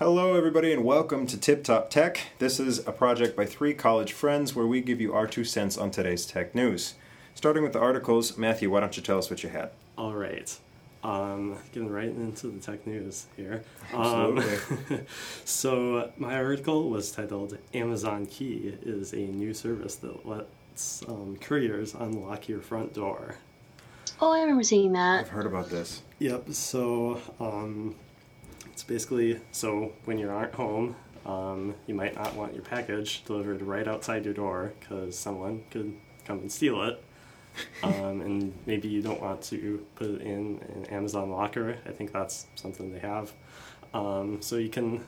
Hello, 0.00 0.34
everybody, 0.34 0.72
and 0.72 0.84
welcome 0.84 1.24
to 1.28 1.38
Tip 1.38 1.62
Top 1.62 1.90
Tech. 1.90 2.32
This 2.40 2.58
is 2.58 2.80
a 2.88 2.92
project 2.92 3.36
by 3.36 3.46
three 3.46 3.72
college 3.72 4.12
friends 4.12 4.56
where 4.56 4.66
we 4.66 4.80
give 4.80 5.00
you 5.00 5.14
our 5.14 5.28
two 5.28 5.44
cents 5.44 5.78
on 5.78 5.92
today's 5.92 6.26
tech 6.26 6.52
news. 6.52 6.94
Starting 7.36 7.62
with 7.62 7.72
the 7.72 7.78
articles, 7.78 8.36
Matthew, 8.36 8.68
why 8.68 8.80
don't 8.80 8.96
you 8.96 9.02
tell 9.02 9.16
us 9.16 9.30
what 9.30 9.44
you 9.44 9.50
had? 9.50 9.70
All 9.96 10.14
right. 10.14 10.58
Um, 11.04 11.56
getting 11.72 11.88
right 11.88 12.08
into 12.08 12.48
the 12.48 12.58
tech 12.58 12.84
news 12.84 13.26
here. 13.36 13.62
Absolutely. 13.92 14.96
Um, 14.96 15.06
so, 15.44 16.10
my 16.18 16.34
article 16.34 16.90
was 16.90 17.12
titled 17.12 17.56
Amazon 17.74 18.26
Key 18.26 18.76
is 18.82 19.12
a 19.12 19.18
new 19.18 19.54
service 19.54 19.94
that 19.96 20.26
lets 20.26 21.02
um, 21.06 21.36
couriers 21.40 21.94
unlock 21.94 22.48
your 22.48 22.60
front 22.60 22.92
door. 22.92 23.36
Oh, 24.22 24.32
I 24.32 24.40
remember 24.40 24.62
seeing 24.62 24.92
that. 24.92 25.20
I've 25.20 25.28
heard 25.30 25.46
about 25.46 25.70
this. 25.70 26.02
Yep, 26.18 26.52
so 26.52 27.20
um, 27.40 27.94
it's 28.66 28.82
basically 28.82 29.40
so 29.50 29.92
when 30.04 30.18
you 30.18 30.28
aren't 30.28 30.54
home, 30.54 30.94
um, 31.24 31.74
you 31.86 31.94
might 31.94 32.14
not 32.14 32.34
want 32.34 32.52
your 32.52 32.62
package 32.62 33.24
delivered 33.24 33.62
right 33.62 33.88
outside 33.88 34.26
your 34.26 34.34
door 34.34 34.72
because 34.78 35.18
someone 35.18 35.64
could 35.70 35.94
come 36.26 36.40
and 36.40 36.52
steal 36.52 36.82
it. 36.82 37.02
um, 37.82 38.20
and 38.20 38.54
maybe 38.66 38.88
you 38.88 39.00
don't 39.00 39.20
want 39.20 39.42
to 39.42 39.84
put 39.96 40.08
it 40.08 40.20
in 40.20 40.60
an 40.74 40.84
Amazon 40.90 41.30
locker. 41.30 41.78
I 41.86 41.90
think 41.90 42.12
that's 42.12 42.46
something 42.56 42.92
they 42.92 43.00
have. 43.00 43.32
Um, 43.94 44.42
so 44.42 44.56
you 44.56 44.68
can 44.68 45.06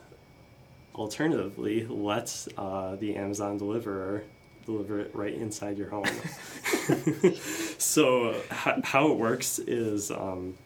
alternatively 0.95 1.85
let 1.85 2.47
uh, 2.57 2.95
the 2.95 3.15
Amazon 3.15 3.57
deliverer 3.57 4.23
deliver 4.65 4.99
it 4.99 5.11
right 5.15 5.33
inside 5.33 5.77
your 5.77 5.89
home. 5.89 6.05
so 7.77 8.31
h- 8.51 8.83
how 8.83 9.11
it 9.11 9.17
works 9.17 9.59
is 9.59 10.11
um, 10.11 10.57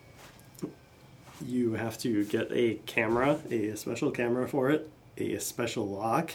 you 1.45 1.73
have 1.73 1.97
to 1.99 2.25
get 2.25 2.47
a 2.51 2.75
camera, 2.85 3.39
a 3.49 3.75
special 3.75 4.11
camera 4.11 4.47
for 4.47 4.69
it, 4.69 4.89
a 5.17 5.37
special 5.39 5.87
lock, 5.87 6.31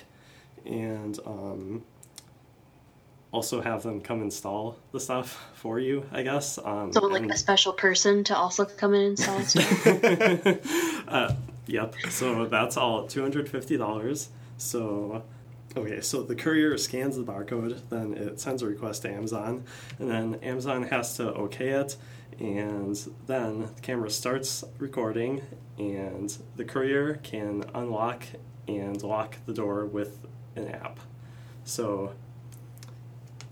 and 0.65 1.19
um, 1.27 1.83
also 3.33 3.61
have 3.63 3.83
them 3.83 4.01
come 4.01 4.23
install 4.23 4.77
the 4.93 5.01
stuff 5.01 5.43
for 5.55 5.81
you, 5.81 6.05
I 6.13 6.23
guess. 6.23 6.59
Um, 6.59 6.93
So, 6.93 7.01
like 7.07 7.23
and- 7.23 7.31
a 7.33 7.37
special 7.37 7.73
person 7.73 8.25
to 8.25 8.37
also 8.37 8.65
come 8.65 8.95
and 8.95 9.03
install 9.05 9.41
stuff. 9.41 9.87
uh, 11.09 11.35
yep. 11.67 11.95
So 12.11 12.47
that's 12.47 12.77
all 12.77 13.07
two 13.07 13.23
hundred 13.23 13.49
fifty 13.49 13.77
dollars. 13.77 14.29
So, 14.59 15.25
okay. 15.77 16.01
So 16.01 16.23
the 16.23 16.35
courier 16.35 16.77
scans 16.79 17.17
the 17.17 17.25
barcode, 17.25 17.89
then 17.91 18.15
it 18.15 18.41
sends 18.41 18.63
a 18.63 18.67
request 18.67 19.03
to 19.03 19.11
Amazon, 19.11 19.65
and 19.99 20.11
then 20.11 20.35
Amazon 20.43 20.85
has 20.85 21.17
to 21.17 21.29
okay 21.35 21.71
it, 21.71 21.97
and 22.39 22.97
then 23.27 23.69
the 23.75 23.81
camera 23.83 24.11
starts 24.11 24.65
recording, 24.79 25.43
and 25.79 26.37
the 26.57 26.65
courier 26.65 27.15
can 27.23 27.65
unlock 27.75 28.25
and 28.69 29.03
lock 29.03 29.37
the 29.47 29.53
door 29.53 29.87
with 29.87 30.27
an 30.57 30.69
app. 30.69 31.01
So. 31.65 32.13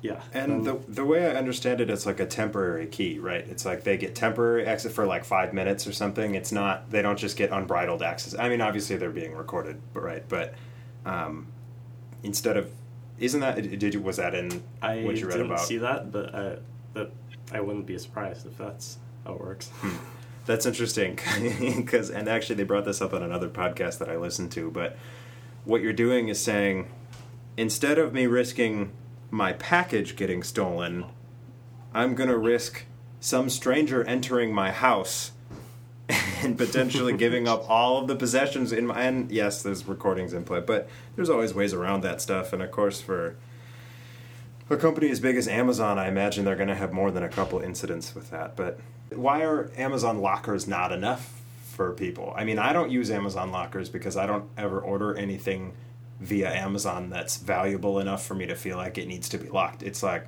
Yeah. 0.03 0.23
And 0.33 0.65
then- 0.67 0.81
the, 0.87 0.93
the 0.93 1.05
way 1.05 1.27
I 1.27 1.35
understand 1.35 1.83
it, 1.83 1.91
it's 1.91 2.07
like 2.07 2.21
a 2.21 2.27
temporary 2.27 2.87
key, 2.87 3.19
right? 3.19 3.47
It's 3.47 3.67
like 3.67 3.85
they 3.85 3.99
get 3.99 4.15
temporary 4.15 4.65
access 4.65 4.93
for 4.93 5.05
like 5.07 5.27
five 5.27 5.53
minutes 5.53 5.87
or 5.87 5.93
something. 5.93 6.35
It's 6.35 6.53
not, 6.53 6.91
they 6.91 7.03
don't 7.03 7.19
just 7.19 7.37
get 7.37 7.51
unbridled 7.51 8.03
access. 8.03 8.35
I 8.35 8.49
mean, 8.49 8.63
obviously 8.63 8.97
they're 8.97 9.11
being 9.11 9.35
recorded, 9.35 9.79
right? 9.93 10.25
But 10.27 10.55
um, 11.05 11.49
instead 12.23 12.57
of, 12.57 12.71
isn't 13.19 13.41
that, 13.41 13.79
did 13.79 13.95
you, 13.95 14.01
was 14.01 14.17
that 14.17 14.35
in 14.35 14.63
I 14.81 15.03
what 15.03 15.17
you 15.17 15.27
read 15.27 15.33
didn't 15.33 15.47
about? 15.53 15.61
see 15.61 15.79
that, 15.79 16.11
but 16.11 16.35
uh, 16.35 16.57
but 16.93 17.13
I 17.53 17.61
wouldn't 17.61 17.87
be 17.87 17.99
surprised 17.99 18.47
if 18.47 18.57
that's 18.57 18.99
how 19.25 19.35
it 19.35 19.41
works. 19.41 19.71
That's 20.47 20.67
interesting 20.67 21.19
because, 21.77 22.11
and 22.11 22.29
actually, 22.29 22.57
they 22.57 22.65
brought 22.65 22.85
this 22.85 23.01
up 23.03 23.13
on 23.13 23.23
another 23.23 23.49
podcast 23.49 23.99
that 23.99 24.09
I 24.09 24.17
listened 24.17 24.51
to. 24.53 24.71
But 24.71 24.97
what 25.65 25.83
you're 25.83 25.93
doing 25.93 26.29
is 26.29 26.41
saying, 26.41 26.91
instead 27.57 27.99
of 27.99 28.13
me 28.13 28.27
risking 28.27 28.93
my 29.31 29.53
package 29.53 30.17
getting 30.17 30.43
stolen, 30.43 31.05
I'm 31.95 32.15
going 32.15 32.31
to 32.31 32.39
risk 32.39 32.87
some 33.21 33.51
stranger 33.51 34.03
entering 34.05 34.53
my 34.53 34.71
house 34.73 35.33
and 36.43 36.57
potentially 36.57 37.13
giving 37.17 37.49
up 37.49 37.69
all 37.69 37.99
of 37.99 38.09
the 38.09 38.17
possessions 38.17 38.73
in 38.73 38.87
my. 38.87 39.03
And 39.03 39.31
yes, 39.31 39.63
there's 39.63 39.87
recordings 39.87 40.33
in 40.33 40.45
play, 40.45 40.61
but 40.61 40.89
there's 41.17 41.31
always 41.31 41.55
ways 41.55 41.73
around 41.73 42.03
that 42.03 42.21
stuff. 42.21 42.53
And 42.53 42.63
of 42.63 42.71
course, 42.71 43.01
for 43.01 43.37
a 44.69 44.77
company 44.77 45.11
as 45.11 45.21
big 45.21 45.37
as 45.37 45.49
Amazon, 45.49 45.99
I 45.99 46.09
imagine 46.09 46.45
they're 46.45 46.57
going 46.57 46.69
to 46.69 46.75
have 46.75 46.93
more 46.93 47.11
than 47.11 47.23
a 47.23 47.29
couple 47.29 47.61
incidents 47.61 48.15
with 48.15 48.31
that. 48.31 48.57
But 48.57 48.79
why 49.11 49.43
are 49.43 49.71
Amazon 49.77 50.21
lockers 50.21 50.69
not 50.69 50.93
enough 50.93 51.41
for 51.65 51.93
people? 51.93 52.33
I 52.37 52.45
mean, 52.45 52.59
I 52.59 52.73
don't 52.73 52.91
use 52.91 53.11
Amazon 53.11 53.51
lockers 53.51 53.89
because 53.89 54.17
I 54.17 54.27
don't 54.27 54.49
ever 54.57 54.81
order 54.81 55.17
anything 55.17 55.75
via 56.21 56.53
Amazon 56.53 57.11
that's 57.11 57.39
valuable 57.39 57.99
enough 57.99 58.25
for 58.25 58.35
me 58.35 58.47
to 58.47 58.55
feel 58.55 58.77
like 58.77 58.99
it 58.99 59.09
needs 59.09 59.29
to 59.31 59.39
be 59.39 59.49
locked. 59.49 59.83
It's 59.83 60.03
like 60.03 60.27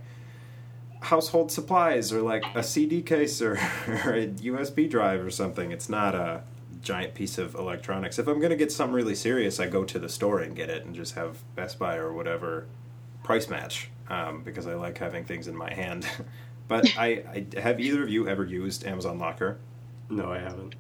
household 1.03 1.51
supplies 1.51 2.13
or 2.13 2.23
like 2.23 2.45
a 2.55 2.63
CD 2.63 3.03
case 3.03 3.43
or, 3.43 3.53
or 3.89 4.15
a 4.15 4.29
USB 4.29 4.89
drive 4.89 5.21
or 5.21 5.31
something. 5.31 5.73
It's 5.73 5.89
not 5.89 6.15
a 6.15 6.43
giant 6.81 7.15
piece 7.15 7.39
of 7.39 7.55
electronics. 7.55 8.19
If 8.19 8.29
I'm 8.29 8.39
going 8.39 8.51
to 8.51 8.57
get 8.57 8.73
something 8.73 8.95
really 8.95 9.15
serious, 9.15 9.61
I 9.61 9.67
go 9.67 9.85
to 9.85 9.99
the 9.99 10.09
store 10.09 10.41
and 10.41 10.55
get 10.55 10.71
it 10.71 10.85
and 10.85 10.95
just 10.95 11.15
have 11.15 11.39
Best 11.55 11.79
Buy 11.79 11.97
or 11.97 12.13
whatever 12.13 12.67
price 13.25 13.49
match 13.49 13.91
um, 14.09 14.43
because 14.43 14.67
I 14.67 14.75
like 14.75 14.99
having 14.99 15.25
things 15.25 15.49
in 15.49 15.57
my 15.57 15.73
hand. 15.73 16.07
but 16.69 16.97
I, 16.97 17.45
I 17.55 17.61
have 17.61 17.81
either 17.81 18.03
of 18.03 18.09
you 18.09 18.29
ever 18.29 18.45
used 18.45 18.87
Amazon 18.87 19.19
Locker? 19.19 19.59
No, 20.09 20.31
I 20.31 20.39
haven't. 20.39 20.75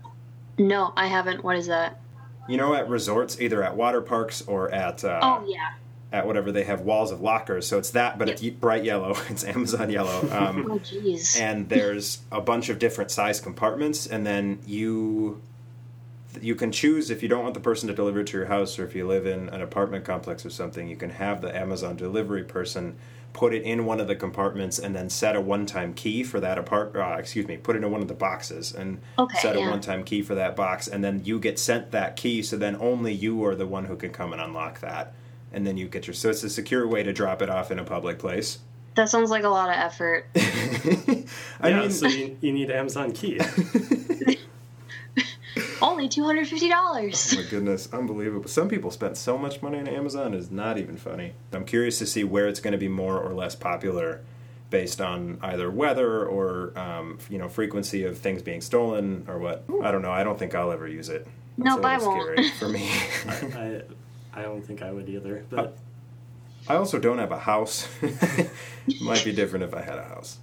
no, 0.59 0.93
I 0.97 1.06
haven't. 1.06 1.43
What 1.43 1.56
is 1.56 1.66
that? 1.66 2.00
You 2.49 2.56
know, 2.56 2.75
at 2.75 2.88
resorts, 2.88 3.41
either 3.41 3.62
at 3.62 3.77
water 3.77 4.03
parks 4.03 4.43
or 4.43 4.71
at 4.72 5.05
uh, 5.05 5.21
oh, 5.22 5.44
yeah. 5.47 5.75
At 6.12 6.27
whatever 6.27 6.53
they 6.53 6.65
have 6.65 6.83
walls 6.83 7.11
of 7.11 7.21
lockers. 7.21 7.67
So 7.67 7.78
it's 7.78 7.91
that, 7.91 8.19
but 8.19 8.28
it's 8.28 8.43
bright 8.43 8.84
yellow. 8.84 9.17
It's 9.31 9.45
Amazon 9.45 9.91
yellow. 9.91 10.21
Um, 10.33 10.71
Oh, 10.71 10.78
jeez. 10.78 11.41
and 11.41 11.69
there's 11.69 12.21
a 12.31 12.41
bunch 12.41 12.69
of 12.69 12.78
different 12.78 13.11
size 13.11 13.41
compartments 13.41 14.06
and 14.06 14.27
then 14.27 14.59
you 14.67 15.41
you 16.41 16.55
can 16.55 16.73
choose 16.73 17.11
if 17.11 17.23
you 17.23 17.28
don't 17.28 17.43
want 17.43 17.53
the 17.55 17.61
person 17.61 17.89
to 17.89 17.95
deliver 17.95 18.21
it 18.21 18.27
to 18.28 18.37
your 18.39 18.47
house 18.47 18.78
or 18.78 18.87
if 18.87 18.95
you 18.95 19.06
live 19.06 19.27
in 19.27 19.50
an 19.50 19.61
apartment 19.61 20.03
complex 20.05 20.47
or 20.47 20.50
something 20.50 20.89
you 20.89 20.97
can 20.97 21.11
have 21.11 21.43
the 21.43 21.55
amazon 21.55 21.95
delivery 21.95 22.43
person 22.43 22.97
put 23.34 23.53
it 23.53 23.62
in 23.65 23.84
one 23.84 24.00
of 24.00 24.06
the 24.09 24.15
compartments 24.17 24.79
and 24.79 24.97
then 24.97 25.11
set 25.11 25.37
a 25.37 25.41
one-time 25.43 25.93
key 25.93 26.23
for 26.25 26.41
that 26.41 26.56
apart 26.56 26.97
uh, 26.97 27.17
excuse 27.19 27.47
me 27.47 27.59
put 27.59 27.77
it 27.77 27.84
in 27.84 27.91
one 27.91 28.00
of 28.00 28.09
the 28.09 28.15
boxes 28.15 28.73
and 28.75 28.99
Okay, 29.19 29.39
set 29.41 29.56
a 29.56 29.59
yeah. 29.61 29.69
one-time 29.69 30.05
key 30.05 30.23
for 30.23 30.34
that 30.34 30.56
box 30.56 30.89
and 30.89 31.05
then 31.05 31.21
you 31.23 31.39
get 31.39 31.59
sent 31.59 31.91
that 31.91 32.17
key 32.17 32.43
so 32.43 32.56
then 32.56 32.77
only 32.81 33.12
you 33.12 33.44
are 33.44 33.55
the 33.55 33.67
one 33.67 33.84
who 33.84 33.97
can 33.97 34.11
come 34.11 34.33
and 34.33 34.41
unlock 34.41 34.81
that 34.81 35.12
and 35.53 35.67
then 35.67 35.77
you 35.77 35.87
get 35.89 36.07
your 36.07 36.15
so 36.15 36.31
it's 36.31 36.43
a 36.43 36.51
secure 36.51 36.87
way 36.87 37.03
to 37.03 37.13
drop 37.13 37.43
it 37.43 37.51
off 37.51 37.71
in 37.71 37.79
a 37.79 37.85
public 37.85 38.19
place 38.19 38.59
That 38.95 39.09
sounds 39.09 39.31
like 39.31 39.45
a 39.45 39.49
lot 39.49 39.69
of 39.71 39.77
effort. 39.77 40.27
i 41.61 41.69
yeah, 41.69 41.81
mean 41.81 41.91
so 41.91 42.07
you, 42.07 42.37
you 42.41 42.53
need 42.53 42.71
Amazon 42.71 43.13
Key. 43.13 43.39
Only 45.83 46.09
$250. 46.09 46.71
Oh 46.73 47.43
my 47.43 47.51
goodness, 47.51 47.89
unbelievable. 47.93 48.49
Some 48.49 48.69
people 48.69 48.91
spent 48.91 49.17
so 49.17 49.37
much 49.37 49.61
money 49.62 49.79
on 49.81 49.89
Amazon, 49.89 50.33
it's 50.33 50.51
not 50.51 50.79
even 50.79 50.97
funny. 50.97 51.33
I'm 51.53 51.65
curious 51.65 51.99
to 51.99 52.07
see 52.07 52.23
where 52.25 52.47
it's 52.49 52.61
going 52.61 52.73
to 52.73 52.79
be 52.79 52.89
more 52.89 53.19
or 53.21 53.33
less 53.35 53.55
popular 53.57 54.21
based 54.71 55.01
on 55.03 55.39
either 55.43 55.71
weather 55.71 56.25
or 56.25 56.73
um, 56.79 57.19
you 57.29 57.37
know 57.37 57.49
frequency 57.49 58.05
of 58.05 58.17
things 58.17 58.41
being 58.43 58.61
stolen 58.62 59.25
or 59.29 59.39
what. 59.39 59.65
I 59.83 59.91
don't 59.91 60.01
know. 60.03 60.12
I 60.12 60.23
don't 60.25 60.39
think 60.39 60.55
I'll 60.55 60.73
ever 60.73 60.87
use 60.89 61.09
it. 61.11 61.27
It's 61.59 61.67
Nope, 61.67 61.83
a 61.85 61.87
I 61.89 61.97
little 61.99 62.12
won't. 62.15 62.39
scary 62.39 62.51
for 62.53 62.69
me. 62.69 62.89
I, 63.29 63.33
I 63.61 63.83
don't 64.41 64.65
think 64.65 64.81
I 64.81 64.91
would 64.91 65.06
either. 65.10 65.44
But 65.50 65.76
I 66.66 66.76
also 66.76 66.98
don't 66.98 67.19
have 67.19 67.32
a 67.32 67.38
house. 67.41 67.87
Might 69.03 69.25
be 69.25 69.32
different 69.32 69.65
if 69.65 69.75
I 69.75 69.82
had 69.82 69.98
a 69.98 70.04
house. 70.04 70.38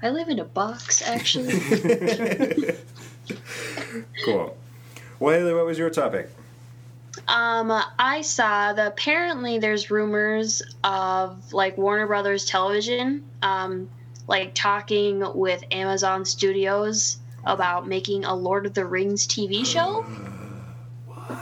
I 0.00 0.10
live 0.10 0.28
in 0.28 0.38
a 0.38 0.44
box, 0.44 1.02
actually. 1.02 1.58
Cool. 4.24 4.56
Well, 5.18 5.34
Haley, 5.38 5.54
what 5.54 5.66
was 5.66 5.78
your 5.78 5.90
topic? 5.90 6.30
um, 7.28 7.70
I 7.98 8.22
saw 8.22 8.72
that 8.72 8.86
apparently 8.86 9.58
there's 9.58 9.90
rumors 9.90 10.62
of 10.82 11.52
like 11.52 11.76
Warner 11.76 12.06
Brothers 12.06 12.46
Television, 12.46 13.24
um, 13.42 13.88
like 14.26 14.54
talking 14.54 15.22
with 15.34 15.62
Amazon 15.70 16.24
Studios 16.24 17.18
about 17.44 17.86
making 17.86 18.24
a 18.24 18.34
Lord 18.34 18.66
of 18.66 18.74
the 18.74 18.84
Rings 18.84 19.26
TV 19.26 19.64
show. 19.64 20.04
What? 21.06 21.38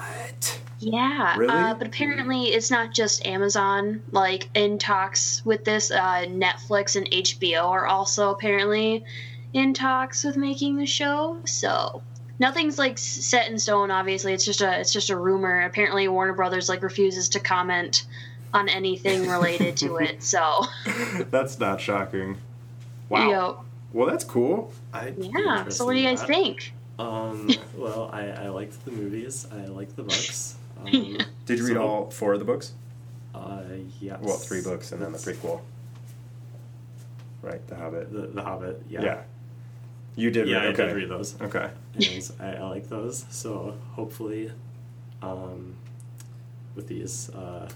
Yeah, 0.80 1.36
Really? 1.36 1.52
uh, 1.52 1.74
but 1.74 1.86
apparently 1.86 2.44
it's 2.44 2.70
not 2.70 2.92
just 2.92 3.26
Amazon. 3.26 4.02
Like 4.12 4.48
in 4.54 4.78
talks 4.78 5.44
with 5.44 5.64
this, 5.64 5.90
uh, 5.90 6.24
Netflix 6.26 6.96
and 6.96 7.08
HBO 7.10 7.64
are 7.68 7.86
also 7.86 8.30
apparently 8.30 9.04
in 9.52 9.74
talks 9.74 10.24
with 10.24 10.36
making 10.36 10.76
the 10.76 10.86
show. 10.86 11.36
So 11.44 12.02
nothing's 12.38 12.78
like 12.78 12.96
set 12.96 13.50
in 13.50 13.58
stone. 13.58 13.90
Obviously, 13.90 14.32
it's 14.32 14.44
just 14.44 14.62
a 14.62 14.80
it's 14.80 14.92
just 14.92 15.10
a 15.10 15.16
rumor. 15.16 15.60
Apparently, 15.60 16.08
Warner 16.08 16.32
Brothers 16.32 16.68
like 16.68 16.82
refuses 16.82 17.28
to 17.30 17.40
comment 17.40 18.06
on 18.54 18.68
anything 18.68 19.28
related 19.28 19.76
to 19.78 19.98
it. 19.98 20.22
So 20.22 20.64
That's 21.30 21.58
not 21.60 21.80
shocking. 21.80 22.38
Wow. 23.08 23.28
Yep. 23.28 23.56
Well, 23.92 24.06
that's 24.08 24.24
cool. 24.24 24.72
I'd 24.94 25.18
yeah. 25.18 25.68
So 25.68 25.84
what 25.84 25.92
do 25.92 25.98
you 25.98 26.08
guys 26.08 26.20
that. 26.20 26.28
think? 26.28 26.72
Um, 26.98 27.50
well, 27.76 28.08
I, 28.12 28.26
I 28.28 28.48
liked 28.48 28.84
the 28.84 28.92
movies. 28.92 29.46
I 29.52 29.66
liked 29.66 29.96
the 29.96 30.02
books. 30.02 30.56
Um, 30.86 31.18
Did 31.46 31.58
you 31.58 31.66
read 31.66 31.74
so- 31.74 31.82
all 31.86 32.10
four 32.10 32.32
of 32.34 32.38
the 32.38 32.44
books? 32.44 32.72
Uh, 33.34 33.62
yes. 34.00 34.18
Well, 34.22 34.36
three 34.36 34.62
books 34.62 34.92
and 34.92 35.00
then 35.00 35.12
the 35.12 35.18
prequel. 35.18 35.60
Right, 37.42 37.66
The 37.68 37.76
Hobbit. 37.76 38.12
The, 38.12 38.26
the 38.26 38.42
Hobbit. 38.42 38.82
Yeah. 38.88 39.02
Yeah. 39.02 39.22
You 40.16 40.30
did 40.30 40.48
Yeah, 40.48 40.58
read 40.58 40.66
I 40.66 40.68
okay. 40.72 40.86
did 40.88 40.96
read 40.96 41.08
those. 41.08 41.40
Okay. 41.40 41.70
and 41.94 42.30
I, 42.40 42.56
I 42.56 42.62
like 42.68 42.88
those. 42.88 43.24
So 43.30 43.76
hopefully, 43.92 44.50
um, 45.22 45.76
with 46.74 46.88
these 46.88 47.30
uh, 47.30 47.68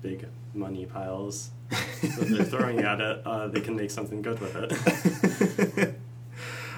big 0.00 0.26
money 0.54 0.86
piles 0.86 1.50
that 1.70 2.26
they're 2.28 2.44
throwing 2.44 2.80
at 2.80 3.00
it, 3.00 3.22
uh, 3.26 3.46
they 3.48 3.60
can 3.60 3.76
make 3.76 3.90
something 3.90 4.22
good 4.22 4.40
with 4.40 4.56
it. 4.56 5.91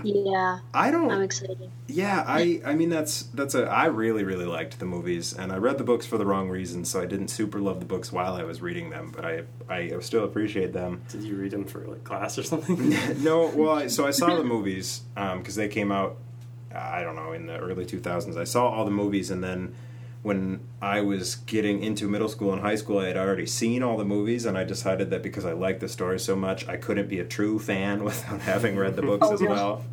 Yeah, 0.04 0.60
I 0.72 0.90
don't 0.90 1.10
I'm 1.10 1.22
excited. 1.22 1.70
Yeah, 1.86 2.24
I 2.26 2.60
I 2.64 2.74
mean 2.74 2.90
that's 2.90 3.22
that's 3.34 3.54
a 3.54 3.64
I 3.64 3.86
really 3.86 4.24
really 4.24 4.44
liked 4.44 4.78
the 4.78 4.84
movies 4.84 5.32
and 5.32 5.52
I 5.52 5.56
read 5.56 5.78
the 5.78 5.84
books 5.84 6.06
for 6.06 6.18
the 6.18 6.26
wrong 6.26 6.48
reasons, 6.48 6.90
so 6.90 7.00
I 7.00 7.06
didn't 7.06 7.28
super 7.28 7.58
love 7.58 7.80
the 7.80 7.86
books 7.86 8.12
while 8.12 8.34
I 8.34 8.42
was 8.42 8.60
reading 8.60 8.90
them, 8.90 9.12
but 9.14 9.24
I 9.24 9.42
I 9.68 9.98
still 10.00 10.24
appreciate 10.24 10.72
them. 10.72 11.02
Did 11.08 11.24
you 11.24 11.36
read 11.36 11.52
them 11.52 11.64
for 11.64 11.80
like 11.80 12.04
class 12.04 12.38
or 12.38 12.42
something? 12.42 12.94
no, 13.22 13.46
well, 13.48 13.72
I, 13.72 13.86
so 13.86 14.06
I 14.06 14.10
saw 14.10 14.36
the 14.36 14.44
movies 14.54 15.02
um, 15.16 15.38
because 15.38 15.54
they 15.54 15.68
came 15.68 15.90
out. 15.90 16.16
I 16.74 17.02
don't 17.02 17.16
know 17.16 17.32
in 17.32 17.46
the 17.46 17.56
early 17.56 17.86
two 17.86 18.00
thousands. 18.00 18.36
I 18.36 18.44
saw 18.44 18.68
all 18.68 18.84
the 18.84 18.90
movies, 18.90 19.30
and 19.30 19.42
then 19.42 19.74
when 20.24 20.60
I 20.80 21.02
was 21.02 21.34
getting 21.34 21.82
into 21.84 22.08
middle 22.08 22.30
school 22.30 22.50
and 22.54 22.62
high 22.62 22.76
school, 22.76 22.98
I 22.98 23.08
had 23.08 23.16
already 23.18 23.44
seen 23.44 23.82
all 23.82 23.98
the 23.98 24.06
movies, 24.06 24.46
and 24.46 24.56
I 24.56 24.64
decided 24.64 25.10
that 25.10 25.22
because 25.22 25.44
I 25.44 25.52
liked 25.52 25.80
the 25.80 25.88
story 25.88 26.18
so 26.18 26.34
much, 26.34 26.66
I 26.66 26.78
couldn't 26.78 27.08
be 27.10 27.20
a 27.20 27.26
true 27.26 27.58
fan 27.58 28.02
without 28.08 28.40
having 28.40 28.74
read 28.74 28.96
the 28.96 29.02
books 29.02 29.26
Oh, 29.28 29.34
as 29.34 29.42
well. 29.42 29.84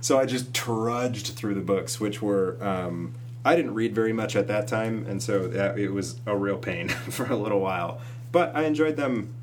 So 0.00 0.20
I 0.20 0.24
just 0.24 0.54
trudged 0.54 1.34
through 1.34 1.54
the 1.54 1.60
books, 1.62 1.98
which 1.98 2.22
were. 2.22 2.56
Um, 2.64 3.16
I 3.44 3.56
didn't 3.56 3.74
read 3.74 3.92
very 3.92 4.12
much 4.12 4.36
at 4.36 4.46
that 4.46 4.68
time, 4.68 5.04
and 5.08 5.20
so 5.20 5.48
that, 5.48 5.76
it 5.78 5.90
was 5.90 6.20
a 6.26 6.36
real 6.36 6.58
pain 6.58 6.88
for 7.10 7.26
a 7.26 7.36
little 7.36 7.60
while. 7.60 8.00
But 8.30 8.54
I 8.54 8.66
enjoyed 8.66 8.94
them, 8.94 9.34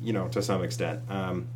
you 0.00 0.12
know, 0.12 0.28
to 0.28 0.40
some 0.40 0.62
extent. 0.62 1.00
Um, 1.08 1.48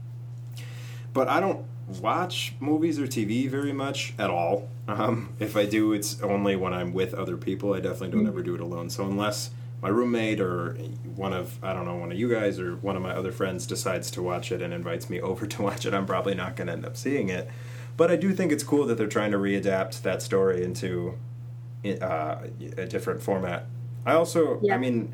but 1.12 1.28
I 1.28 1.38
don't 1.38 1.64
watch 2.00 2.54
movies 2.60 2.98
or 2.98 3.06
TV 3.06 3.48
very 3.48 3.72
much 3.72 4.14
at 4.18 4.30
all. 4.30 4.68
Um, 4.86 5.34
if 5.38 5.56
I 5.56 5.66
do, 5.66 5.92
it's 5.92 6.20
only 6.22 6.56
when 6.56 6.72
I'm 6.74 6.92
with 6.92 7.14
other 7.14 7.36
people. 7.36 7.74
I 7.74 7.80
definitely 7.80 8.10
don't 8.10 8.26
ever 8.26 8.42
do 8.42 8.54
it 8.54 8.60
alone. 8.60 8.90
So 8.90 9.04
unless 9.04 9.50
my 9.82 9.88
roommate 9.88 10.40
or 10.40 10.74
one 11.14 11.32
of 11.32 11.62
I 11.62 11.72
don't 11.72 11.84
know 11.84 11.96
one 11.96 12.10
of 12.12 12.18
you 12.18 12.28
guys 12.28 12.58
or 12.58 12.76
one 12.76 12.96
of 12.96 13.02
my 13.02 13.12
other 13.12 13.32
friends 13.32 13.66
decides 13.66 14.10
to 14.12 14.22
watch 14.22 14.50
it 14.52 14.60
and 14.60 14.74
invites 14.74 15.08
me 15.08 15.20
over 15.30 15.46
to 15.46 15.62
watch 15.62 15.86
it, 15.86 15.94
I'm 15.94 16.06
probably 16.06 16.34
not 16.34 16.56
going 16.56 16.66
to 16.66 16.72
end 16.72 16.84
up 16.84 16.96
seeing 16.96 17.28
it. 17.28 17.48
But 17.96 18.10
I 18.10 18.16
do 18.16 18.32
think 18.32 18.52
it's 18.52 18.62
cool 18.64 18.86
that 18.86 18.96
they're 18.96 19.08
trying 19.08 19.32
to 19.32 19.38
readapt 19.38 20.02
that 20.02 20.22
story 20.22 20.62
into 20.62 21.18
uh, 21.84 22.36
a 22.76 22.86
different 22.86 23.22
format. 23.22 23.66
I 24.06 24.12
also, 24.12 24.60
Yeah. 24.62 24.74
I 24.74 24.78
mean, 24.78 25.12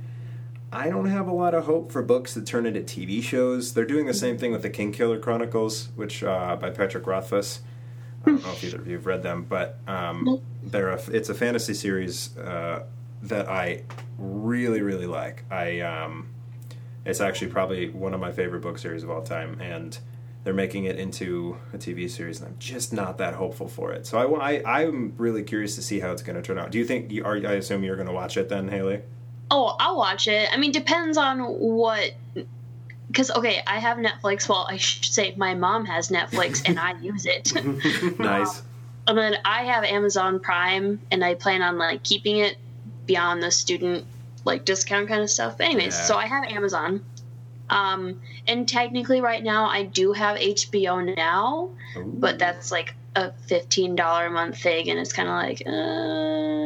I 0.73 0.91
don't 0.91 1.07
have 1.07 1.29
a 1.29 1.33
lot 1.33 1.55
of 1.55 1.65
hope 1.65 1.93
for 1.93 2.03
books 2.03 2.35
that 2.35 2.47
turn 2.47 2.67
into 2.67 2.81
TV 2.81 3.23
shows. 3.23 3.75
They're 3.75 3.85
doing 3.85 4.07
the 4.07 4.15
same 4.15 4.39
thing 4.39 4.53
with 4.53 4.63
the 4.63 4.71
King 4.71 4.93
Killer 4.93 5.19
Chronicles, 5.19 5.91
which 5.95 6.25
uh, 6.25 6.57
by 6.57 6.71
Patrick 6.71 7.07
Rothfuss. 7.07 7.61
I 8.27 8.31
don't 8.31 8.43
know 8.43 8.53
if 8.53 8.65
either 8.65 8.79
of 8.79 8.87
you 8.87 8.97
have 8.97 9.07
read 9.07 9.23
them, 9.23 9.45
but 9.49 9.79
um, 9.87 10.41
they're 10.63 10.91
a, 10.91 11.01
it's 11.11 11.29
a 11.29 11.35
fantasy 11.35 11.75
series 11.75 12.37
uh, 12.39 12.85
that 13.23 13.49
I 13.49 13.83
really 14.19 14.81
really 14.81 15.07
like. 15.07 15.45
I 15.51 15.81
um, 15.81 16.31
it's 17.05 17.21
actually 17.21 17.49
probably 17.49 17.91
one 17.91 18.15
of 18.15 18.21
my 18.21 18.33
favorite 18.33 18.61
book 18.61 18.79
series 18.79 19.03
of 19.03 19.11
all 19.11 19.23
time, 19.23 19.61
and 19.61 19.99
they're 20.43 20.55
making 20.55 20.85
it 20.85 20.99
into 20.99 21.59
a 21.73 21.79
TV 21.79 22.09
series, 22.09 22.41
and 22.41 22.49
I'm 22.49 22.59
just 22.59 22.93
not 22.93 23.19
that 23.19 23.35
hopeful 23.35 23.69
for 23.69 23.93
it. 23.93 24.07
So 24.07 24.19
I 24.19 24.57
I 24.57 24.83
I'm 24.83 25.15
really 25.19 25.43
curious 25.43 25.75
to 25.77 25.83
see 25.83 26.01
how 26.01 26.13
it's 26.13 26.23
going 26.23 26.37
to 26.37 26.43
turn 26.43 26.59
out. 26.59 26.71
Do 26.71 26.79
you 26.79 26.85
think 26.85 27.13
you 27.13 27.25
are? 27.25 27.37
I 27.37 27.55
assume 27.55 27.85
you're 27.85 27.97
going 27.97 28.09
to 28.09 28.15
watch 28.15 28.37
it 28.37 28.49
then, 28.49 28.69
Haley. 28.69 29.03
Oh, 29.51 29.77
I'll 29.79 29.97
watch 29.97 30.27
it. 30.29 30.49
I 30.53 30.57
mean, 30.57 30.73
depends 30.73 31.17
on 31.19 31.41
what. 31.41 32.13
Because 33.09 33.31
okay, 33.31 33.63
I 33.67 33.79
have 33.79 33.99
Netflix. 33.99 34.49
Well, 34.49 34.67
I 34.69 34.77
should 34.77 35.05
say 35.05 35.35
my 35.37 35.55
mom 35.55 35.85
has 35.87 36.09
Netflix, 36.09 36.63
and 36.69 36.79
I 36.81 36.99
use 37.01 37.27
it. 37.27 37.53
nice. 38.19 38.63
and 39.07 39.17
then 39.17 39.37
I 39.45 39.65
have 39.65 39.85
Amazon 39.85 40.41
Prime, 40.41 41.01
and 41.11 41.25
I 41.25 41.35
plan 41.35 41.63
on 41.63 41.79
like 41.79 42.03
keeping 42.03 42.39
it 42.39 42.57
beyond 43.07 43.43
the 43.43 43.51
student 43.51 44.07
like 44.45 44.65
discount 44.65 45.09
kind 45.09 45.23
of 45.23 45.31
stuff. 45.31 45.57
But 45.59 45.67
anyways, 45.67 45.95
Yeah. 45.97 46.03
so 46.05 46.17
I 46.17 46.27
have 46.27 46.45
Amazon. 46.45 47.05
Um, 47.71 48.21
and 48.47 48.69
technically, 48.69 49.21
right 49.21 49.43
now, 49.43 49.67
I 49.67 49.85
do 49.85 50.13
have 50.13 50.37
HBO 50.39 51.15
now, 51.17 51.71
but 52.05 52.39
that's 52.39 52.71
like 52.73 52.95
a 53.17 53.33
fifteen 53.47 53.95
dollar 53.97 54.27
a 54.27 54.31
month 54.31 54.59
thing, 54.61 54.91
and 54.91 54.99
it's 54.99 55.13
kind 55.13 55.29
of 55.29 55.35
like, 55.35 55.63
uh, 55.67 55.71
I 55.71 55.73
don't 55.73 55.77
know. 55.79 56.64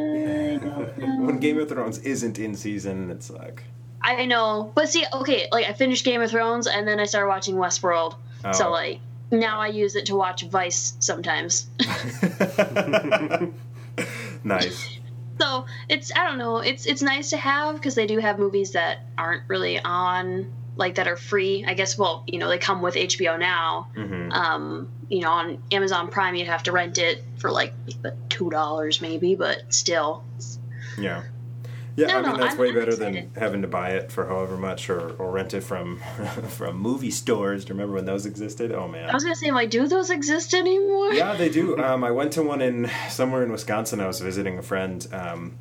when 1.25 1.39
Game 1.39 1.59
of 1.59 1.69
Thrones 1.69 1.99
isn't 1.99 2.39
in 2.39 2.55
season, 2.55 3.11
it's 3.11 3.31
like 3.31 3.65
I 4.01 4.25
know, 4.27 4.71
but 4.75 4.89
see, 4.89 5.05
okay, 5.13 5.49
like 5.53 5.67
I 5.67 5.73
finished 5.73 6.05
Game 6.05 6.23
of 6.23 6.31
Thrones, 6.31 6.67
and 6.67 6.87
then 6.87 7.01
I 7.01 7.05
started 7.05 7.29
watching 7.29 7.57
Westworld. 7.57 8.15
So 8.53 8.69
Oh. 8.69 8.71
like 8.71 9.01
now 9.31 9.61
I 9.61 9.69
use 9.69 9.97
it 9.97 10.07
to 10.07 10.17
watch 10.17 10.43
Vice 10.45 10.95
sometimes. 11.01 11.67
nice. 14.45 14.99
So 15.41 15.67
it's 15.89 16.13
I 16.17 16.27
don't 16.27 16.39
know. 16.39 16.59
It's 16.59 16.87
it's 16.87 17.03
nice 17.03 17.31
to 17.31 17.37
have 17.37 17.77
because 17.77 17.95
they 17.95 18.07
do 18.07 18.19
have 18.19 18.39
movies 18.39 18.73
that 18.73 18.99
aren't 19.17 19.43
really 19.49 19.79
on 19.81 20.53
like 20.77 20.97
that 20.97 21.09
are 21.09 21.17
free. 21.17 21.65
I 21.67 21.75
guess 21.75 21.99
well 21.99 22.25
you 22.27 22.39
know 22.39 22.49
they 22.49 22.59
come 22.59 22.83
with 22.83 22.95
HBO 22.95 23.39
now. 23.39 23.89
hmm 23.95 24.31
Um, 24.33 24.89
you 25.09 25.21
know 25.23 25.31
on 25.31 25.63
Amazon 25.73 26.09
Prime 26.09 26.35
you'd 26.35 26.47
have 26.49 26.63
to 26.65 26.73
rent 26.73 26.99
it 26.99 27.23
for 27.39 27.51
like 27.51 27.73
two 28.29 28.51
dollars 28.51 29.01
maybe, 29.01 29.35
but 29.35 29.63
still. 29.73 30.25
Yeah. 30.99 31.23
Yeah, 31.97 32.07
No, 32.07 32.13
I 32.19 32.23
mean 32.23 32.31
no, 32.31 32.37
that's 32.39 32.51
I'm- 32.51 32.59
way 32.59 32.69
I'm 32.69 32.75
better 32.75 32.91
excited. 32.93 33.35
than 33.35 33.43
having 33.43 33.63
to 33.63 33.69
buy 33.69 33.91
it 33.91 34.13
for 34.13 34.25
however 34.29 34.57
much 34.57 34.89
or, 34.89 35.11
or 35.17 35.33
rent 35.33 35.53
it 35.53 35.63
from 35.63 35.99
from 36.49 36.77
movie 36.79 37.11
stores. 37.11 37.65
Do 37.65 37.71
you 37.71 37.75
remember 37.75 37.95
when 37.97 38.05
those 38.05 38.25
existed? 38.25 38.71
Oh 38.71 38.87
man. 38.87 39.11
I 39.11 39.13
was 39.15 39.25
gonna 39.25 39.35
say 39.35 39.51
like 39.51 39.71
do 39.71 39.89
those 39.89 40.11
exist 40.11 40.55
anymore? 40.55 41.13
yeah, 41.13 41.35
they 41.35 41.49
do. 41.49 41.77
Um, 41.85 42.05
I 42.05 42.11
went 42.13 42.33
to 42.35 42.43
one 42.43 42.61
in 42.63 42.89
somewhere 43.09 43.43
in 43.43 43.51
Wisconsin. 43.51 44.01
I 44.01 44.07
was 44.07 44.21
visiting 44.21 44.59
a 44.59 44.63
friend 44.63 45.05
um, 45.13 45.59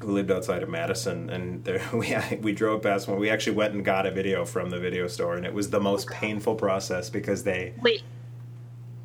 who 0.00 0.12
lived 0.12 0.30
outside 0.32 0.62
of 0.64 0.68
Madison, 0.68 1.30
and 1.30 1.62
there, 1.64 1.80
we 1.92 2.16
we 2.40 2.52
drove 2.52 2.82
past 2.82 3.06
one. 3.06 3.18
We 3.20 3.30
actually 3.30 3.56
went 3.56 3.74
and 3.74 3.84
got 3.84 4.06
a 4.06 4.10
video 4.10 4.44
from 4.44 4.70
the 4.70 4.80
video 4.80 5.06
store, 5.06 5.36
and 5.36 5.46
it 5.46 5.54
was 5.54 5.70
the 5.70 5.80
most 5.80 6.08
painful 6.08 6.56
process 6.56 7.10
because 7.10 7.44
they 7.44 7.74
Wait. 7.80 8.02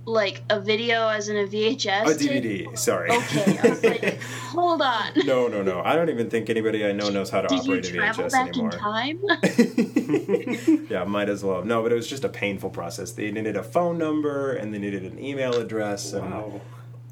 Like 0.06 0.42
a 0.50 0.59
video 0.59 1.07
as 1.07 1.30
in 1.30 1.38
a 1.38 1.45
VHS? 1.48 2.07
a 2.07 2.15
tape? 2.18 2.44
DVD. 2.44 2.77
Sorry. 2.77 3.12
Okay, 3.12 3.59
I 3.62 3.69
was 3.69 3.83
like, 3.83 4.19
hold 4.21 4.81
on. 4.81 5.12
no, 5.25 5.48
no, 5.48 5.62
no. 5.62 5.81
I 5.84 5.96
don't 5.96 6.10
even 6.10 6.27
think 6.29 6.50
anybody 6.50 6.84
I 6.86 6.91
know 6.91 7.10
knows 7.10 7.29
how 7.29 7.41
to 7.41 7.48
Did 7.48 7.65
you 7.65 7.74
operate 7.74 7.89
a 7.89 7.93
travel 7.93 8.25
VHS 8.25 8.31
back 8.31 8.48
anymore. 8.50 8.72
in 8.72 8.79
time? 8.79 9.20
yeah, 10.89 11.03
might 11.03 11.29
as 11.29 11.43
well. 11.43 11.63
No, 11.63 11.84
but 11.84 11.91
it 11.91 11.96
was 11.96 12.08
just 12.08 12.24
a 12.24 12.29
painful 12.29 12.72
process. 12.72 13.12
They 13.12 13.29
needed 13.31 13.55
a 13.55 13.63
phone 13.63 13.98
number 14.00 14.53
and 14.53 14.74
they 14.74 14.79
needed 14.79 15.03
an 15.03 15.24
email 15.24 15.53
address. 15.53 16.13
And 16.13 16.62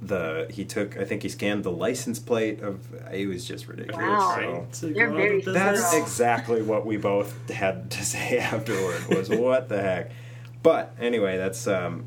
the 0.02 0.48
he 0.50 0.66
took, 0.66 0.98
I 0.98 1.06
think 1.06 1.22
he 1.24 1.30
scanned 1.30 1.64
the 1.64 1.72
license 1.72 2.18
plate 2.20 2.62
of. 2.62 2.80
It 3.14 3.28
was 3.28 3.46
just 3.46 3.68
ridiculous. 3.68 4.02
Wow. 4.02 4.66
So 4.72 4.88
They're 4.88 5.12
very 5.12 5.40
of 5.40 5.46
that's 5.54 5.92
Thorough. 5.92 6.02
exactly 6.02 6.62
what 6.64 6.86
we 6.86 6.98
both 6.98 7.50
had 7.50 7.92
to 7.92 8.04
say 8.04 8.38
afterward. 8.40 9.08
Was 9.10 9.30
what 9.30 9.70
the 9.70 9.80
heck? 9.82 10.12
But 10.64 10.94
anyway, 11.00 11.38
that's 11.38 11.68
um, 11.68 12.04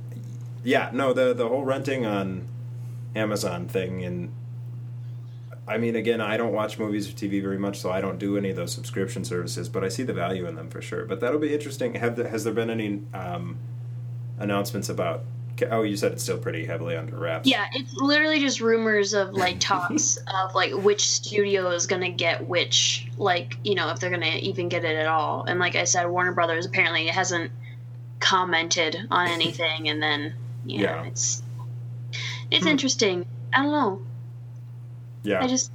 yeah. 0.63 0.91
No, 0.93 1.13
the 1.13 1.35
the 1.35 1.49
whole 1.49 1.65
renting 1.65 2.07
on 2.07 2.49
Amazon 3.15 3.69
thing 3.69 4.05
and. 4.05 4.33
I 5.65 5.79
mean, 5.79 5.95
again, 5.95 6.21
I 6.21 6.37
don't 6.37 6.53
watch 6.53 6.77
movies 6.77 7.09
or 7.09 7.13
TV 7.13 7.41
very 7.41 7.57
much, 7.57 7.79
so 7.79 7.89
I 7.89 8.01
don't 8.01 8.19
do 8.19 8.37
any 8.37 8.51
of 8.51 8.57
those 8.57 8.75
subscription 8.75 9.25
services. 9.25 9.69
But 9.69 9.85
I 9.85 9.89
see 9.89 10.03
the 10.03 10.13
value 10.13 10.45
in 10.47 10.57
them 10.57 10.69
for 10.69 10.83
sure. 10.83 11.05
But 11.05 11.21
that'll 11.21 11.39
be 11.39 11.55
interesting. 11.55 11.95
Have 11.95 12.17
the, 12.17 12.29
has 12.29 12.43
there 12.43 12.53
been 12.53 12.69
any 12.69 13.01
um, 13.15 13.59
announcements 14.39 14.89
about? 14.89 15.23
Oh, 15.71 15.83
you 15.83 15.97
said 15.97 16.13
it's 16.13 16.23
still 16.25 16.39
pretty 16.39 16.67
heavily 16.67 16.97
under 16.97 17.17
wraps. 17.17 17.49
Yeah, 17.49 17.67
it's 17.73 17.95
literally 17.95 18.41
just 18.41 18.61
rumors 18.61 19.15
of 19.15 19.35
like 19.35 19.61
talks 19.61 20.17
of 20.17 20.55
like 20.55 20.73
which 20.73 21.07
studio 21.09 21.71
is 21.71 21.87
gonna 21.87 22.11
get 22.11 22.49
which, 22.49 23.09
like 23.17 23.57
you 23.63 23.77
know 23.77 23.91
if 23.91 24.01
they're 24.01 24.11
gonna 24.11 24.39
even 24.41 24.69
get 24.69 24.85
it 24.85 24.97
at 24.97 25.07
all. 25.07 25.45
And 25.45 25.61
like 25.61 25.77
I 25.77 25.85
said, 25.85 26.07
Warner 26.07 26.33
Brothers 26.33 26.67
apparently 26.67 27.07
hasn't 27.07 27.53
commented 28.19 28.97
on 29.11 29.29
anything, 29.29 29.89
and 29.89 30.03
then 30.03 30.35
you 30.67 30.79
know, 30.79 30.85
Yeah. 30.85 31.03
it's 31.05 31.43
it's 32.51 32.65
Hmm. 32.65 32.71
interesting. 32.71 33.27
I 33.53 33.63
don't 33.63 33.73
know. 33.73 34.03
yeah. 35.23 35.43
I 35.43 35.47
just 35.49 35.71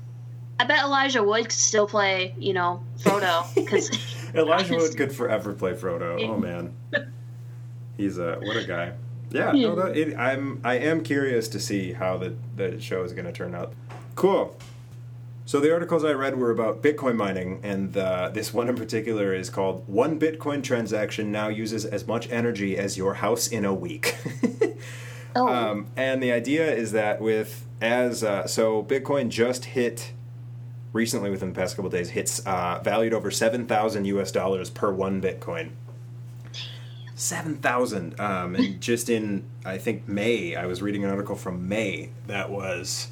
I 0.59 0.65
bet 0.65 0.79
Elijah 0.83 1.21
Wood 1.23 1.43
could 1.43 1.51
still 1.51 1.87
play 1.87 2.33
you 2.39 2.53
know 2.53 2.81
Frodo 2.99 3.53
because 3.55 3.89
Elijah 4.35 4.75
Wood 4.75 4.97
could 4.97 5.13
forever 5.13 5.53
play 5.53 5.73
Frodo. 5.73 6.21
Oh 6.27 6.37
man, 6.37 6.73
he's 7.97 8.17
a 8.17 8.37
what 8.41 8.57
a 8.57 8.65
guy. 8.65 8.93
Yeah, 9.29 9.51
no, 9.51 9.53
Yeah. 9.53 9.75
that, 9.75 9.97
it, 9.97 10.17
I'm 10.17 10.61
I 10.63 10.75
am 10.75 11.01
curious 11.03 11.47
to 11.49 11.59
see 11.59 11.93
how 11.93 12.17
the 12.17 12.35
the 12.55 12.79
show 12.79 13.03
is 13.03 13.13
going 13.13 13.25
to 13.25 13.31
turn 13.33 13.53
out. 13.55 13.73
Cool. 14.15 14.55
So 15.47 15.61
the 15.61 15.71
articles 15.71 16.03
I 16.03 16.11
read 16.11 16.37
were 16.37 16.51
about 16.51 16.83
Bitcoin 16.83 17.15
mining, 17.15 17.61
and 17.63 17.95
uh, 17.95 18.27
this 18.33 18.53
one 18.53 18.67
in 18.67 18.75
particular 18.75 19.33
is 19.33 19.49
called 19.49 19.87
"One 19.87 20.19
Bitcoin 20.19 20.61
Transaction 20.61 21.31
Now 21.31 21.47
Uses 21.47 21.85
as 21.85 22.05
Much 22.05 22.29
Energy 22.29 22.77
as 22.77 22.97
Your 22.97 23.13
House 23.13 23.47
in 23.47 23.63
a 23.63 23.73
Week." 23.73 24.17
oh. 25.37 25.47
Um, 25.47 25.87
and 25.95 26.21
the 26.21 26.33
idea 26.33 26.69
is 26.69 26.91
that 26.91 27.21
with 27.21 27.65
as 27.79 28.25
uh, 28.25 28.45
so 28.45 28.83
Bitcoin 28.83 29.29
just 29.29 29.63
hit 29.63 30.11
recently 30.91 31.29
within 31.29 31.53
the 31.53 31.55
past 31.55 31.77
couple 31.77 31.89
days 31.89 32.09
hits 32.09 32.39
uh, 32.45 32.81
valued 32.83 33.13
over 33.13 33.31
seven 33.31 33.65
thousand 33.65 34.03
U.S. 34.03 34.33
dollars 34.33 34.69
per 34.69 34.91
one 34.91 35.21
Bitcoin. 35.21 35.69
Seven 37.15 37.55
thousand, 37.55 38.19
um, 38.19 38.53
and 38.53 38.81
just 38.81 39.09
in 39.09 39.45
I 39.63 39.77
think 39.77 40.09
May, 40.09 40.57
I 40.57 40.65
was 40.65 40.81
reading 40.81 41.05
an 41.05 41.09
article 41.09 41.37
from 41.37 41.69
May 41.69 42.09
that 42.25 42.49
was 42.49 43.07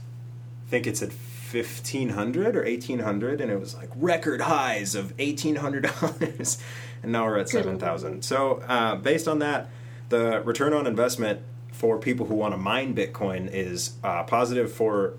I 0.67 0.69
think 0.69 0.85
it 0.85 0.97
said 0.97 1.13
1500 1.59 2.55
or 2.55 2.63
1800 2.63 3.41
and 3.41 3.51
it 3.51 3.59
was 3.59 3.75
like 3.75 3.89
record 3.95 4.41
highs 4.41 4.95
of 4.95 5.15
$1800 5.17 6.61
and 7.03 7.11
now 7.11 7.25
we're 7.25 7.37
at 7.37 7.49
7000 7.49 8.23
so 8.23 8.61
uh, 8.67 8.95
based 8.95 9.27
on 9.27 9.39
that 9.39 9.69
the 10.09 10.41
return 10.41 10.73
on 10.73 10.87
investment 10.87 11.41
for 11.71 11.97
people 11.97 12.25
who 12.25 12.35
want 12.35 12.53
to 12.53 12.57
mine 12.57 12.95
bitcoin 12.95 13.49
is 13.51 13.93
uh, 14.03 14.23
positive 14.23 14.71
for 14.71 15.13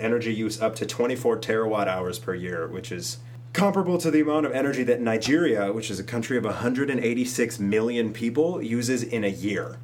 energy 0.00 0.32
use 0.34 0.60
up 0.60 0.74
to 0.74 0.86
24 0.86 1.38
terawatt 1.38 1.86
hours 1.86 2.18
per 2.18 2.34
year 2.34 2.66
which 2.66 2.90
is 2.90 3.18
comparable 3.52 3.98
to 3.98 4.10
the 4.10 4.20
amount 4.20 4.44
of 4.44 4.52
energy 4.52 4.82
that 4.82 5.00
nigeria 5.00 5.72
which 5.72 5.90
is 5.90 6.00
a 6.00 6.04
country 6.04 6.36
of 6.36 6.44
186 6.44 7.60
million 7.60 8.12
people 8.12 8.60
uses 8.62 9.02
in 9.02 9.22
a 9.22 9.28
year 9.28 9.78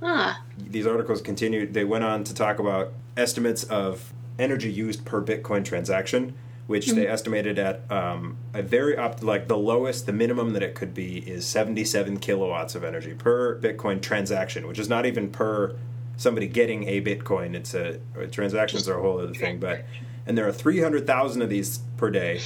Huh. 0.00 0.34
These 0.56 0.86
articles 0.86 1.20
continued. 1.20 1.74
They 1.74 1.84
went 1.84 2.04
on 2.04 2.24
to 2.24 2.34
talk 2.34 2.58
about 2.58 2.92
estimates 3.16 3.64
of 3.64 4.12
energy 4.38 4.72
used 4.72 5.04
per 5.04 5.22
Bitcoin 5.22 5.64
transaction, 5.64 6.34
which 6.66 6.88
they 6.88 7.06
estimated 7.06 7.58
at 7.58 7.90
um, 7.90 8.36
a 8.52 8.62
very 8.62 8.96
up, 8.96 9.22
like 9.22 9.48
the 9.48 9.56
lowest, 9.56 10.06
the 10.06 10.12
minimum 10.12 10.52
that 10.52 10.62
it 10.62 10.74
could 10.74 10.92
be 10.92 11.18
is 11.18 11.46
77 11.46 12.18
kilowatts 12.18 12.74
of 12.74 12.84
energy 12.84 13.14
per 13.14 13.58
Bitcoin 13.58 14.02
transaction, 14.02 14.66
which 14.66 14.78
is 14.78 14.88
not 14.88 15.06
even 15.06 15.30
per 15.30 15.76
somebody 16.16 16.46
getting 16.46 16.86
a 16.86 17.00
Bitcoin. 17.00 17.54
It's 17.54 17.74
a 17.74 17.98
transactions 18.30 18.88
are 18.88 18.98
a 18.98 19.02
whole 19.02 19.18
other 19.18 19.32
thing, 19.32 19.58
but 19.58 19.84
and 20.26 20.36
there 20.36 20.46
are 20.46 20.52
300,000 20.52 21.40
of 21.40 21.48
these 21.48 21.78
per 21.96 22.10
day. 22.10 22.42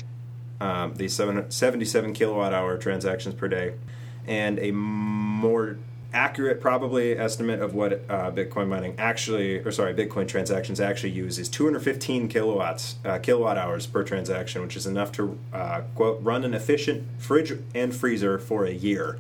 Um, 0.61 0.95
these 0.95 1.13
seven, 1.13 1.51
77 1.51 2.13
kilowatt 2.13 2.55
hour 2.55 2.79
transactions 2.79 3.35
per 3.35 3.49
day, 3.49 3.75
and 4.29 4.61
a 4.61 4.71
more 4.71 5.79
accurate, 6.13 6.61
probably 6.61 7.17
estimate 7.17 7.61
of 7.61 7.75
what 7.75 7.93
uh, 8.09 8.31
Bitcoin 8.31 8.69
mining 8.69 8.95
actually, 8.99 9.59
or 9.59 9.71
sorry, 9.71 9.95
Bitcoin 9.95 10.29
transactions 10.29 10.81
actually 10.81 11.11
use 11.11 11.39
is 11.39 11.49
215 11.49 12.29
kilowatts, 12.29 12.97
uh, 13.05 13.19
kilowatt 13.19 13.57
hours 13.57 13.87
per 13.87 14.03
transaction, 14.03 14.63
which 14.63 14.77
is 14.77 14.87
enough 14.87 15.13
to 15.13 15.39
uh, 15.53 15.83
quote 15.95 16.23
run 16.23 16.45
an 16.45 16.55
efficient 16.55 17.07
fridge 17.19 17.53
and 17.75 17.95
freezer 17.95 18.39
for 18.39 18.65
a 18.65 18.73
year. 18.73 19.19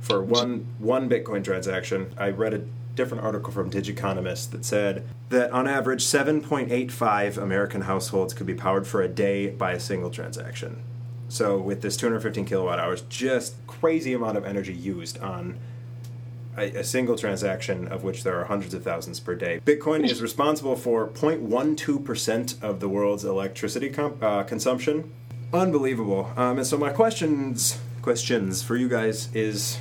For 0.00 0.22
one 0.22 0.66
one 0.78 1.08
Bitcoin 1.08 1.44
transaction, 1.44 2.14
I 2.16 2.30
read 2.30 2.54
a 2.54 2.62
different 2.98 3.22
article 3.22 3.52
from 3.52 3.70
Digiconomist 3.70 4.50
that 4.50 4.64
said 4.64 5.06
that 5.28 5.52
on 5.52 5.68
average 5.68 6.04
7.85 6.04 7.36
American 7.36 7.82
households 7.82 8.34
could 8.34 8.46
be 8.46 8.54
powered 8.54 8.88
for 8.88 9.02
a 9.02 9.08
day 9.08 9.50
by 9.50 9.72
a 9.72 9.78
single 9.78 10.10
transaction. 10.10 10.82
So 11.28 11.58
with 11.58 11.82
this 11.82 11.96
215 11.96 12.44
kilowatt 12.46 12.80
hours, 12.80 13.02
just 13.02 13.54
crazy 13.66 14.14
amount 14.14 14.36
of 14.36 14.44
energy 14.44 14.72
used 14.72 15.18
on 15.18 15.58
a, 16.58 16.80
a 16.80 16.84
single 16.84 17.16
transaction, 17.16 17.88
of 17.88 18.02
which 18.02 18.24
there 18.24 18.38
are 18.38 18.44
hundreds 18.44 18.74
of 18.74 18.82
thousands 18.82 19.20
per 19.20 19.34
day. 19.34 19.60
Bitcoin 19.64 20.04
is 20.04 20.20
responsible 20.20 20.76
for 20.76 21.08
0.12% 21.08 22.62
of 22.62 22.80
the 22.80 22.88
world's 22.88 23.24
electricity 23.24 23.90
com- 23.90 24.18
uh, 24.20 24.42
consumption. 24.42 25.12
Unbelievable. 25.52 26.32
Um, 26.36 26.58
and 26.58 26.66
so 26.66 26.76
my 26.76 26.90
questions 26.90 27.80
questions 28.02 28.62
for 28.62 28.76
you 28.76 28.88
guys 28.88 29.28
is 29.34 29.78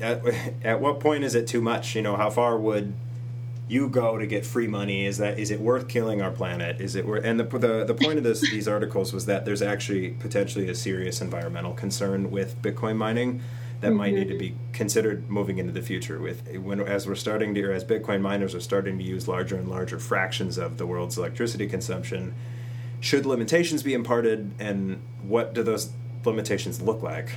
at, 0.00 0.22
at 0.62 0.80
what 0.80 1.00
point 1.00 1.24
is 1.24 1.34
it 1.34 1.46
too 1.46 1.60
much? 1.60 1.94
You 1.94 2.02
know, 2.02 2.16
how 2.16 2.30
far 2.30 2.58
would 2.58 2.94
you 3.68 3.88
go 3.88 4.18
to 4.18 4.26
get 4.26 4.44
free 4.44 4.66
money? 4.66 5.06
Is 5.06 5.18
that 5.18 5.38
is 5.38 5.50
it 5.50 5.60
worth 5.60 5.88
killing 5.88 6.20
our 6.20 6.30
planet? 6.30 6.80
Is 6.80 6.96
it 6.96 7.06
worth? 7.06 7.24
And 7.24 7.40
the 7.40 7.44
the, 7.44 7.84
the 7.84 7.94
point 7.94 8.18
of 8.18 8.24
this 8.24 8.40
these 8.40 8.68
articles 8.68 9.12
was 9.12 9.26
that 9.26 9.44
there's 9.44 9.62
actually 9.62 10.10
potentially 10.10 10.68
a 10.68 10.74
serious 10.74 11.20
environmental 11.20 11.72
concern 11.72 12.30
with 12.30 12.60
Bitcoin 12.60 12.96
mining 12.96 13.40
that 13.80 13.92
might 13.92 14.14
need 14.14 14.28
to 14.28 14.38
be 14.38 14.56
considered 14.72 15.28
moving 15.28 15.58
into 15.58 15.72
the 15.72 15.82
future. 15.82 16.18
With 16.18 16.48
when 16.56 16.80
as 16.80 17.06
we're 17.06 17.14
starting 17.14 17.54
to 17.54 17.62
or 17.64 17.72
as 17.72 17.84
Bitcoin 17.84 18.20
miners 18.20 18.54
are 18.54 18.60
starting 18.60 18.98
to 18.98 19.04
use 19.04 19.28
larger 19.28 19.56
and 19.56 19.68
larger 19.68 19.98
fractions 19.98 20.56
of 20.58 20.78
the 20.78 20.86
world's 20.86 21.18
electricity 21.18 21.66
consumption, 21.66 22.34
should 23.00 23.26
limitations 23.26 23.82
be 23.82 23.92
imparted, 23.92 24.52
and 24.58 25.02
what 25.22 25.52
do 25.54 25.62
those 25.62 25.92
limitations 26.24 26.80
look 26.80 27.02
like? 27.02 27.32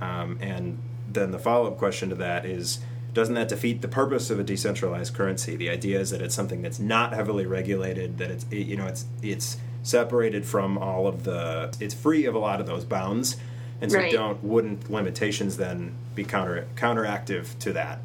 Um, 0.00 0.38
and 0.40 0.78
then 1.10 1.30
the 1.30 1.38
follow 1.38 1.68
up 1.68 1.78
question 1.78 2.10
to 2.10 2.14
that 2.16 2.44
is 2.44 2.80
doesn't 3.14 3.34
that 3.34 3.48
defeat 3.48 3.80
the 3.80 3.88
purpose 3.88 4.28
of 4.30 4.38
a 4.38 4.44
decentralized 4.44 5.14
currency? 5.14 5.56
The 5.56 5.70
idea 5.70 5.98
is 5.98 6.10
that 6.10 6.20
it's 6.20 6.34
something 6.34 6.60
that's 6.62 6.78
not 6.78 7.14
heavily 7.14 7.46
regulated, 7.46 8.18
that 8.18 8.30
it's 8.30 8.44
it- 8.50 8.66
you 8.66 8.76
know 8.76 8.86
it's 8.86 9.06
it's 9.22 9.56
separated 9.82 10.44
from 10.44 10.76
all 10.76 11.06
of 11.06 11.24
the 11.24 11.74
it's 11.80 11.94
free 11.94 12.26
of 12.26 12.34
a 12.34 12.38
lot 12.38 12.60
of 12.60 12.66
those 12.66 12.84
bounds, 12.84 13.36
and 13.80 13.90
so 13.92 13.98
Right. 13.98 14.12
don't 14.12 14.42
wouldn't 14.42 14.90
limitations 14.90 15.56
then 15.56 15.94
be 16.14 16.24
counter 16.24 16.66
counteractive 16.76 17.58
to 17.60 17.72
that? 17.74 18.00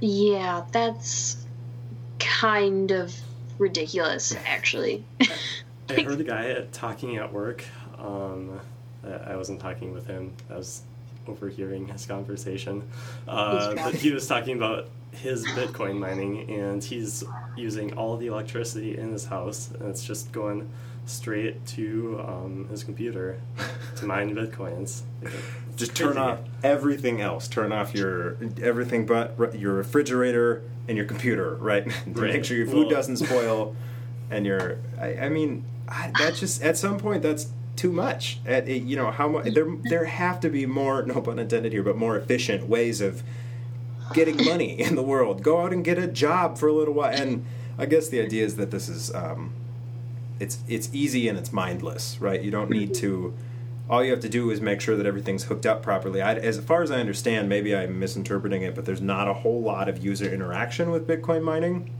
yeah, 0.00 0.64
that's 0.72 1.36
kind 2.18 2.90
of 2.90 3.14
ridiculous, 3.58 4.34
actually. 4.46 5.04
I 5.88 5.92
heard 6.02 6.20
a 6.20 6.24
guy 6.24 6.60
talking 6.72 7.16
at 7.16 7.32
work. 7.32 7.64
Um, 7.98 8.60
I 9.04 9.32
I 9.32 9.36
wasn't 9.36 9.60
talking 9.60 9.92
with 9.94 10.06
him. 10.06 10.32
I 10.50 10.56
was 10.56 10.82
overhearing 11.26 11.88
his 11.88 12.06
conversation. 12.06 12.82
Uh, 13.26 13.74
but 13.74 13.94
he 13.94 14.12
was 14.12 14.26
talking 14.26 14.56
about 14.56 14.88
his 15.12 15.46
Bitcoin 15.48 15.98
mining, 15.98 16.48
and 16.50 16.82
he's 16.84 17.24
using 17.56 17.94
all 17.96 18.16
the 18.16 18.26
electricity 18.26 18.96
in 18.98 19.12
his 19.12 19.24
house, 19.24 19.70
and 19.80 19.88
it's 19.88 20.04
just 20.04 20.30
going 20.32 20.68
straight 21.06 21.64
to 21.66 22.20
um, 22.26 22.68
his 22.70 22.84
computer 22.84 23.40
to 23.96 24.06
mine 24.12 24.34
bitcoins. 24.34 25.02
Like, 25.22 25.32
Just 25.76 25.94
turn 25.94 26.18
off 26.18 26.40
everything 26.62 27.20
else. 27.20 27.48
Turn 27.48 27.72
off 27.72 27.94
your 27.94 28.36
everything 28.60 29.06
but 29.06 29.58
your 29.58 29.72
refrigerator 29.74 30.62
and 30.88 30.96
your 30.96 31.06
computer, 31.06 31.54
right? 31.56 31.84
to 32.04 32.10
Right. 32.10 32.32
make 32.34 32.44
sure 32.44 32.56
your 32.56 32.66
food 32.66 32.86
Well- 32.86 32.90
doesn't 32.90 33.16
spoil. 33.18 33.74
And 34.28 34.44
your, 34.44 34.78
I, 35.00 35.14
I 35.18 35.28
mean, 35.28 35.62
I, 35.88 36.10
that's 36.18 36.40
just 36.40 36.60
at 36.60 36.76
some 36.76 36.98
point 36.98 37.22
that's 37.22 37.46
too 37.76 37.92
much. 37.92 38.40
At 38.44 38.66
you 38.66 38.96
know 38.96 39.12
how 39.12 39.28
much 39.28 39.54
there 39.54 39.68
there 39.84 40.04
have 40.06 40.40
to 40.40 40.50
be 40.50 40.66
more, 40.66 41.04
no 41.04 41.20
pun 41.20 41.38
intended 41.38 41.72
here, 41.72 41.84
but 41.84 41.96
more 41.96 42.16
efficient 42.18 42.68
ways 42.68 43.00
of 43.00 43.22
getting 44.14 44.44
money 44.44 44.80
in 44.80 44.96
the 44.96 45.02
world. 45.04 45.44
Go 45.44 45.60
out 45.62 45.72
and 45.72 45.84
get 45.84 45.96
a 45.96 46.08
job 46.08 46.58
for 46.58 46.66
a 46.66 46.72
little 46.72 46.92
while. 46.92 47.12
And 47.14 47.44
I 47.78 47.86
guess 47.86 48.08
the 48.08 48.20
idea 48.20 48.44
is 48.44 48.56
that 48.56 48.72
this 48.72 48.88
is 48.88 49.14
um, 49.14 49.52
it's 50.38 50.58
it's 50.68 50.88
easy 50.92 51.28
and 51.28 51.38
it's 51.38 51.52
mindless, 51.52 52.20
right? 52.20 52.40
You 52.40 52.50
don't 52.50 52.70
need 52.70 52.94
to. 52.96 53.34
All 53.88 54.04
you 54.04 54.10
have 54.10 54.20
to 54.20 54.28
do 54.28 54.50
is 54.50 54.60
make 54.60 54.80
sure 54.80 54.96
that 54.96 55.06
everything's 55.06 55.44
hooked 55.44 55.64
up 55.64 55.82
properly. 55.82 56.20
I, 56.20 56.34
as 56.34 56.58
far 56.58 56.82
as 56.82 56.90
I 56.90 56.98
understand, 56.98 57.48
maybe 57.48 57.74
I'm 57.74 58.00
misinterpreting 58.00 58.62
it, 58.62 58.74
but 58.74 58.84
there's 58.84 59.00
not 59.00 59.28
a 59.28 59.32
whole 59.32 59.62
lot 59.62 59.88
of 59.88 60.04
user 60.04 60.28
interaction 60.32 60.90
with 60.90 61.06
Bitcoin 61.06 61.42
mining. 61.42 61.90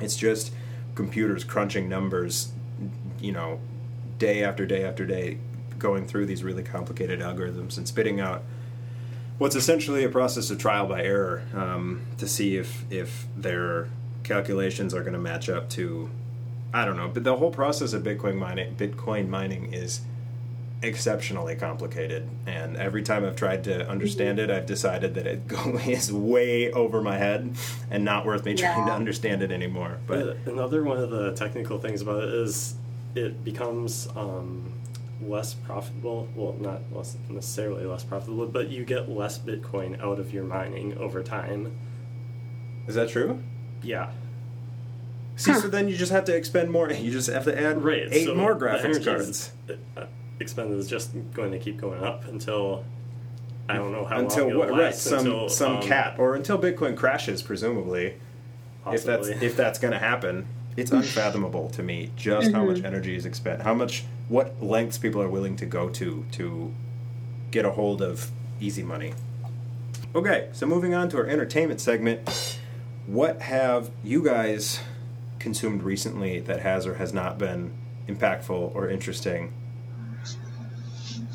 It's 0.00 0.16
just 0.16 0.52
computers 0.96 1.44
crunching 1.44 1.88
numbers, 1.88 2.50
you 3.20 3.30
know, 3.30 3.60
day 4.18 4.42
after 4.42 4.66
day 4.66 4.84
after 4.84 5.06
day, 5.06 5.38
going 5.78 6.06
through 6.08 6.26
these 6.26 6.42
really 6.42 6.64
complicated 6.64 7.20
algorithms 7.20 7.78
and 7.78 7.86
spitting 7.86 8.20
out 8.20 8.42
what's 9.38 9.54
essentially 9.54 10.02
a 10.04 10.08
process 10.08 10.50
of 10.50 10.58
trial 10.58 10.86
by 10.86 11.02
error 11.02 11.44
um, 11.54 12.04
to 12.18 12.26
see 12.26 12.56
if 12.56 12.84
if 12.90 13.26
their 13.36 13.88
calculations 14.24 14.92
are 14.92 15.00
going 15.00 15.12
to 15.12 15.18
match 15.18 15.48
up 15.48 15.70
to 15.70 16.10
I 16.72 16.84
don't 16.84 16.96
know, 16.96 17.08
but 17.08 17.24
the 17.24 17.36
whole 17.36 17.50
process 17.50 17.92
of 17.92 18.02
Bitcoin 18.02 18.36
mining 18.36 18.74
Bitcoin 18.74 19.28
mining 19.28 19.72
is 19.72 20.02
exceptionally 20.80 21.56
complicated 21.56 22.28
and 22.46 22.76
every 22.76 23.02
time 23.02 23.24
I've 23.24 23.34
tried 23.34 23.64
to 23.64 23.88
understand 23.88 24.38
it 24.38 24.48
I've 24.48 24.66
decided 24.66 25.14
that 25.14 25.26
it 25.26 25.40
is 25.88 26.12
way 26.12 26.70
over 26.70 27.02
my 27.02 27.18
head 27.18 27.56
and 27.90 28.04
not 28.04 28.24
worth 28.24 28.44
me 28.44 28.54
trying 28.54 28.86
to 28.86 28.92
understand 28.92 29.42
it 29.42 29.50
anymore 29.50 29.98
but 30.06 30.18
Uh, 30.20 30.34
another 30.46 30.84
one 30.84 30.98
of 30.98 31.10
the 31.10 31.32
technical 31.32 31.80
things 31.80 32.00
about 32.00 32.22
it 32.22 32.32
is 32.32 32.76
it 33.16 33.44
becomes 33.44 34.06
um, 34.14 34.72
less 35.20 35.54
profitable. 35.54 36.28
Well, 36.34 36.54
not 36.60 36.82
less 36.92 37.16
necessarily 37.28 37.84
less 37.84 38.04
profitable, 38.04 38.46
but 38.46 38.68
you 38.68 38.84
get 38.84 39.08
less 39.08 39.38
Bitcoin 39.38 40.00
out 40.00 40.18
of 40.18 40.32
your 40.32 40.44
mining 40.44 40.96
over 40.98 41.22
time. 41.22 41.76
is 42.86 42.94
that 42.94 43.08
true? 43.08 43.42
Yeah, 43.82 44.10
See, 45.38 45.52
Huh. 45.52 45.60
so 45.60 45.68
then 45.68 45.88
you 45.88 45.96
just 45.96 46.10
have 46.10 46.24
to 46.24 46.34
expend 46.36 46.70
more. 46.70 46.90
You 46.92 47.10
just 47.10 47.30
have 47.30 47.44
to 47.44 47.58
add 47.58 47.82
right. 47.82 48.08
eight 48.10 48.26
so 48.26 48.34
more 48.34 48.54
graphics 48.56 49.02
cards 49.04 49.52
is- 49.68 49.78
uh, 49.96 50.06
is 50.40 50.88
just 50.88 51.10
going 51.32 51.52
to 51.52 51.58
keep 51.58 51.80
going 51.80 52.02
up 52.02 52.24
until 52.26 52.84
I 53.68 53.76
don't 53.76 53.92
know 53.92 54.04
how 54.04 54.18
until 54.18 54.48
long 54.48 54.58
what? 54.58 54.70
Right, 54.70 54.80
last, 54.84 55.02
some 55.02 55.18
until, 55.18 55.48
some 55.48 55.76
um, 55.76 55.82
cap 55.82 56.18
or 56.18 56.34
until 56.34 56.58
Bitcoin 56.58 56.96
crashes, 56.96 57.42
presumably. 57.42 58.14
If 58.90 59.04
that's 59.04 59.28
if 59.28 59.56
that's 59.56 59.78
going 59.78 59.92
to 59.92 59.98
happen, 59.98 60.46
it's 60.76 60.90
unfathomable 60.90 61.68
to 61.70 61.82
me 61.82 62.10
just 62.16 62.52
how 62.52 62.64
much 62.64 62.82
energy 62.82 63.14
is 63.14 63.26
expended, 63.26 63.62
how 63.64 63.74
much 63.74 64.04
what 64.28 64.62
lengths 64.62 64.98
people 64.98 65.20
are 65.22 65.28
willing 65.28 65.56
to 65.56 65.66
go 65.66 65.88
to 65.90 66.24
to 66.32 66.74
get 67.50 67.64
a 67.64 67.70
hold 67.72 68.00
of 68.02 68.30
easy 68.60 68.82
money. 68.82 69.12
Okay, 70.14 70.48
so 70.52 70.66
moving 70.66 70.94
on 70.94 71.08
to 71.10 71.18
our 71.18 71.26
entertainment 71.26 71.80
segment, 71.80 72.58
what 73.06 73.42
have 73.42 73.90
you 74.02 74.24
guys 74.24 74.80
consumed 75.38 75.82
recently 75.82 76.40
that 76.40 76.60
has 76.60 76.86
or 76.86 76.94
has 76.94 77.12
not 77.12 77.38
been 77.38 77.72
impactful 78.08 78.74
or 78.74 78.88
interesting? 78.88 79.52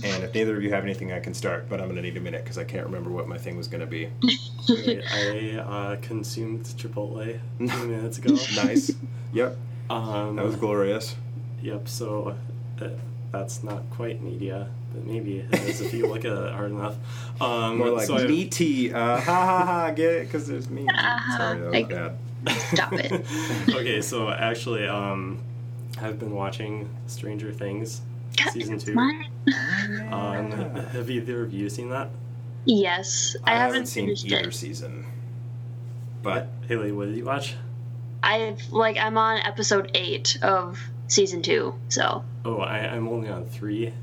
And 0.03 0.24
if 0.24 0.33
neither 0.33 0.57
of 0.57 0.63
you 0.63 0.69
have 0.72 0.83
anything, 0.83 1.13
I 1.13 1.19
can 1.22 1.33
start, 1.33 1.69
but 1.69 1.79
I'm 1.79 1.86
going 1.86 1.95
to 1.95 2.01
need 2.01 2.17
a 2.17 2.22
minute 2.22 2.43
because 2.43 2.57
I 2.57 2.65
can't 2.65 2.86
remember 2.86 3.10
what 3.10 3.27
my 3.29 3.38
thing 3.38 3.55
was 3.55 3.69
going 3.69 3.79
to 3.81 3.88
be. 3.88 4.10
I 4.69 5.57
uh, 5.65 5.95
consumed 6.01 6.65
Chipotle 6.65 7.39
a 7.62 7.67
few 7.67 7.88
minutes 7.88 8.17
ago. 8.17 8.33
nice. 8.63 8.91
Yep, 9.31 9.57
Um, 9.89 10.36
that 10.36 10.43
was 10.45 10.57
glorious. 10.57 11.15
Yep. 11.62 11.88
So 11.88 12.36
uh, 12.81 12.88
that's 13.31 13.63
not 13.63 13.89
quite 13.91 14.22
media, 14.22 14.67
but 14.93 15.05
maybe 15.05 15.38
it 15.39 15.53
is 15.62 15.79
if 15.79 15.93
you 15.93 16.07
look 16.07 16.25
at 16.25 16.33
it 16.33 16.51
hard 16.51 16.72
enough. 16.72 16.98
Um, 17.39 17.77
More 17.77 17.91
like 17.91 18.07
so 18.07 18.17
I- 18.17 18.27
meaty. 18.27 18.93
Uh, 18.93 19.17
ha 19.17 19.45
ha 19.45 19.65
ha! 19.65 19.91
Get 19.91 20.12
it? 20.12 20.25
Because 20.25 20.48
there's 20.48 20.69
meat. 20.69 20.89
Sorry, 21.38 21.60
that 21.62 21.72
was 21.72 21.83
bad. 21.88 22.17
Stop 22.73 22.93
it. 22.93 23.12
okay, 23.69 24.01
so 24.01 24.29
actually, 24.29 24.88
um, 24.88 25.39
I've 26.01 26.19
been 26.19 26.31
watching 26.33 26.89
Stranger 27.07 27.51
Things 27.51 28.01
season 28.51 28.79
two. 28.79 28.97
Um, 28.97 30.51
have 30.51 31.09
either 31.09 31.43
of 31.43 31.53
you 31.53 31.69
seen 31.69 31.89
that? 31.89 32.09
Yes, 32.65 33.35
I, 33.43 33.51
I 33.51 33.55
haven't, 33.57 33.73
haven't 33.73 33.85
seen 33.88 34.05
finished 34.05 34.25
either 34.25 34.50
it. 34.50 34.53
season, 34.53 35.05
but 36.21 36.47
Haley, 36.67 36.91
what 36.91 37.05
did 37.07 37.17
you 37.17 37.25
watch? 37.25 37.55
I've 38.21 38.71
like 38.71 38.97
I'm 38.97 39.17
on 39.17 39.39
episode 39.39 39.91
eight 39.95 40.38
of 40.41 40.79
season 41.07 41.41
two, 41.41 41.75
so 41.89 42.23
Oh, 42.45 42.57
I, 42.59 42.79
I'm 42.79 43.07
only 43.09 43.29
on 43.29 43.45
three. 43.45 43.93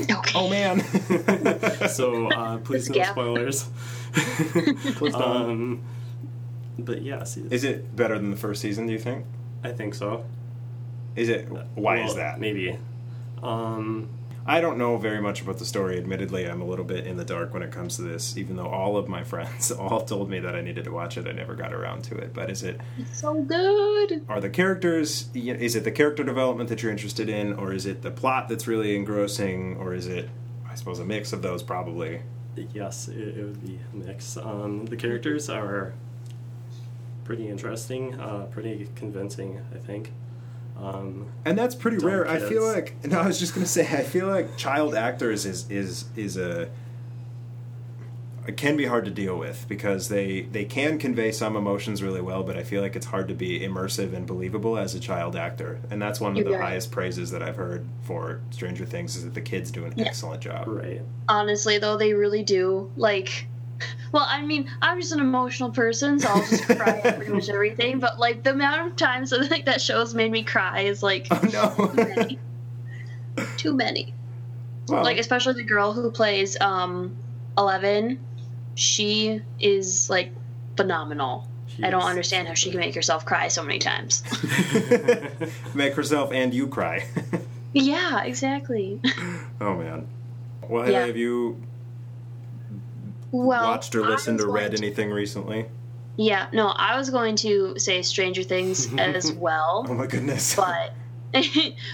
okay. 0.00 0.32
oh 0.34 0.48
man, 0.50 0.80
so 1.88 2.30
uh, 2.30 2.58
please 2.58 2.88
no 2.90 3.02
spoilers. 3.04 3.68
Please 4.12 5.12
don't. 5.12 5.14
um, 5.50 5.80
but 6.78 7.02
yeah, 7.02 7.24
see, 7.24 7.44
is 7.50 7.64
it 7.64 7.94
better 7.96 8.18
than 8.18 8.30
the 8.30 8.36
first 8.36 8.60
season? 8.62 8.86
Do 8.86 8.92
you 8.92 8.98
think? 8.98 9.24
I 9.64 9.72
think 9.72 9.94
so. 9.94 10.24
Is 11.14 11.28
it? 11.28 11.48
Why 11.74 11.98
is 12.00 12.08
Well, 12.08 12.16
that? 12.16 12.40
Maybe. 12.40 12.76
Um, 13.42 14.08
I 14.48 14.60
don't 14.60 14.78
know 14.78 14.96
very 14.96 15.20
much 15.20 15.42
about 15.42 15.58
the 15.58 15.64
story. 15.64 15.98
Admittedly, 15.98 16.44
I'm 16.48 16.60
a 16.60 16.64
little 16.64 16.84
bit 16.84 17.04
in 17.06 17.16
the 17.16 17.24
dark 17.24 17.52
when 17.52 17.62
it 17.62 17.72
comes 17.72 17.96
to 17.96 18.02
this. 18.02 18.36
Even 18.36 18.54
though 18.56 18.68
all 18.68 18.96
of 18.96 19.08
my 19.08 19.24
friends 19.32 19.72
all 19.72 20.02
told 20.02 20.30
me 20.30 20.38
that 20.40 20.54
I 20.54 20.60
needed 20.60 20.84
to 20.84 20.92
watch 20.92 21.16
it, 21.18 21.26
I 21.26 21.32
never 21.32 21.54
got 21.54 21.72
around 21.72 22.04
to 22.04 22.16
it. 22.16 22.32
But 22.32 22.50
is 22.50 22.62
it? 22.62 22.80
It's 22.98 23.18
so 23.20 23.42
good. 23.42 24.24
Are 24.28 24.40
the 24.40 24.50
characters? 24.50 25.28
y- 25.34 25.40
Is 25.58 25.74
it 25.74 25.84
the 25.84 25.90
character 25.90 26.22
development 26.22 26.68
that 26.68 26.82
you're 26.82 26.92
interested 26.92 27.28
in, 27.28 27.54
or 27.54 27.72
is 27.72 27.86
it 27.86 28.02
the 28.02 28.10
plot 28.10 28.48
that's 28.48 28.66
really 28.66 28.94
engrossing, 28.94 29.76
or 29.78 29.94
is 29.94 30.06
it? 30.06 30.28
I 30.70 30.74
suppose 30.76 30.98
a 30.98 31.04
mix 31.04 31.32
of 31.32 31.40
those, 31.42 31.62
probably. 31.62 32.20
yes, 32.74 33.08
it, 33.08 33.16
it 33.38 33.44
would 33.44 33.66
be 33.66 33.80
a 33.92 33.96
mix. 33.96 34.36
Um, 34.36 34.84
the 34.86 34.96
characters 34.96 35.48
are 35.48 35.94
pretty 37.26 37.48
interesting, 37.48 38.18
uh, 38.20 38.46
pretty 38.50 38.88
convincing, 38.94 39.60
I 39.74 39.78
think. 39.78 40.12
Um, 40.80 41.26
And 41.44 41.58
that's 41.58 41.74
pretty 41.74 41.96
Dumb 41.98 42.06
rare. 42.08 42.28
I 42.28 42.38
feel 42.38 42.64
like 42.66 42.94
no, 43.04 43.20
I 43.20 43.26
was 43.26 43.38
just 43.38 43.54
gonna 43.54 43.66
say 43.66 43.82
I 43.82 44.02
feel 44.02 44.28
like 44.28 44.56
child 44.56 44.94
actors 44.94 45.44
is 45.44 45.68
is 45.70 46.04
is 46.16 46.36
a 46.36 46.68
it 48.46 48.56
can 48.56 48.76
be 48.76 48.84
hard 48.86 49.04
to 49.06 49.10
deal 49.10 49.36
with 49.36 49.66
because 49.68 50.08
they 50.08 50.42
they 50.52 50.64
can 50.64 50.98
convey 50.98 51.32
some 51.32 51.56
emotions 51.56 52.00
really 52.02 52.20
well, 52.20 52.44
but 52.44 52.56
I 52.56 52.62
feel 52.62 52.80
like 52.80 52.94
it's 52.94 53.06
hard 53.06 53.26
to 53.28 53.34
be 53.34 53.58
immersive 53.60 54.14
and 54.14 54.24
believable 54.24 54.78
as 54.78 54.94
a 54.94 55.00
child 55.00 55.34
actor. 55.34 55.80
And 55.90 56.00
that's 56.00 56.20
one 56.20 56.30
of 56.32 56.36
You're 56.36 56.44
the 56.44 56.58
right. 56.58 56.68
highest 56.68 56.92
praises 56.92 57.32
that 57.32 57.42
I've 57.42 57.56
heard 57.56 57.84
for 58.04 58.40
Stranger 58.50 58.84
Things 58.84 59.16
is 59.16 59.24
that 59.24 59.34
the 59.34 59.40
kids 59.40 59.72
do 59.72 59.84
an 59.84 59.94
Yeah. 59.96 60.04
excellent 60.04 60.42
job. 60.42 60.68
right. 60.68 61.00
Honestly, 61.28 61.78
though, 61.78 61.96
they 61.96 62.12
really 62.12 62.44
do. 62.44 62.88
Like, 62.96 63.48
well, 64.16 64.26
I 64.28 64.40
mean, 64.42 64.68
I'm 64.80 64.98
just 65.00 65.12
an 65.12 65.20
emotional 65.20 65.70
person, 65.70 66.18
so 66.18 66.28
I'll 66.28 66.40
just 66.46 66.64
cry 66.64 67.00
at 67.04 67.16
pretty 67.18 67.32
much 67.32 67.48
everything. 67.50 68.00
But 68.00 68.18
like, 68.18 68.42
the 68.42 68.50
amount 68.52 68.88
of 68.90 68.96
times 68.96 69.28
that 69.30 69.50
like 69.50 69.66
that 69.66 69.80
show's 69.80 70.14
made 70.14 70.30
me 70.30 70.42
cry 70.42 70.80
is 70.80 71.02
like 71.02 71.26
Oh 71.30 71.38
too 71.38 71.52
no. 71.52 71.92
many. 71.94 72.38
too 73.58 73.74
many. 73.74 74.14
well, 74.88 75.04
Like, 75.04 75.18
especially 75.18 75.52
the 75.54 75.64
girl 75.64 75.92
who 75.92 76.10
plays 76.10 76.58
um 76.60 77.16
Eleven. 77.58 78.18
She 78.74 79.40
is 79.60 80.08
like 80.10 80.32
phenomenal. 80.76 81.48
I 81.82 81.90
don't 81.90 82.02
understand 82.02 82.48
how 82.48 82.54
she 82.54 82.70
can 82.70 82.80
make 82.80 82.94
herself 82.94 83.24
cry 83.26 83.48
so 83.48 83.62
many 83.62 83.78
times. 83.78 84.22
make 85.74 85.94
herself 85.94 86.32
and 86.32 86.52
you 86.54 86.68
cry. 86.68 87.06
yeah, 87.74 88.22
exactly. 88.24 89.00
oh 89.60 89.74
man. 89.76 90.06
Well, 90.68 90.90
Yeah. 90.90 91.06
have 91.06 91.16
you 91.16 91.62
Well, 93.32 93.62
watched 93.68 93.94
or 93.94 94.02
listened 94.02 94.40
or 94.40 94.50
read 94.50 94.72
to- 94.72 94.78
anything 94.78 95.10
recently? 95.10 95.66
Yeah, 96.16 96.46
no, 96.52 96.68
I 96.68 96.96
was 96.96 97.10
going 97.10 97.36
to 97.36 97.78
say 97.78 98.00
Stranger 98.02 98.42
Things 98.42 98.88
as 98.98 99.30
well, 99.32 99.84
Oh 99.88 99.94
my 99.94 100.06
goodness. 100.06 100.54
but 100.56 100.92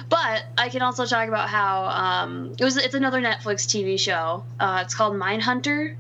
but 0.09 0.45
I 0.59 0.69
can 0.71 0.83
also 0.83 1.05
talk 1.07 1.27
about 1.27 1.49
how 1.49 1.87
um, 1.87 2.55
it 2.59 2.63
was. 2.63 2.77
It's 2.77 2.95
another 2.95 3.21
Netflix 3.21 3.67
TV 3.67 3.99
show. 3.99 4.45
Uh, 4.61 4.83
it's 4.85 4.95
called 4.95 5.15
Mindhunter. 5.15 5.97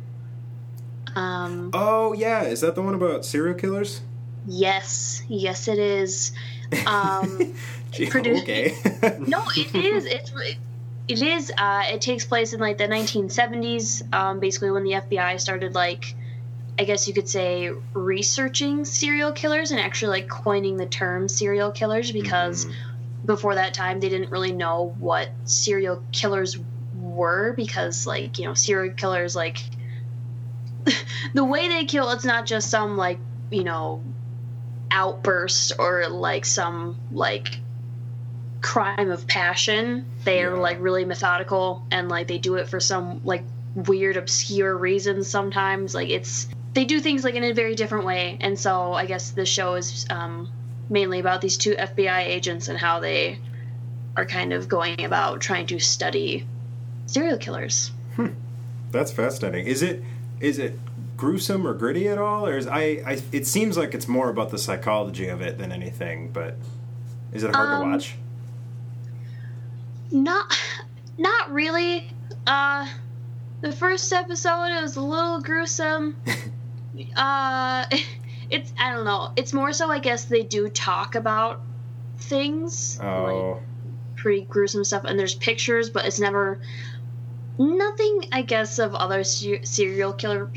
Um, 1.16 1.70
Oh 1.74 2.12
yeah, 2.12 2.42
is 2.44 2.60
that 2.60 2.74
the 2.74 2.82
one 2.82 2.94
about 2.94 3.24
serial 3.24 3.54
killers? 3.54 4.00
yes, 4.46 5.22
yes, 5.28 5.68
it 5.68 5.78
is. 5.78 6.32
Um, 6.86 7.54
Gee, 7.92 8.06
Produ- 8.06 8.40
okay. 8.42 8.74
no, 9.26 9.42
it 9.56 9.74
is. 9.74 10.04
It's 10.06 10.32
it 11.08 11.20
is. 11.22 11.52
Uh, 11.56 11.84
it 11.88 12.00
takes 12.00 12.24
place 12.24 12.52
in 12.52 12.60
like 12.60 12.78
the 12.78 12.88
1970s, 12.88 14.02
um, 14.14 14.40
basically 14.40 14.70
when 14.70 14.84
the 14.84 14.92
FBI 14.92 15.40
started 15.40 15.74
like, 15.74 16.14
I 16.78 16.84
guess 16.84 17.06
you 17.06 17.14
could 17.14 17.28
say, 17.28 17.70
researching 17.92 18.84
serial 18.84 19.32
killers 19.32 19.70
and 19.72 19.80
actually 19.80 20.20
like 20.20 20.28
coining 20.28 20.76
the 20.76 20.86
term 20.86 21.28
serial 21.28 21.70
killers 21.70 22.12
because 22.12 22.66
Mhm. 22.66 22.72
before 23.26 23.54
that 23.56 23.74
time 23.74 24.00
they 24.00 24.08
didn't 24.08 24.30
really 24.30 24.52
know 24.52 24.94
what 24.98 25.28
serial 25.44 26.02
killers 26.12 26.56
were 26.94 27.52
because 27.56 28.06
like 28.06 28.38
you 28.38 28.46
know 28.46 28.54
serial 28.54 28.94
killers 28.94 29.34
like 29.36 29.58
the 31.34 31.44
way 31.44 31.68
they 31.68 31.84
kill 31.84 32.10
it's 32.10 32.24
not 32.24 32.46
just 32.46 32.70
some 32.70 32.96
like 32.96 33.18
you 33.50 33.64
know 33.64 34.02
outburst 34.90 35.72
or 35.78 36.08
like 36.08 36.44
some 36.44 36.96
like 37.12 37.60
crime 38.62 39.10
of 39.10 39.26
passion 39.26 40.04
they're 40.24 40.54
Yeah. 40.54 40.60
like 40.60 40.78
really 40.80 41.04
methodical 41.04 41.84
and 41.90 42.08
like 42.08 42.28
they 42.28 42.38
do 42.38 42.54
it 42.54 42.68
for 42.68 42.80
some 42.80 43.20
like 43.24 43.42
weird 43.74 44.16
obscure 44.16 44.76
reasons 44.76 45.26
sometimes 45.28 45.94
like 45.94 46.08
it's 46.10 46.46
they 46.74 46.84
do 46.84 47.00
things 47.00 47.24
like 47.24 47.34
in 47.34 47.42
a 47.44 47.52
very 47.52 47.74
different 47.74 48.04
way 48.06 48.38
and 48.40 48.58
so 48.58 48.92
i 48.92 49.04
guess 49.04 49.32
the 49.32 49.44
show 49.44 49.74
is 49.74 50.06
um 50.10 50.48
mainly 50.88 51.18
about 51.20 51.40
these 51.40 51.56
two 51.56 51.74
fbi 51.74 52.24
agents 52.24 52.68
and 52.68 52.78
how 52.78 53.00
they 53.00 53.38
are 54.16 54.26
kind 54.26 54.52
of 54.52 54.68
going 54.68 55.04
about 55.04 55.40
trying 55.40 55.66
to 55.66 55.78
study 55.78 56.46
serial 57.06 57.38
killers 57.38 57.90
That's 58.92 59.10
fascinating. 59.10 59.66
Is 59.66 59.80
it 59.82 60.04
is 60.38 60.58
it 60.58 60.78
gruesome 61.16 61.66
or 61.66 61.72
gritty 61.72 62.08
at 62.08 62.18
all, 62.18 62.46
or 62.46 62.58
is 62.58 62.66
I, 62.66 62.80
I? 63.06 63.22
It 63.32 63.46
seems 63.46 63.78
like 63.78 63.94
it's 63.94 64.06
more 64.06 64.28
about 64.28 64.50
the 64.50 64.58
psychology 64.58 65.28
of 65.28 65.40
it 65.40 65.56
than 65.56 65.72
anything. 65.72 66.28
But 66.30 66.56
is 67.32 67.42
it 67.42 67.54
hard 67.54 67.70
Um, 67.70 67.80
to 67.80 67.88
watch? 67.90 68.16
Not, 70.12 70.56
not 71.18 71.50
really. 71.50 72.08
Uh, 72.46 72.86
the 73.62 73.72
first 73.72 74.12
episode 74.12 74.66
it 74.66 74.82
was 74.82 74.96
a 74.96 75.00
little 75.02 75.40
gruesome. 75.40 76.16
uh, 77.16 77.86
it's 78.50 78.72
I 78.78 78.92
don't 78.92 79.04
know. 79.04 79.32
It's 79.36 79.52
more 79.52 79.72
so 79.72 79.90
I 79.90 79.98
guess 79.98 80.26
they 80.26 80.42
do 80.42 80.68
talk 80.68 81.14
about 81.14 81.60
things 82.18 82.98
like 82.98 83.08
Oh, 83.08 83.60
pretty 84.16 84.42
gruesome 84.42 84.84
stuff, 84.84 85.04
and 85.04 85.18
there's 85.18 85.34
pictures, 85.34 85.90
but 85.90 86.04
it's 86.04 86.20
never 86.20 86.60
nothing. 87.58 88.26
I 88.32 88.42
guess 88.42 88.78
of 88.78 88.94
other 88.94 89.24
ser- 89.24 89.64
serial 89.64 90.12
killer 90.12 90.50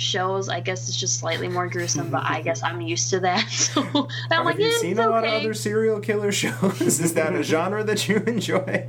shows. 0.00 0.48
I 0.48 0.60
guess 0.60 0.88
it's 0.88 0.96
just 0.98 1.18
slightly 1.20 1.48
more 1.48 1.68
gruesome, 1.68 2.10
but 2.10 2.22
I 2.24 2.40
guess 2.42 2.62
I'm 2.68 2.80
used 2.80 3.10
to 3.10 3.20
that. 3.20 3.48
So 3.50 3.82
I'm 3.92 4.08
have 4.30 4.44
like, 4.46 4.58
you 4.58 4.66
"Eh, 4.66 4.70
seen 4.80 4.98
a 4.98 5.08
lot 5.08 5.24
of 5.24 5.30
other 5.32 5.54
serial 5.54 6.00
killer 6.00 6.32
shows? 6.42 6.80
is 6.80 7.14
that 7.14 7.34
a 7.34 7.42
genre 7.42 7.84
that 7.84 8.08
you 8.08 8.16
enjoy? 8.26 8.86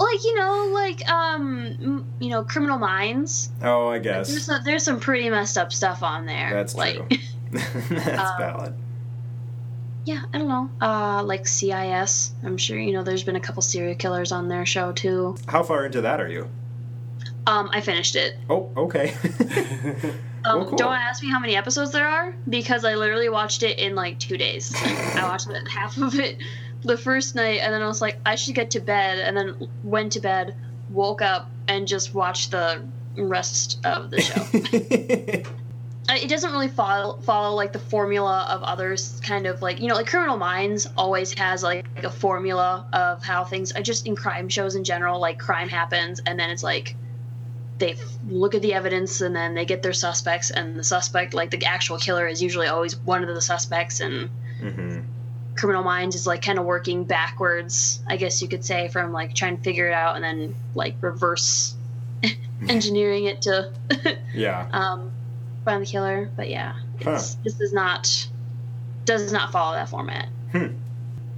like 0.00 0.22
you 0.22 0.34
know 0.36 0.70
like 0.72 1.08
um 1.10 2.06
you 2.20 2.30
know 2.30 2.44
criminal 2.44 2.78
minds 2.78 3.50
Oh, 3.62 3.88
I 3.88 3.94
Like, 3.94 4.02
guess 4.04 4.28
there's 4.28 4.44
some, 4.46 4.62
there's 4.64 4.84
some 4.84 5.00
pretty 5.00 5.28
messed 5.28 5.58
up 5.58 5.72
stuff 5.72 6.04
on 6.04 6.24
there 6.24 6.50
that's 6.52 6.76
like 6.76 6.94
true. 6.94 7.18
that's 7.50 8.30
Um, 8.30 8.38
valid. 8.38 8.74
yeah 10.04 10.22
i 10.32 10.38
don't 10.38 10.46
know 10.48 10.70
uh 10.80 11.24
like 11.24 11.48
cis 11.48 12.32
i'm 12.44 12.56
sure 12.56 12.78
you 12.78 12.92
know 12.92 13.02
there's 13.02 13.24
been 13.24 13.34
a 13.34 13.40
couple 13.40 13.60
serial 13.60 13.96
killers 13.96 14.30
on 14.30 14.46
their 14.46 14.64
show 14.64 14.92
too 14.92 15.36
How 15.48 15.64
far 15.64 15.84
into 15.86 16.00
that 16.02 16.20
are 16.20 16.28
you? 16.28 16.48
um 17.48 17.68
i 17.72 17.80
finished 17.80 18.14
it 18.14 18.36
Oh, 18.48 18.70
okay. 18.76 19.14
Um 20.48 20.58
Well, 20.60 20.68
cool. 20.68 20.78
don't 20.78 20.94
ask 20.94 21.22
me 21.22 21.30
how 21.30 21.38
many 21.38 21.56
episodes 21.56 21.92
there 21.92 22.06
are 22.08 22.34
because 22.48 22.84
i 22.84 22.94
literally 22.94 23.28
watched 23.28 23.62
it 23.62 23.78
in 23.78 23.94
like 23.94 24.18
two 24.18 24.36
days 24.36 24.74
i 25.14 25.22
watched 25.22 25.48
half 25.70 25.96
of 25.98 26.18
it 26.18 26.38
the 26.82 26.96
first 26.96 27.34
night 27.34 27.60
and 27.62 27.72
then 27.72 27.82
i 27.82 27.86
was 27.86 28.00
like 28.00 28.18
i 28.26 28.34
should 28.34 28.54
get 28.54 28.70
to 28.72 28.80
bed 28.80 29.18
and 29.18 29.36
then 29.36 29.68
went 29.84 30.12
to 30.12 30.20
bed 30.20 30.56
woke 30.90 31.22
up 31.22 31.50
and 31.66 31.86
just 31.86 32.14
watched 32.14 32.50
the 32.50 32.82
rest 33.16 33.78
of 33.84 34.10
the 34.10 34.20
show 34.20 35.44
it 36.10 36.28
doesn't 36.28 36.52
really 36.52 36.68
follow 36.68 37.18
follow 37.20 37.54
like 37.54 37.72
the 37.72 37.78
formula 37.78 38.46
of 38.48 38.62
others 38.62 39.20
kind 39.24 39.46
of 39.46 39.60
like 39.60 39.80
you 39.80 39.88
know 39.88 39.94
like 39.94 40.06
criminal 40.06 40.36
minds 40.38 40.86
always 40.96 41.36
has 41.38 41.62
like 41.62 41.84
a 42.02 42.10
formula 42.10 42.86
of 42.92 43.22
how 43.22 43.44
things 43.44 43.72
I 43.72 43.82
just 43.82 44.06
in 44.06 44.16
crime 44.16 44.48
shows 44.48 44.74
in 44.74 44.84
general 44.84 45.20
like 45.20 45.38
crime 45.38 45.68
happens 45.68 46.20
and 46.24 46.38
then 46.38 46.48
it's 46.50 46.62
like 46.62 46.96
they 47.78 47.96
look 48.28 48.54
at 48.54 48.62
the 48.62 48.74
evidence 48.74 49.20
and 49.20 49.34
then 49.34 49.54
they 49.54 49.64
get 49.64 49.82
their 49.82 49.92
suspects 49.92 50.50
and 50.50 50.76
the 50.76 50.84
suspect 50.84 51.34
like 51.34 51.50
the 51.50 51.64
actual 51.64 51.98
killer 51.98 52.26
is 52.26 52.42
usually 52.42 52.66
always 52.66 52.96
one 53.00 53.22
of 53.22 53.34
the 53.34 53.40
suspects 53.42 54.00
and 54.00 54.28
hmm 54.60 55.00
criminal 55.56 55.82
minds 55.82 56.14
is 56.14 56.24
like 56.24 56.40
kind 56.40 56.56
of 56.60 56.64
working 56.64 57.02
backwards 57.02 58.00
i 58.06 58.16
guess 58.16 58.40
you 58.40 58.46
could 58.46 58.64
say 58.64 58.86
from 58.86 59.12
like 59.12 59.34
trying 59.34 59.56
to 59.56 59.62
figure 59.64 59.88
it 59.88 59.92
out 59.92 60.14
and 60.14 60.22
then 60.22 60.54
like 60.76 60.94
reverse 61.00 61.74
engineering 62.68 63.24
it 63.24 63.42
to 63.42 63.68
Yeah. 64.34 64.68
um 64.72 65.10
find 65.64 65.82
the 65.82 65.86
killer 65.86 66.30
but 66.36 66.48
yeah 66.48 66.74
it's, 67.00 67.34
this 67.44 67.60
is 67.60 67.72
not 67.72 68.28
does 69.04 69.32
not 69.32 69.50
follow 69.50 69.74
that 69.74 69.88
format 69.88 70.28
Hmm. 70.52 70.66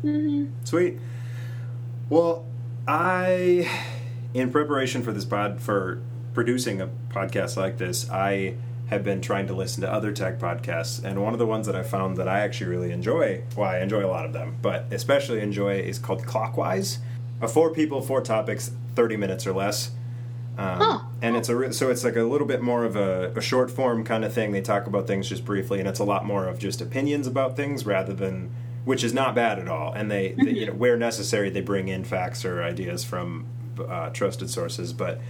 hmm 0.02 0.44
Sweet. 0.64 0.98
Well, 2.10 2.44
I, 2.86 3.68
in 4.34 4.50
preparation 4.52 5.02
for 5.02 5.12
this 5.12 5.24
pod, 5.24 5.60
for 5.60 6.00
producing 6.34 6.80
a 6.80 6.88
podcast 7.10 7.56
like 7.56 7.78
this, 7.78 8.08
I 8.10 8.54
have 8.88 9.04
been 9.04 9.20
trying 9.20 9.46
to 9.46 9.52
listen 9.54 9.82
to 9.82 9.92
other 9.92 10.12
tech 10.12 10.38
podcasts, 10.38 11.02
and 11.04 11.22
one 11.22 11.32
of 11.32 11.38
the 11.38 11.46
ones 11.46 11.66
that 11.66 11.76
I 11.76 11.82
found 11.82 12.16
that 12.16 12.28
I 12.28 12.40
actually 12.40 12.68
really 12.70 12.90
enjoy, 12.90 13.42
well, 13.56 13.68
I 13.70 13.78
enjoy 13.78 14.04
a 14.04 14.08
lot 14.08 14.26
of 14.26 14.32
them, 14.32 14.56
but 14.62 14.86
especially 14.90 15.40
enjoy 15.40 15.78
is 15.80 15.98
called 15.98 16.26
Clockwise. 16.26 16.98
A 17.40 17.48
four 17.48 17.70
people, 17.72 18.00
four 18.02 18.20
topics, 18.20 18.72
thirty 18.96 19.16
minutes 19.16 19.46
or 19.46 19.52
less. 19.52 19.90
Um, 20.58 20.78
Oh. 20.82 21.06
and 21.22 21.36
it's 21.36 21.48
a 21.48 21.56
re- 21.56 21.72
so 21.72 21.88
it's 21.90 22.02
like 22.04 22.16
a 22.16 22.22
little 22.24 22.46
bit 22.46 22.60
more 22.60 22.84
of 22.84 22.96
a, 22.96 23.32
a 23.36 23.40
short 23.40 23.70
form 23.70 24.04
kind 24.04 24.24
of 24.24 24.32
thing. 24.34 24.50
They 24.52 24.60
talk 24.60 24.86
about 24.86 25.06
things 25.06 25.28
just 25.28 25.44
briefly, 25.44 25.78
and 25.78 25.88
it's 25.88 26.00
a 26.00 26.04
lot 26.04 26.26
more 26.26 26.46
of 26.48 26.58
just 26.58 26.80
opinions 26.82 27.26
about 27.26 27.56
things 27.56 27.86
rather 27.86 28.12
than, 28.12 28.50
which 28.84 29.02
is 29.04 29.14
not 29.14 29.34
bad 29.34 29.58
at 29.60 29.68
all. 29.68 29.92
And 29.92 30.10
they, 30.10 30.32
they 30.32 30.50
you 30.50 30.66
know, 30.66 30.72
where 30.72 30.96
necessary, 30.98 31.48
they 31.48 31.60
bring 31.62 31.88
in 31.88 32.02
facts 32.04 32.44
or 32.44 32.62
ideas 32.62 33.04
from 33.04 33.46
uh, 33.88 34.10
trusted 34.10 34.50
sources, 34.50 34.92
but 34.92 35.20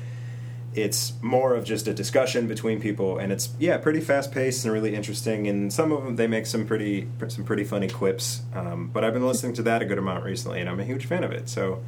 it's 0.74 1.14
more 1.20 1.54
of 1.54 1.64
just 1.64 1.88
a 1.88 1.94
discussion 1.94 2.46
between 2.46 2.80
people, 2.80 3.18
and 3.18 3.32
it's 3.32 3.50
yeah, 3.58 3.76
pretty 3.78 4.00
fast 4.00 4.30
paced 4.30 4.64
and 4.64 4.72
really 4.72 4.94
interesting. 4.94 5.48
And 5.48 5.72
some 5.72 5.90
of 5.90 6.04
them 6.04 6.16
they 6.16 6.26
make 6.26 6.46
some 6.46 6.66
pretty 6.66 7.08
some 7.28 7.44
pretty 7.44 7.64
funny 7.64 7.88
quips. 7.88 8.42
Um, 8.54 8.88
but 8.92 9.04
I've 9.04 9.12
been 9.12 9.26
listening 9.26 9.52
to 9.54 9.62
that 9.62 9.82
a 9.82 9.84
good 9.84 9.98
amount 9.98 10.24
recently, 10.24 10.60
and 10.60 10.68
I'm 10.68 10.78
a 10.78 10.84
huge 10.84 11.06
fan 11.06 11.24
of 11.24 11.32
it. 11.32 11.48
So 11.48 11.82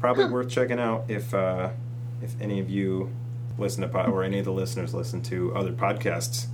probably 0.00 0.26
worth 0.26 0.48
checking 0.48 0.80
out 0.80 1.04
if 1.08 1.32
uh, 1.32 1.70
if 2.22 2.40
any 2.40 2.58
of 2.58 2.68
you 2.68 3.10
listen 3.56 3.82
to 3.82 3.88
pod, 3.88 4.08
or 4.08 4.24
any 4.24 4.40
of 4.40 4.44
the 4.44 4.52
listeners 4.52 4.94
listen 4.94 5.22
to 5.22 5.54
other 5.54 5.72
podcasts. 5.72 6.46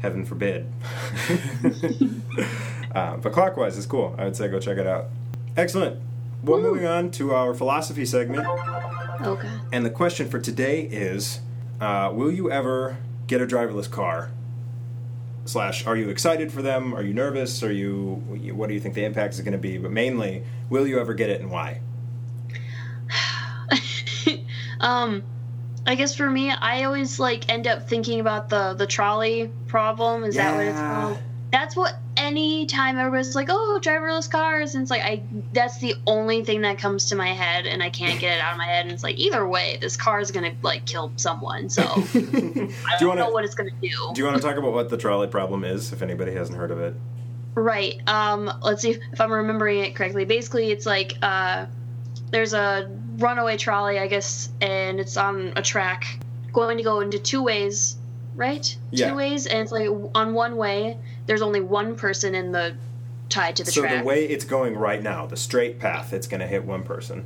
Heaven 0.00 0.24
forbid. 0.24 0.66
uh, 2.94 3.18
but 3.18 3.32
clockwise 3.34 3.76
is 3.76 3.84
cool. 3.84 4.14
I 4.16 4.24
would 4.24 4.34
say 4.34 4.48
go 4.48 4.58
check 4.58 4.78
it 4.78 4.86
out. 4.86 5.08
Excellent. 5.58 6.00
Well, 6.42 6.58
moving 6.58 6.86
on 6.86 7.10
to 7.12 7.34
our 7.34 7.52
philosophy 7.52 8.06
segment. 8.06 8.46
Okay 9.26 9.50
And 9.72 9.84
the 9.84 9.90
question 9.90 10.28
for 10.28 10.38
today 10.38 10.82
is 10.82 11.40
uh, 11.80 12.10
Will 12.12 12.30
you 12.30 12.50
ever 12.50 12.98
get 13.26 13.40
a 13.40 13.46
driverless 13.46 13.90
car? 13.90 14.30
Slash, 15.46 15.86
are 15.86 15.96
you 15.96 16.10
excited 16.10 16.52
for 16.52 16.62
them? 16.62 16.94
Are 16.94 17.02
you 17.02 17.14
nervous? 17.14 17.62
Are 17.62 17.72
you, 17.72 18.22
what 18.54 18.68
do 18.68 18.74
you 18.74 18.80
think 18.80 18.94
the 18.94 19.04
impact 19.04 19.34
is 19.34 19.40
going 19.40 19.52
to 19.52 19.58
be? 19.58 19.78
But 19.78 19.90
mainly, 19.90 20.44
will 20.68 20.86
you 20.86 21.00
ever 21.00 21.14
get 21.14 21.30
it 21.30 21.40
and 21.40 21.50
why? 21.50 21.80
um 24.80 25.22
i 25.86 25.94
guess 25.94 26.14
for 26.14 26.28
me 26.28 26.50
i 26.50 26.84
always 26.84 27.18
like 27.18 27.48
end 27.48 27.66
up 27.66 27.88
thinking 27.88 28.20
about 28.20 28.48
the 28.48 28.74
the 28.74 28.86
trolley 28.86 29.50
problem 29.66 30.24
is 30.24 30.34
that 30.36 30.54
what 30.54 30.66
it's 30.66 30.78
called 30.78 31.18
that's 31.52 31.74
what 31.74 31.94
any 32.16 32.66
time 32.66 32.98
everybody's 32.98 33.34
like 33.34 33.48
oh 33.50 33.80
driverless 33.82 34.30
cars 34.30 34.74
and 34.74 34.82
it's 34.82 34.90
like 34.90 35.02
i 35.02 35.22
that's 35.52 35.78
the 35.78 35.94
only 36.06 36.44
thing 36.44 36.60
that 36.60 36.78
comes 36.78 37.06
to 37.06 37.16
my 37.16 37.32
head 37.32 37.66
and 37.66 37.82
i 37.82 37.90
can't 37.90 38.20
get 38.20 38.36
it 38.36 38.40
out 38.40 38.52
of 38.52 38.58
my 38.58 38.66
head 38.66 38.84
and 38.84 38.92
it's 38.92 39.02
like 39.02 39.18
either 39.18 39.46
way 39.46 39.78
this 39.80 39.96
car 39.96 40.20
is 40.20 40.30
gonna 40.30 40.52
like 40.62 40.84
kill 40.86 41.10
someone 41.16 41.68
so 41.68 41.82
i 41.82 42.00
do 42.02 42.12
don't 42.12 43.00
you 43.00 43.08
want 43.08 43.18
know 43.18 43.30
what 43.30 43.44
it's 43.44 43.54
gonna 43.54 43.70
do 43.80 43.88
do 44.12 44.20
you 44.20 44.24
want 44.24 44.36
to 44.36 44.42
talk 44.42 44.56
about 44.56 44.72
what 44.72 44.88
the 44.88 44.96
trolley 44.96 45.26
problem 45.26 45.64
is 45.64 45.92
if 45.92 46.02
anybody 46.02 46.32
hasn't 46.32 46.58
heard 46.58 46.70
of 46.70 46.80
it? 46.80 46.94
Right. 47.54 48.00
Um, 48.06 48.50
let's 48.62 48.82
see 48.82 48.90
if, 48.90 48.98
if 49.12 49.20
I'm 49.20 49.32
remembering 49.32 49.80
it 49.80 49.94
correctly. 49.96 50.24
Basically, 50.24 50.70
it's 50.70 50.86
like 50.86 51.14
uh, 51.22 51.66
there's 52.30 52.54
a 52.54 52.90
runaway 53.18 53.56
trolley, 53.56 53.98
I 53.98 54.06
guess, 54.06 54.50
and 54.60 55.00
it's 55.00 55.16
on 55.16 55.52
a 55.56 55.62
track 55.62 56.18
going 56.52 56.78
to 56.78 56.82
go 56.82 57.00
into 57.00 57.18
two 57.18 57.42
ways, 57.42 57.96
right? 58.34 58.76
Yeah. 58.90 59.10
Two 59.10 59.16
ways, 59.16 59.46
and 59.46 59.60
it's 59.60 59.72
like 59.72 59.88
on 60.14 60.34
one 60.34 60.56
way, 60.56 60.98
there's 61.30 61.42
only 61.42 61.60
one 61.60 61.94
person 61.94 62.34
in 62.34 62.50
the 62.50 62.74
tied 63.28 63.54
to 63.54 63.62
the 63.62 63.70
so 63.70 63.82
track. 63.82 63.92
So 63.92 63.98
the 63.98 64.04
way 64.04 64.24
it's 64.24 64.44
going 64.44 64.76
right 64.76 65.00
now, 65.00 65.26
the 65.26 65.36
straight 65.36 65.78
path, 65.78 66.12
it's 66.12 66.26
going 66.26 66.40
to 66.40 66.46
hit 66.48 66.64
one 66.64 66.82
person. 66.82 67.24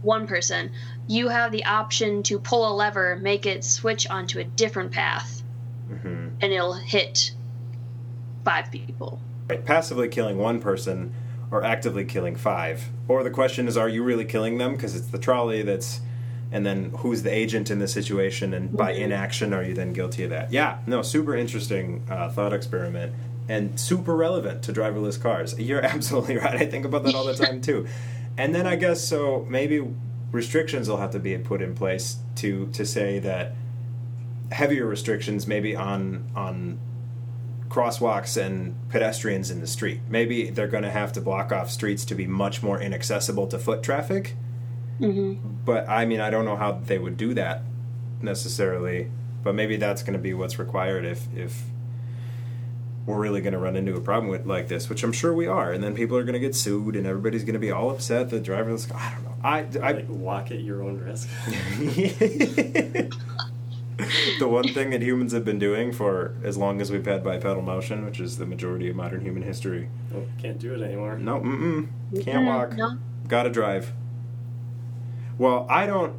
one 0.00 0.26
person. 0.26 0.70
You 1.06 1.28
have 1.28 1.52
the 1.52 1.66
option 1.66 2.22
to 2.24 2.38
pull 2.38 2.66
a 2.66 2.72
lever, 2.74 3.16
make 3.16 3.44
it 3.44 3.62
switch 3.62 4.08
onto 4.08 4.38
a 4.38 4.44
different 4.44 4.90
path, 4.90 5.42
hmm 5.86 6.28
and 6.40 6.50
it'll 6.50 6.72
hit 6.72 7.32
five 8.42 8.70
people. 8.72 9.20
Right, 9.50 9.62
passively 9.62 10.08
killing 10.08 10.38
one 10.38 10.58
person 10.58 11.12
or 11.50 11.62
actively 11.62 12.06
killing 12.06 12.36
five. 12.36 12.88
Or 13.06 13.22
the 13.22 13.30
question 13.30 13.68
is, 13.68 13.76
are 13.76 13.88
you 13.90 14.02
really 14.02 14.24
killing 14.24 14.56
them? 14.56 14.72
Because 14.72 14.96
it's 14.96 15.08
the 15.08 15.18
trolley 15.18 15.60
that's, 15.60 16.00
and 16.50 16.64
then 16.64 16.90
who's 17.00 17.22
the 17.22 17.30
agent 17.32 17.70
in 17.70 17.78
the 17.80 17.86
situation? 17.86 18.54
And 18.54 18.74
by 18.74 18.94
Mhm. 18.94 19.00
inaction, 19.00 19.52
are 19.52 19.62
you 19.62 19.74
then 19.74 19.92
guilty 19.92 20.24
of 20.24 20.30
that? 20.30 20.50
Yeah, 20.50 20.78
no, 20.86 21.02
super 21.02 21.36
interesting 21.36 22.02
uh, 22.10 22.30
thought 22.30 22.54
experiment 22.54 23.12
and 23.52 23.78
super 23.78 24.16
relevant 24.16 24.62
to 24.62 24.72
driverless 24.72 25.20
cars. 25.20 25.54
You're 25.58 25.84
absolutely 25.84 26.38
right. 26.38 26.56
I 26.56 26.66
think 26.66 26.86
about 26.86 27.04
that 27.04 27.14
all 27.14 27.26
the 27.26 27.34
time 27.34 27.60
too. 27.60 27.86
And 28.38 28.54
then 28.54 28.66
I 28.66 28.76
guess 28.76 29.06
so 29.06 29.46
maybe 29.48 29.86
restrictions 30.30 30.88
will 30.88 30.96
have 30.96 31.10
to 31.10 31.18
be 31.20 31.36
put 31.36 31.60
in 31.60 31.74
place 31.74 32.16
to 32.36 32.68
to 32.72 32.86
say 32.86 33.18
that 33.18 33.52
heavier 34.50 34.86
restrictions 34.86 35.46
maybe 35.46 35.76
on 35.76 36.30
on 36.34 36.78
crosswalks 37.68 38.42
and 38.42 38.74
pedestrians 38.88 39.50
in 39.50 39.60
the 39.60 39.66
street. 39.66 40.00
Maybe 40.08 40.50
they're 40.50 40.68
going 40.68 40.82
to 40.82 40.90
have 40.90 41.12
to 41.14 41.20
block 41.20 41.52
off 41.52 41.70
streets 41.70 42.04
to 42.06 42.14
be 42.14 42.26
much 42.26 42.62
more 42.62 42.80
inaccessible 42.80 43.46
to 43.48 43.58
foot 43.58 43.82
traffic. 43.82 44.34
hmm 44.98 45.34
But 45.64 45.88
I 45.88 46.06
mean, 46.06 46.20
I 46.20 46.30
don't 46.30 46.46
know 46.46 46.56
how 46.56 46.72
they 46.72 46.98
would 46.98 47.18
do 47.18 47.34
that 47.34 47.62
necessarily. 48.22 49.10
But 49.42 49.54
maybe 49.56 49.76
that's 49.76 50.02
going 50.02 50.12
to 50.12 50.20
be 50.20 50.32
what's 50.34 50.58
required 50.58 51.04
if 51.04 51.26
if 51.34 51.64
we're 53.06 53.18
really 53.18 53.40
going 53.40 53.52
to 53.52 53.58
run 53.58 53.76
into 53.76 53.94
a 53.94 54.00
problem 54.00 54.30
with 54.30 54.46
like 54.46 54.68
this, 54.68 54.88
which 54.88 55.02
I'm 55.02 55.12
sure 55.12 55.32
we 55.32 55.46
are. 55.46 55.72
And 55.72 55.82
then 55.82 55.94
people 55.94 56.16
are 56.16 56.22
going 56.22 56.34
to 56.34 56.40
get 56.40 56.54
sued, 56.54 56.96
and 56.96 57.06
everybody's 57.06 57.44
going 57.44 57.54
to 57.54 57.60
be 57.60 57.70
all 57.70 57.90
upset. 57.90 58.30
The 58.30 58.40
driverless. 58.40 58.94
I 58.94 59.12
don't 59.12 59.24
know. 59.24 59.34
I 59.42 59.66
I 59.86 59.92
like 59.92 60.08
walk 60.08 60.50
at 60.50 60.60
your 60.60 60.82
own 60.82 60.98
risk. 60.98 61.28
the 64.38 64.48
one 64.48 64.68
thing 64.68 64.90
that 64.90 65.02
humans 65.02 65.32
have 65.32 65.44
been 65.44 65.58
doing 65.58 65.92
for 65.92 66.34
as 66.42 66.56
long 66.56 66.80
as 66.80 66.90
we've 66.90 67.04
had 67.04 67.22
bipedal 67.22 67.62
motion, 67.62 68.04
which 68.04 68.20
is 68.20 68.38
the 68.38 68.46
majority 68.46 68.88
of 68.88 68.96
modern 68.96 69.20
human 69.20 69.42
history. 69.42 69.88
oh, 70.14 70.24
can't 70.40 70.58
do 70.58 70.74
it 70.74 70.82
anymore. 70.82 71.18
No, 71.18 71.40
mm-mm, 71.40 71.88
can't 72.24 72.46
walk. 72.46 72.76
No. 72.76 72.98
Gotta 73.28 73.50
drive. 73.50 73.92
Well, 75.42 75.66
I 75.68 75.86
don't. 75.86 76.14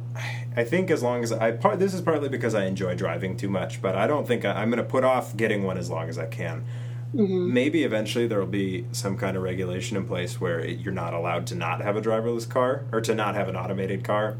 I 0.54 0.64
think 0.64 0.90
as 0.90 1.02
long 1.02 1.22
as 1.22 1.32
I 1.32 1.52
part, 1.52 1.78
this 1.78 1.94
is 1.94 2.02
partly 2.02 2.28
because 2.28 2.54
I 2.54 2.66
enjoy 2.66 2.94
driving 2.94 3.38
too 3.38 3.48
much, 3.48 3.80
but 3.80 3.96
I 3.96 4.06
don't 4.06 4.28
think 4.28 4.44
I, 4.44 4.52
I'm 4.52 4.68
going 4.68 4.84
to 4.84 4.88
put 4.88 5.02
off 5.02 5.34
getting 5.34 5.62
one 5.62 5.78
as 5.78 5.88
long 5.88 6.10
as 6.10 6.18
I 6.18 6.26
can. 6.26 6.62
hmm 7.10 7.50
Maybe 7.50 7.84
eventually 7.84 8.26
there 8.26 8.38
will 8.38 8.46
be 8.64 8.84
some 8.92 9.16
kind 9.16 9.34
of 9.34 9.42
regulation 9.42 9.96
in 9.96 10.04
place 10.04 10.42
where 10.42 10.60
it, 10.60 10.80
you're 10.80 10.92
not 10.92 11.14
allowed 11.14 11.46
to 11.46 11.54
not 11.54 11.80
have 11.80 11.96
a 11.96 12.02
driverless 12.02 12.46
car 12.46 12.84
or 12.92 13.00
to 13.00 13.14
not 13.14 13.34
have 13.34 13.48
an 13.48 13.56
automated 13.56 14.04
car. 14.04 14.36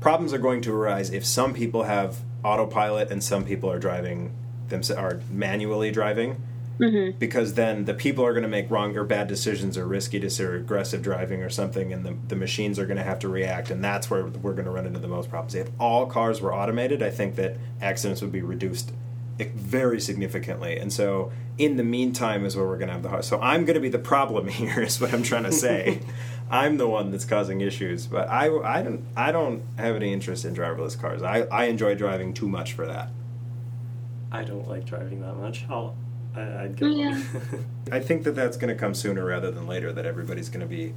Problems 0.00 0.32
are 0.32 0.38
going 0.38 0.60
to 0.62 0.72
arise 0.72 1.10
if 1.10 1.24
some 1.24 1.54
people 1.54 1.84
have 1.84 2.18
autopilot 2.42 3.12
and 3.12 3.22
some 3.22 3.44
people 3.44 3.70
are 3.70 3.78
driving 3.78 4.32
them 4.70 4.82
are 4.96 5.20
manually 5.30 5.92
driving 5.92 6.42
hmm 6.78 7.10
because 7.18 7.54
then 7.54 7.84
the 7.84 7.94
people 7.94 8.24
are 8.24 8.32
going 8.32 8.42
to 8.42 8.48
make 8.48 8.70
wrong 8.70 8.96
or 8.96 9.04
bad 9.04 9.26
decisions 9.26 9.78
or 9.78 9.86
risky 9.86 10.18
dis- 10.18 10.40
or 10.40 10.56
aggressive 10.56 11.02
driving 11.02 11.42
or 11.42 11.48
something 11.48 11.92
and 11.92 12.04
the, 12.04 12.14
the 12.28 12.36
machines 12.36 12.78
are 12.78 12.86
going 12.86 12.96
to 12.96 13.02
have 13.02 13.18
to 13.18 13.28
react 13.28 13.70
and 13.70 13.82
that's 13.82 14.10
where 14.10 14.26
we're 14.26 14.52
going 14.52 14.64
to 14.64 14.70
run 14.70 14.86
into 14.86 14.98
the 14.98 15.08
most 15.08 15.30
problems 15.30 15.54
if 15.54 15.68
all 15.80 16.06
cars 16.06 16.40
were 16.40 16.54
automated 16.54 17.02
i 17.02 17.10
think 17.10 17.36
that 17.36 17.56
accidents 17.80 18.20
would 18.20 18.32
be 18.32 18.42
reduced 18.42 18.92
very 19.38 20.00
significantly. 20.00 20.78
and 20.78 20.92
so 20.92 21.30
in 21.58 21.76
the 21.76 21.84
meantime 21.84 22.44
is 22.44 22.56
where 22.56 22.66
we're 22.66 22.78
going 22.78 22.88
to 22.88 22.94
have 22.94 23.02
the 23.02 23.08
hard 23.08 23.24
so 23.24 23.40
i'm 23.40 23.64
going 23.64 23.74
to 23.74 23.80
be 23.80 23.88
the 23.88 23.98
problem 23.98 24.48
here 24.60 24.80
is 24.82 25.00
what 25.00 25.12
i'm 25.12 25.22
trying 25.22 25.44
to 25.44 25.52
say 25.52 26.00
i'm 26.50 26.76
the 26.76 26.88
one 26.88 27.10
that's 27.10 27.24
causing 27.24 27.60
issues 27.60 28.06
but 28.06 28.28
i, 28.28 28.46
I 28.46 28.82
don't 28.82 29.04
i 29.16 29.32
don't 29.32 29.62
have 29.78 29.96
any 29.96 30.12
interest 30.12 30.44
in 30.44 30.54
driverless 30.54 30.98
cars 30.98 31.22
i, 31.22 31.42
I 31.42 31.64
enjoy 31.64 31.94
driving 31.94 32.34
too 32.34 32.48
much 32.48 32.72
for 32.72 32.86
that 32.86 33.10
I 34.32 34.44
don't 34.44 34.68
like 34.68 34.84
driving 34.84 35.22
that 35.22 35.36
much. 35.36 35.64
I'll, 35.70 35.96
I, 36.36 36.64
I'd 36.64 36.76
get 36.76 36.92
Yeah. 36.92 37.20
I 37.92 38.00
think 38.00 38.24
that 38.24 38.34
that's 38.34 38.56
going 38.56 38.72
to 38.74 38.78
come 38.78 38.94
sooner 38.94 39.24
rather 39.24 39.50
than 39.50 39.66
later. 39.66 39.92
That 39.92 40.06
everybody's 40.06 40.48
going 40.48 40.60
to 40.60 40.66
be, 40.66 40.94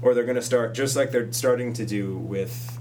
or 0.00 0.14
they're 0.14 0.24
going 0.24 0.36
to 0.36 0.42
start 0.42 0.74
just 0.74 0.96
like 0.96 1.10
they're 1.10 1.32
starting 1.32 1.72
to 1.74 1.86
do 1.86 2.16
with 2.16 2.78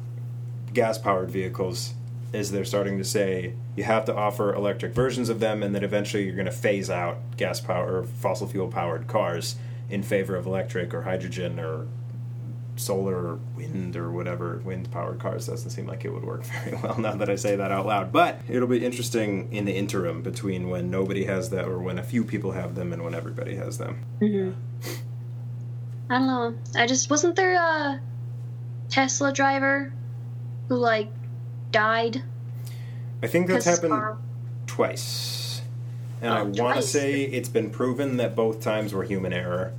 gas-powered 0.74 1.32
vehicles. 1.32 1.94
Is 2.34 2.52
they're 2.52 2.64
starting 2.64 2.98
to 2.98 3.04
say 3.04 3.56
you 3.76 3.84
have 3.84 4.06
to 4.06 4.16
offer 4.16 4.54
electric 4.54 4.94
versions 4.94 5.28
of 5.30 5.40
them, 5.40 5.64
and 5.64 5.76
then 5.76 5.84
eventually 5.84 6.24
you're 6.24 6.36
going 6.36 6.46
to 6.46 6.52
phase 6.52 6.90
out 6.90 7.18
gas 7.38 7.60
power 7.60 8.00
or 8.00 8.04
fossil 8.06 8.48
fuel 8.48 8.70
powered 8.70 9.08
cars 9.08 9.56
in 9.90 10.02
favor 10.02 10.36
of 10.36 10.46
electric 10.46 10.94
or 10.94 11.02
hydrogen 11.02 11.60
or 11.60 11.88
solar 12.78 13.16
or 13.16 13.40
wind 13.56 13.96
or 13.96 14.12
whatever 14.12 14.62
wind 14.64 14.90
powered 14.92 15.20
cars 15.20 15.46
doesn't 15.48 15.70
seem 15.72 15.86
like 15.88 16.06
it 16.06 16.10
would 16.14 16.24
work 16.24 16.44
very 16.64 16.76
well 16.82 16.98
now 17.00 17.14
that 17.16 17.30
I 17.30 17.36
say 17.36 17.56
that 17.56 17.72
out 17.72 17.86
loud. 17.86 18.12
But 18.12 18.40
it'll 18.50 18.68
be 18.68 18.84
interesting 18.84 19.52
in 19.52 19.66
the 19.66 19.76
interim 19.76 20.22
between 20.22 20.70
when 20.70 20.90
nobody 20.90 21.26
has 21.26 21.50
them 21.50 21.70
or 21.70 21.80
when 21.80 22.00
a 22.00 22.04
few 22.04 22.24
people 22.24 22.52
have 22.54 22.76
them 22.76 22.94
and 22.94 23.04
when 23.04 23.14
everybody 23.14 23.56
has 23.56 23.78
them. 23.78 24.04
hmm 24.20 24.52
I 26.10 26.18
don't 26.18 26.28
know. 26.28 26.56
I 26.76 26.88
just 26.88 27.10
wasn't 27.10 27.36
there 27.38 27.56
a 27.56 28.02
Tesla 28.90 29.32
driver 29.32 29.94
who 30.68 30.76
like 30.76 31.10
died. 31.72 32.24
I 33.24 33.28
think 33.28 33.48
that's 33.48 33.66
happened 33.66 33.92
car- 33.94 34.18
twice. 34.68 35.62
And 36.22 36.34
Oh, 36.34 36.38
I 36.62 36.64
want 36.64 36.76
to 36.78 36.82
say 36.82 37.22
it's 37.24 37.50
been 37.50 37.70
proven 37.70 38.18
that 38.18 38.36
both 38.36 38.62
times 38.62 38.94
were 38.94 39.04
human 39.04 39.32
error. 39.34 39.74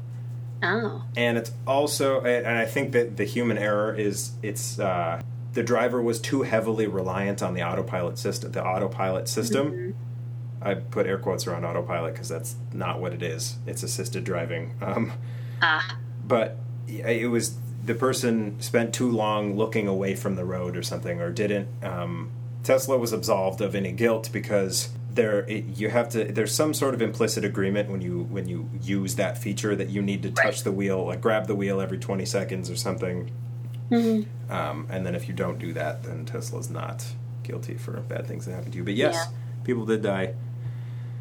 Oh. 0.63 1.03
and 1.17 1.37
it's 1.37 1.51
also 1.67 2.21
and 2.23 2.47
I 2.59 2.65
think 2.67 2.93
that 2.93 3.17
the 3.17 3.25
human 3.25 3.59
error 3.59 3.93
is 3.95 4.33
it's 4.43 4.79
uh, 4.79 5.21
the 5.55 5.63
driver 5.63 6.01
was 6.01 6.21
too 6.21 6.43
heavily 6.43 6.87
reliant 6.87 7.43
on 7.43 7.55
the 7.55 7.63
autopilot 7.63 8.17
system. 8.19 8.53
The 8.53 8.65
autopilot 8.65 9.29
system. 9.29 9.73
Mhm. 9.73 9.95
I 10.63 10.75
put 10.75 11.07
air 11.07 11.19
quotes 11.19 11.47
around 11.47 11.65
autopilot 11.65 12.15
because 12.15 12.29
that's 12.29 12.55
not 12.73 13.01
what 13.01 13.13
it 13.13 13.23
is. 13.23 13.57
It's 13.67 13.83
assisted 13.83 14.23
driving. 14.25 14.75
Um, 14.81 15.13
Ah. 15.61 15.97
but 16.27 16.57
it 16.89 17.29
was 17.31 17.57
the 17.85 17.95
person 17.95 18.61
spent 18.61 18.95
too 18.95 19.11
long 19.11 19.57
looking 19.57 19.89
away 19.89 20.15
from 20.15 20.37
the 20.37 20.45
road 20.45 20.77
or 20.77 20.83
something, 20.83 21.21
or 21.21 21.31
didn't. 21.31 21.67
Um, 21.83 22.31
Tesla 22.63 22.97
was 22.97 23.13
absolved 23.13 23.61
of 23.61 23.75
any 23.75 23.91
guilt 23.91 24.31
because 24.33 24.91
there 25.15 25.41
it, 25.49 25.65
you 25.77 25.89
have 25.91 26.09
to. 26.11 26.25
There's 26.25 26.55
some 26.55 26.73
sort 26.75 26.95
of 26.95 27.03
implicit 27.03 27.45
agreement 27.45 27.91
when 27.91 28.01
you 28.01 28.25
when 28.31 28.49
you 28.49 28.69
use 28.83 29.15
that 29.17 29.39
feature 29.39 29.75
that 29.77 29.89
you 29.91 30.03
need 30.03 30.23
to 30.23 30.31
touch 30.31 30.45
Right. 30.45 30.65
the 30.65 30.73
wheel, 30.73 31.05
like 31.07 31.21
grab 31.21 31.47
the 31.47 31.55
wheel 31.55 31.81
every 31.81 31.99
20 31.99 32.25
seconds 32.25 32.71
or 32.71 32.77
something. 32.77 33.31
Mhm. 33.91 34.27
Um, 34.51 34.87
and 34.91 35.05
then 35.05 35.15
if 35.15 35.29
you 35.29 35.35
don't 35.35 35.59
do 35.59 35.73
that, 35.75 36.03
then 36.05 36.25
Tesla's 36.25 36.71
not 36.71 37.05
guilty 37.43 37.75
for 37.75 37.93
bad 38.01 38.27
things 38.27 38.47
that 38.47 38.53
happen 38.55 38.71
to 38.73 38.79
you. 38.79 38.85
But 38.85 38.95
yes, 38.95 39.15
Yeah. 39.15 39.25
people 39.65 39.85
did 39.85 40.03
die. 40.03 40.35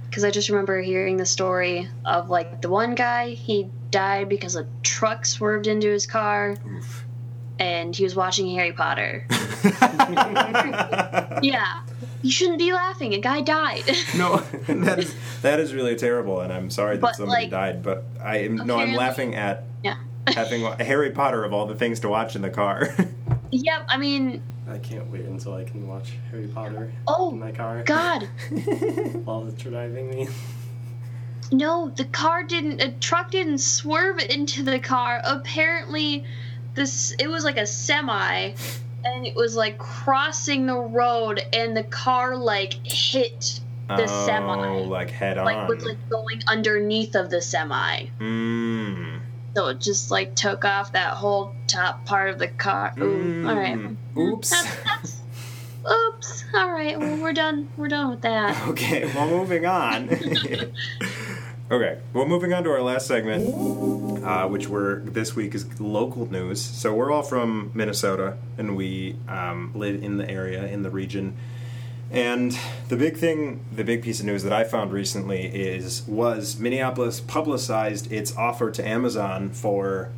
Because 0.10 0.24
I 0.24 0.32
just 0.32 0.50
remember 0.50 0.82
hearing 0.82 1.18
the 1.18 1.26
story 1.26 1.88
of 2.06 2.30
like 2.30 2.62
the 2.62 2.70
one 2.70 2.96
guy, 2.96 3.30
he 3.30 3.70
died 3.92 4.30
because 4.30 4.56
a 4.56 4.66
truck 4.84 5.26
swerved 5.26 5.68
into 5.68 5.88
his 5.90 6.06
car 6.06 6.56
Oof. 6.70 7.06
and 7.60 7.96
he 7.96 8.04
was 8.04 8.16
watching 8.16 8.54
Harry 8.56 8.72
Potter. 8.74 9.26
Yeah. 11.42 11.82
You 12.24 12.30
shouldn't 12.32 12.60
be 12.60 12.72
laughing. 12.72 13.14
A 13.14 13.20
guy 13.20 13.42
died. 13.42 13.84
No, 14.16 14.38
that 14.68 15.00
is 15.00 15.16
that 15.42 15.60
is 15.60 15.74
really 15.74 15.96
terrible, 15.96 16.42
and 16.42 16.52
I'm 16.54 16.70
sorry 16.70 16.96
that 16.98 17.02
But, 17.02 17.16
somebody 17.16 17.44
like, 17.44 17.52
died. 17.52 17.84
But 17.84 18.04
I 18.22 18.38
am 18.40 18.56
no, 18.58 18.78
I'm 18.80 18.94
laughing 18.94 19.36
at 19.36 19.64
yeah. 19.84 19.96
having 20.28 20.64
Harry 20.80 21.12
Potter 21.12 21.44
of 21.44 21.54
all 21.54 21.66
the 21.66 21.76
things 21.76 22.00
to 22.02 22.10
watch 22.10 22.36
in 22.36 22.42
the 22.42 22.50
car. 22.50 22.90
yep. 23.52 23.86
I 23.88 23.98
mean, 23.98 24.42
I 24.70 24.78
can't 24.78 25.10
wait 25.12 25.26
until 25.26 25.54
I 25.56 25.64
can 25.64 25.88
watch 25.88 26.12
Harry 26.30 26.48
Potter 26.48 26.92
Oh, 27.08 27.32
in 27.32 27.40
my 27.40 27.52
car 27.52 27.82
God. 27.84 28.28
while 29.26 29.48
it's 29.48 29.62
driving 29.62 30.10
me. 30.10 30.28
No, 31.52 31.90
the 31.90 32.06
car 32.06 32.44
didn't. 32.44 32.82
A 32.82 32.92
truck 33.00 33.32
didn't 33.32 33.58
swerve 33.58 34.20
into 34.20 34.64
the 34.64 34.80
car. 34.80 35.20
Apparently, 35.26 36.24
this 36.76 37.14
it 37.20 37.28
was 37.28 37.44
like 37.44 37.58
a 37.58 37.66
semi, 37.68 38.54
and 39.04 39.26
it 39.26 39.36
was 39.36 39.56
like 39.56 39.78
crossing 39.78 40.66
the 40.66 40.78
road, 40.78 41.42
and 41.54 41.76
the 41.76 41.84
car 41.84 42.36
like 42.36 42.74
hit 42.86 43.60
the 43.88 44.04
oh, 44.04 44.26
semi, 44.26 44.82
like 44.86 45.10
head 45.10 45.38
on. 45.38 45.46
like 45.46 45.68
was 45.68 45.86
like 45.86 46.10
going 46.10 46.42
underneath 46.48 47.16
of 47.16 47.30
the 47.30 47.42
semi. 47.42 48.06
mm. 48.20 49.20
So 49.56 49.68
it 49.68 49.80
just 49.80 50.12
like 50.12 50.36
took 50.36 50.64
off 50.64 50.94
that 50.94 51.14
whole 51.14 51.54
top 51.68 52.06
part 52.06 52.30
of 52.30 52.40
the 52.40 52.48
car. 52.48 52.94
Ooh, 53.00 53.46
all 53.48 53.56
right. 53.56 53.76
Mm. 53.76 53.98
Oops. 54.18 54.50
That's, 54.50 54.84
that's, 54.84 55.22
oops. 55.92 56.46
All 56.54 56.72
right. 56.72 56.98
Well, 56.98 57.18
we're 57.18 57.34
done. 57.34 57.68
We're 57.76 57.90
done 57.90 58.12
with 58.12 58.22
that. 58.22 58.56
Okay, 58.70 59.12
well, 59.14 59.28
moving 59.28 59.66
on. 59.66 60.08
okay, 61.72 62.00
well, 62.14 62.26
moving 62.26 62.54
on 62.54 62.64
to 62.66 62.70
our 62.70 62.82
last 62.82 63.08
segment, 63.08 63.48
uh, 64.26 64.48
which 64.48 64.68
we're 64.68 65.00
this 65.00 65.36
week 65.36 65.56
is 65.56 65.80
local 65.80 66.30
news. 66.30 66.62
So 66.62 66.94
we're 66.94 67.12
all 67.12 67.24
from 67.24 67.72
Minnesota, 67.74 68.38
and 68.58 68.76
we 68.76 69.16
um, 69.28 69.72
live 69.74 70.04
in 70.04 70.18
the 70.18 70.30
area, 70.30 70.68
in 70.68 70.84
the 70.84 70.90
region. 70.90 71.36
And 72.12 72.58
the 72.90 72.98
big 72.98 73.16
thing, 73.16 73.66
the 73.74 73.86
big 73.86 74.04
piece 74.04 74.20
of 74.20 74.26
news 74.26 74.44
that 74.44 74.52
I 74.52 74.66
found 74.66 74.92
recently 74.92 75.46
is 75.46 76.04
was 76.04 76.60
Minneapolis 76.60 77.22
publicized 77.22 78.12
its 78.12 78.36
offer 78.36 78.70
to 78.70 78.86
Amazon 78.86 79.50
for 79.50 80.12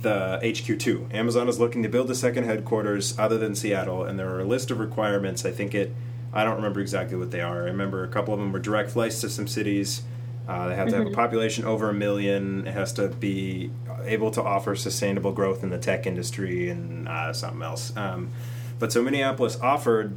the 0.00 0.38
HQ2. 0.44 1.12
Amazon 1.12 1.48
is 1.48 1.58
looking 1.58 1.82
to 1.82 1.88
build 1.88 2.08
a 2.10 2.14
second 2.14 2.44
headquarters 2.44 3.18
other 3.18 3.36
than 3.36 3.56
Seattle, 3.56 4.04
and 4.04 4.16
there 4.16 4.32
are 4.32 4.40
a 4.40 4.44
list 4.44 4.70
of 4.70 4.78
requirements. 4.78 5.44
I 5.44 5.50
think 5.50 5.74
it, 5.74 5.92
I 6.32 6.44
don't 6.44 6.56
remember 6.56 6.78
exactly 6.78 7.16
what 7.16 7.32
they 7.32 7.40
are. 7.40 7.62
I 7.62 7.64
remember 7.64 8.04
a 8.04 8.08
couple 8.08 8.32
of 8.32 8.38
them 8.38 8.52
were 8.52 8.60
direct 8.60 8.90
flights 8.90 9.20
to 9.22 9.28
some 9.28 9.48
cities. 9.48 10.02
Uh, 10.46 10.68
they 10.68 10.76
have 10.76 10.88
to 10.88 10.96
have 10.96 11.06
a 11.06 11.10
population 11.10 11.64
over 11.64 11.88
a 11.88 11.94
million. 11.94 12.66
It 12.66 12.72
has 12.72 12.92
to 12.94 13.08
be 13.08 13.70
able 14.04 14.30
to 14.32 14.42
offer 14.42 14.76
sustainable 14.76 15.32
growth 15.32 15.62
in 15.62 15.70
the 15.70 15.78
tech 15.78 16.06
industry 16.06 16.68
and 16.68 17.08
uh, 17.08 17.32
something 17.32 17.62
else. 17.62 17.96
Um, 17.96 18.30
but 18.78 18.92
so 18.92 19.02
Minneapolis 19.02 19.58
offered 19.60 20.14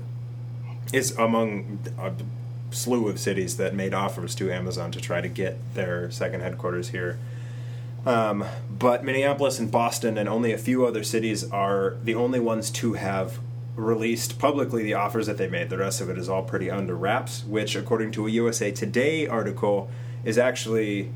is 0.92 1.12
among 1.18 1.80
a 1.98 2.12
slew 2.72 3.08
of 3.08 3.20
cities 3.20 3.58
that 3.58 3.74
made 3.74 3.94
offers 3.94 4.36
to 4.36 4.52
Amazon 4.52 4.92
to 4.92 5.00
try 5.00 5.22
to 5.22 5.30
get 5.30 5.58
their 5.74 6.12
second 6.12 6.42
headquarters 6.42 6.90
here. 6.90 7.18
Um, 8.06 8.46
but 8.70 9.04
Minneapolis 9.04 9.60
and 9.60 9.72
Boston 9.72 10.18
and 10.18 10.30
only 10.30 10.52
a 10.52 10.58
few 10.58 10.86
other 10.86 11.04
cities 11.04 11.50
are 11.52 11.96
the 12.04 12.16
only 12.16 12.40
ones 12.40 12.70
to 12.72 12.94
have 12.94 13.40
released 13.76 14.40
publicly 14.40 14.84
the 14.84 14.94
offers 14.94 15.28
that 15.28 15.38
they 15.38 15.48
made. 15.48 15.70
The 15.70 15.78
rest 15.78 16.02
of 16.02 16.10
it 16.10 16.18
is 16.18 16.28
all 16.30 16.44
pretty 16.44 16.72
under 16.72 16.96
wraps, 16.96 17.44
which, 17.44 17.76
according 17.76 18.12
to 18.13 18.28
a 18.28 18.30
USA 18.32 18.72
Today 18.72 19.28
article, 19.28 19.90
is 20.24 20.38
actually 20.38 21.12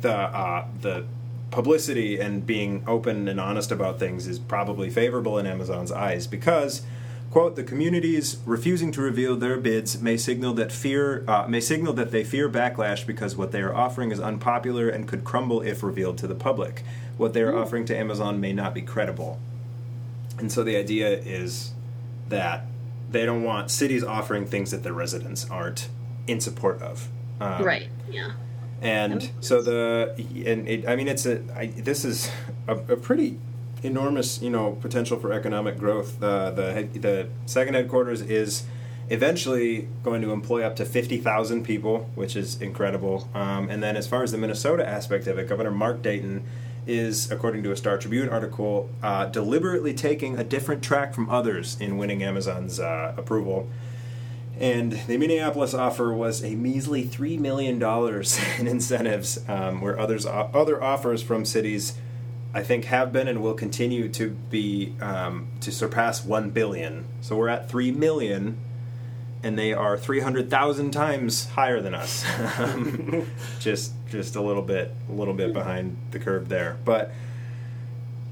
the 0.00 0.12
uh, 0.12 0.66
the 0.80 1.04
publicity 1.50 2.18
and 2.18 2.46
being 2.46 2.82
open 2.86 3.28
and 3.28 3.40
honest 3.40 3.70
about 3.70 3.98
things 3.98 4.26
is 4.26 4.38
probably 4.38 4.90
favorable 4.90 5.38
in 5.38 5.46
Amazon's 5.46 5.92
eyes 5.92 6.26
because 6.26 6.82
quote 7.30 7.56
the 7.56 7.62
communities 7.62 8.38
refusing 8.44 8.90
to 8.92 9.00
reveal 9.00 9.36
their 9.36 9.56
bids 9.56 10.00
may 10.02 10.16
signal 10.16 10.52
that 10.54 10.72
fear 10.72 11.24
uh, 11.28 11.46
may 11.48 11.60
signal 11.60 11.92
that 11.92 12.10
they 12.10 12.24
fear 12.24 12.48
backlash 12.48 13.06
because 13.06 13.36
what 13.36 13.52
they 13.52 13.60
are 13.60 13.74
offering 13.74 14.10
is 14.10 14.20
unpopular 14.20 14.88
and 14.88 15.08
could 15.08 15.24
crumble 15.24 15.60
if 15.62 15.82
revealed 15.82 16.18
to 16.18 16.26
the 16.26 16.34
public. 16.34 16.82
What 17.16 17.32
they 17.32 17.42
are 17.42 17.56
offering 17.56 17.86
to 17.86 17.96
Amazon 17.96 18.40
may 18.40 18.52
not 18.52 18.74
be 18.74 18.82
credible. 18.82 19.38
And 20.38 20.52
so 20.52 20.62
the 20.62 20.76
idea 20.76 21.08
is 21.08 21.72
that 22.28 22.66
they 23.10 23.24
don't 23.24 23.42
want 23.42 23.70
cities 23.70 24.04
offering 24.04 24.46
things 24.46 24.72
that 24.72 24.82
their 24.82 24.92
residents 24.92 25.48
aren't 25.48 25.88
in 26.26 26.40
support 26.40 26.82
of 26.82 27.08
um, 27.40 27.62
Right. 27.62 27.88
Yeah. 28.10 28.32
and 28.82 29.30
so 29.40 29.62
the 29.62 30.14
and 30.46 30.68
it, 30.68 30.88
I 30.88 30.96
mean 30.96 31.08
it's 31.08 31.26
a 31.26 31.42
I, 31.56 31.66
this 31.66 32.04
is 32.04 32.30
a, 32.68 32.74
a 32.76 32.96
pretty 32.96 33.38
enormous 33.82 34.40
you 34.42 34.50
know 34.50 34.72
potential 34.80 35.18
for 35.18 35.32
economic 35.32 35.78
growth. 35.78 36.20
The 36.20 36.50
the 36.50 36.98
the 36.98 37.28
second 37.46 37.74
headquarters 37.74 38.20
is 38.22 38.64
eventually 39.08 39.88
going 40.02 40.20
to 40.22 40.32
employ 40.32 40.62
up 40.62 40.76
to 40.76 40.84
fifty 40.84 41.16
thousand 41.18 41.64
people, 41.64 42.10
which 42.14 42.36
is 42.36 42.60
incredible. 42.60 43.28
Um, 43.34 43.68
and 43.70 43.82
then 43.82 43.96
as 43.96 44.06
far 44.06 44.22
as 44.22 44.32
the 44.32 44.38
Minnesota 44.38 44.86
aspect 44.86 45.26
of 45.26 45.38
it, 45.38 45.48
Governor 45.48 45.70
Mark 45.70 46.02
Dayton 46.02 46.44
is, 46.86 47.30
according 47.32 47.62
to 47.64 47.72
a 47.72 47.76
Star 47.76 47.98
Tribune 47.98 48.28
article, 48.28 48.88
uh, 49.02 49.26
deliberately 49.26 49.92
taking 49.92 50.38
a 50.38 50.44
different 50.44 50.82
track 50.84 51.14
from 51.14 51.28
others 51.28 51.76
in 51.80 51.96
winning 51.98 52.22
Amazon's 52.22 52.78
uh, 52.78 53.12
approval. 53.16 53.68
And 54.58 54.92
the 55.06 55.18
Minneapolis 55.18 55.74
offer 55.74 56.12
was 56.12 56.42
a 56.42 56.54
measly 56.54 57.02
three 57.02 57.36
million 57.36 57.78
dollars 57.78 58.38
in 58.58 58.66
incentives, 58.66 59.38
um, 59.48 59.80
where 59.80 59.98
others 59.98 60.24
other 60.26 60.82
offers 60.82 61.22
from 61.22 61.44
cities, 61.44 61.94
I 62.54 62.62
think, 62.62 62.86
have 62.86 63.12
been 63.12 63.28
and 63.28 63.42
will 63.42 63.54
continue 63.54 64.08
to 64.10 64.30
be 64.30 64.94
um, 65.00 65.48
to 65.60 65.70
surpass 65.70 66.24
one 66.24 66.50
billion. 66.50 67.04
So 67.20 67.36
we're 67.36 67.48
at 67.48 67.68
3 67.68 67.92
million, 67.92 68.56
and 69.42 69.58
they 69.58 69.74
are 69.74 69.98
three 69.98 70.20
hundred 70.20 70.48
thousand 70.48 70.92
times 70.92 71.46
higher 71.50 71.80
than 71.80 71.94
us. 71.94 72.24
Um, 72.58 73.26
just 73.60 73.92
just 74.08 74.36
a 74.36 74.40
little 74.40 74.62
bit 74.62 74.94
a 75.10 75.12
little 75.12 75.34
bit 75.34 75.52
behind 75.52 75.96
the 76.12 76.18
curve 76.18 76.48
there, 76.48 76.78
but 76.84 77.12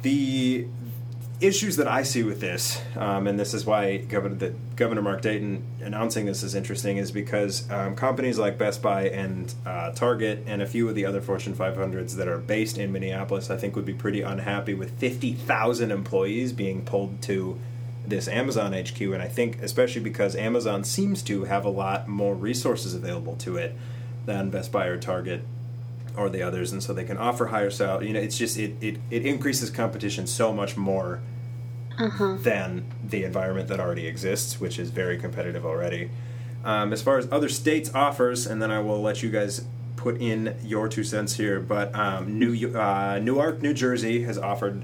the 0.03 0.67
issues 1.41 1.77
that 1.77 1.89
I 1.89 2.03
see 2.03 2.23
with 2.23 2.41
this, 2.41 2.81
um, 2.97 3.27
and 3.27 3.39
this 3.39 3.55
is 3.55 3.67
why 3.67 3.99
Governor, 3.99 4.35
the, 4.37 4.55
Governor 4.77 5.03
Mark 5.03 5.23
Dayton 5.23 5.63
announcing 5.81 6.27
this 6.27 6.43
is 6.43 6.55
interesting, 6.55 6.97
is 6.97 7.13
because 7.13 7.71
um, 7.71 7.95
companies 7.95 8.39
like 8.39 8.59
Best 8.59 8.83
Buy 8.83 9.09
and 9.09 9.55
uh, 9.65 9.93
Target 9.93 10.43
and 10.47 10.61
a 10.61 10.67
few 10.67 10.89
of 10.89 10.95
the 10.95 11.07
other 11.07 11.21
Fortune 11.21 11.55
500s 11.55 12.17
that 12.17 12.27
are 12.27 12.39
based 12.39 12.77
in 12.79 12.93
Minneapolis, 12.93 13.51
I 13.51 13.57
think, 13.57 13.77
would 13.77 13.85
be 13.85 13.95
pretty 13.95 14.23
unhappy 14.23 14.75
with 14.75 14.99
50,000 14.99 15.91
employees 15.91 16.53
being 16.53 16.85
pulled 16.85 17.23
to 17.23 17.59
this 18.07 18.29
Amazon 18.29 18.73
HQ, 18.73 19.01
and 19.01 19.23
I 19.23 19.29
think 19.29 19.63
especially 19.63 20.03
because 20.03 20.37
Amazon 20.37 20.85
seems 20.85 21.23
to 21.23 21.45
have 21.45 21.65
a 21.65 21.71
lot 21.71 22.09
more 22.09 22.35
resources 22.35 22.95
available 22.95 23.37
to 23.37 23.57
it 23.57 23.75
than 24.27 24.51
Best 24.51 24.73
Buy 24.73 24.87
or 24.87 24.99
Target 24.99 25.43
or 26.17 26.29
the 26.29 26.43
others, 26.43 26.73
and 26.73 26.83
so 26.83 26.93
they 26.93 27.05
can 27.05 27.17
offer 27.17 27.47
higher 27.47 27.71
salary. 27.71 28.09
You 28.09 28.15
know, 28.15 28.21
it's 28.21 28.39
just 28.39 28.59
it 28.59 28.75
it, 28.81 28.99
it 29.11 29.25
increases 29.25 29.71
competition 29.71 30.27
so 30.27 30.53
much 30.53 30.77
more 30.77 31.21
Uh-huh. 31.99 32.37
than 32.41 32.85
the 33.09 33.25
environment 33.25 33.69
that 33.69 33.81
already 33.81 34.07
exists, 34.07 34.61
which 34.61 34.79
is 34.79 34.91
very 34.91 35.19
competitive 35.19 35.65
already. 35.65 36.11
Um, 36.65 36.93
as 36.93 37.03
far 37.03 37.19
as 37.19 37.29
other 37.31 37.49
states 37.49 37.91
offers, 37.95 38.47
and 38.47 38.61
then 38.61 38.71
I 38.71 38.81
will 38.81 39.01
let 39.01 39.23
you 39.23 39.31
guys 39.31 39.67
put 39.97 40.21
in 40.21 40.57
your 40.63 40.89
two 40.89 41.05
cents 41.05 41.35
here. 41.35 41.61
But 41.61 41.95
um, 41.95 42.39
New 42.39 42.77
uh, 42.77 43.21
Newark, 43.23 43.63
New 43.63 43.75
Jersey, 43.75 44.23
has 44.25 44.39
offered 44.39 44.83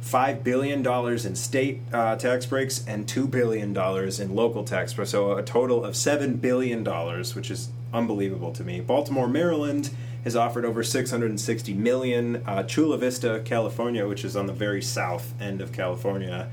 five 0.00 0.42
billion 0.42 0.82
dollars 0.82 1.26
in 1.26 1.36
state 1.36 1.80
uh, 1.92 2.16
tax 2.16 2.46
breaks 2.46 2.84
and 2.86 3.06
two 3.06 3.26
billion 3.26 3.72
dollars 3.72 4.18
in 4.18 4.34
local 4.34 4.64
tax 4.64 4.94
breaks, 4.94 5.10
so 5.10 5.36
a 5.36 5.42
total 5.42 5.84
of 5.84 5.94
seven 5.94 6.36
billion 6.36 6.82
dollars, 6.82 7.34
which 7.34 7.50
is 7.50 7.70
unbelievable 7.92 8.52
to 8.52 8.64
me. 8.64 8.80
Baltimore, 8.80 9.28
Maryland, 9.28 9.90
has 10.24 10.36
offered 10.36 10.64
over 10.64 10.82
660 10.82 11.74
million. 11.74 12.42
Uh, 12.46 12.62
Chula 12.62 12.98
Vista, 12.98 13.42
California, 13.44 14.06
which 14.06 14.24
is 14.24 14.36
on 14.36 14.46
the 14.46 14.52
very 14.52 14.82
south 14.82 15.34
end 15.40 15.60
of 15.60 15.72
California, 15.72 16.50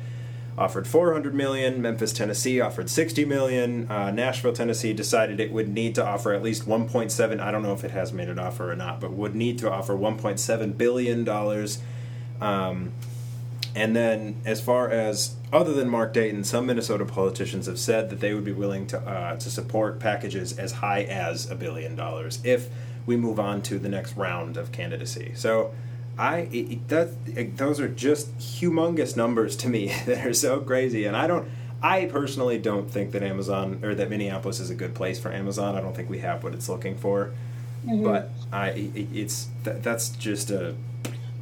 offered 0.57 0.87
400 0.87 1.35
million. 1.35 1.81
Memphis, 1.81 2.13
Tennessee 2.13 2.59
offered 2.59 2.89
60 2.89 3.25
million. 3.25 3.89
Uh, 3.89 4.11
Nashville, 4.11 4.53
Tennessee 4.53 4.93
decided 4.93 5.39
it 5.39 5.51
would 5.51 5.69
need 5.69 5.95
to 5.95 6.05
offer 6.05 6.33
at 6.33 6.41
least 6.41 6.67
1.7. 6.67 7.39
I 7.39 7.51
don't 7.51 7.61
know 7.61 7.73
if 7.73 7.83
it 7.83 7.91
has 7.91 8.11
made 8.11 8.29
an 8.29 8.39
offer 8.39 8.71
or 8.71 8.75
not, 8.75 8.99
but 8.99 9.11
would 9.11 9.35
need 9.35 9.59
to 9.59 9.71
offer 9.71 9.93
1.7 9.93 10.77
billion 10.77 11.23
dollars. 11.23 11.79
Um, 12.41 12.91
and 13.75 13.95
then, 13.95 14.41
as 14.43 14.59
far 14.59 14.89
as 14.89 15.35
other 15.53 15.71
than 15.71 15.87
Mark 15.87 16.11
Dayton, 16.11 16.43
some 16.43 16.65
Minnesota 16.65 17.05
politicians 17.05 17.67
have 17.67 17.77
said 17.77 18.09
that 18.09 18.19
they 18.19 18.33
would 18.33 18.43
be 18.43 18.51
willing 18.51 18.87
to 18.87 18.99
uh, 18.99 19.35
to 19.35 19.49
support 19.51 19.99
packages 19.99 20.57
as 20.57 20.71
high 20.73 21.03
as 21.03 21.49
a 21.49 21.55
billion 21.55 21.95
dollars 21.95 22.39
if 22.43 22.69
we 23.07 23.17
move 23.17 23.39
on 23.39 23.63
to 23.63 23.79
the 23.79 23.89
next 23.89 24.15
round 24.15 24.55
of 24.55 24.71
candidacy. 24.71 25.31
So, 25.33 25.73
I 26.19 26.41
it, 26.51 26.71
it- 26.71 26.87
that 26.89 27.09
it, 27.35 27.57
those 27.57 27.79
are 27.79 27.87
just 27.87 28.37
humongous 28.37 29.17
numbers 29.17 29.55
to 29.57 29.69
me 29.69 29.87
that 30.05 30.23
are 30.25 30.33
so 30.33 30.59
crazy, 30.59 31.05
and 31.05 31.17
I 31.17 31.25
don't. 31.25 31.47
I 31.81 32.05
personally 32.05 32.57
don't 32.57 32.89
think 32.89 33.11
that 33.11 33.21
Amazon 33.21 33.81
or 33.83 33.93
that 33.93 34.09
Minneapolis 34.09 34.59
is 34.59 34.71
a 34.71 34.75
good 34.75 34.95
place 34.95 35.19
for 35.19 35.31
Amazon. 35.31 35.75
I 35.75 35.81
don't 35.81 35.95
think 35.95 36.09
we 36.09 36.19
have 36.19 36.43
what 36.43 36.53
it's 36.53 36.67
looking 36.67 36.97
for, 36.97 37.33
mm-hmm. 37.85 38.03
but 38.03 38.31
I 38.51 38.69
it, 38.69 39.07
it's 39.13 39.49
that, 39.63 39.83
that's 39.83 40.09
just 40.09 40.49
a 40.49 40.75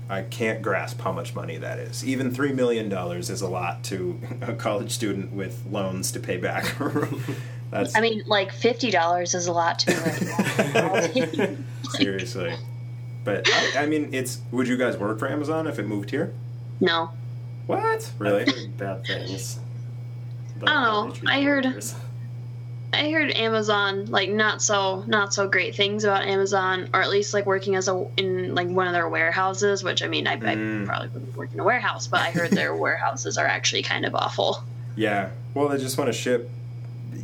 I 0.10 0.22
can't 0.22 0.62
grasp 0.62 1.02
how 1.02 1.12
much 1.12 1.34
money 1.34 1.58
that 1.58 1.80
is. 1.80 2.06
Even 2.06 2.32
three 2.32 2.52
million 2.52 2.90
dollars 2.90 3.30
is 3.30 3.42
a 3.42 3.48
lot 3.48 3.84
to 3.86 4.20
a 4.42 4.54
college 4.54 4.92
student 4.92 5.34
with 5.34 5.66
loans 5.70 6.12
to 6.12 6.20
pay 6.20 6.38
back. 6.38 6.76
That's 7.72 7.96
I 7.96 8.02
mean, 8.02 8.24
like 8.28 8.52
fifty 8.52 8.92
dollars 8.92 9.34
is 9.34 9.48
a 9.48 9.52
lot 9.54 9.80
to 9.80 9.92
me 9.92 9.98
right 9.98 10.74
now. 10.74 11.58
seriously. 11.92 12.56
But 13.24 13.48
I, 13.52 13.84
I 13.84 13.86
mean, 13.88 14.14
it's. 14.14 14.40
Would 14.52 14.68
you 14.68 14.78
guys 14.78 14.98
work 14.98 15.18
for 15.20 15.28
Amazon 15.30 15.68
if 15.68 15.80
it 15.80 15.88
moved 15.88 16.12
here? 16.12 16.34
no, 16.80 17.10
What? 17.68 18.12
Really? 18.20 18.46
Bad 18.78 19.06
things. 19.06 19.60
about 20.58 20.70
I 20.70 20.84
don't 20.86 21.24
know. 21.24 21.32
I 21.32 21.42
heard- 21.42 21.66
workers. 21.66 21.96
I 22.94 23.10
heard 23.12 23.32
Amazon 23.32 24.06
like 24.06 24.30
not 24.30 24.62
so 24.62 25.04
not 25.08 25.34
so 25.34 25.50
great 25.50 25.76
things 25.76 26.06
about 26.06 26.24
Amazon, 26.24 26.90
or 26.94 27.02
at 27.02 27.10
least 27.10 27.34
like 27.34 27.46
working 27.46 27.76
as 27.76 27.90
a 27.90 28.06
in 28.16 28.56
like 28.56 28.70
one 28.70 28.88
of 28.88 28.94
their 28.94 29.10
warehouses. 29.10 29.84
Which 29.84 30.02
I 30.02 30.08
mean, 30.08 30.28
I, 30.28 30.38
Mm. 30.38 30.84
I 30.84 30.86
probably 30.86 31.08
wouldn't 31.10 31.36
work 31.36 31.50
in 31.54 31.60
a 31.60 31.64
warehouse, 31.66 32.08
but 32.08 32.22
I 32.22 32.32
heard 32.32 32.52
their 32.52 32.74
warehouses 32.78 33.38
are 33.38 33.46
actually 33.48 33.82
kind 33.84 34.06
of 34.06 34.16
awful. 34.16 34.64
Yeah. 34.96 35.32
Well, 35.54 35.68
they 35.68 35.78
just 35.78 35.98
want 35.98 36.08
to 36.10 36.14
ship, 36.14 36.50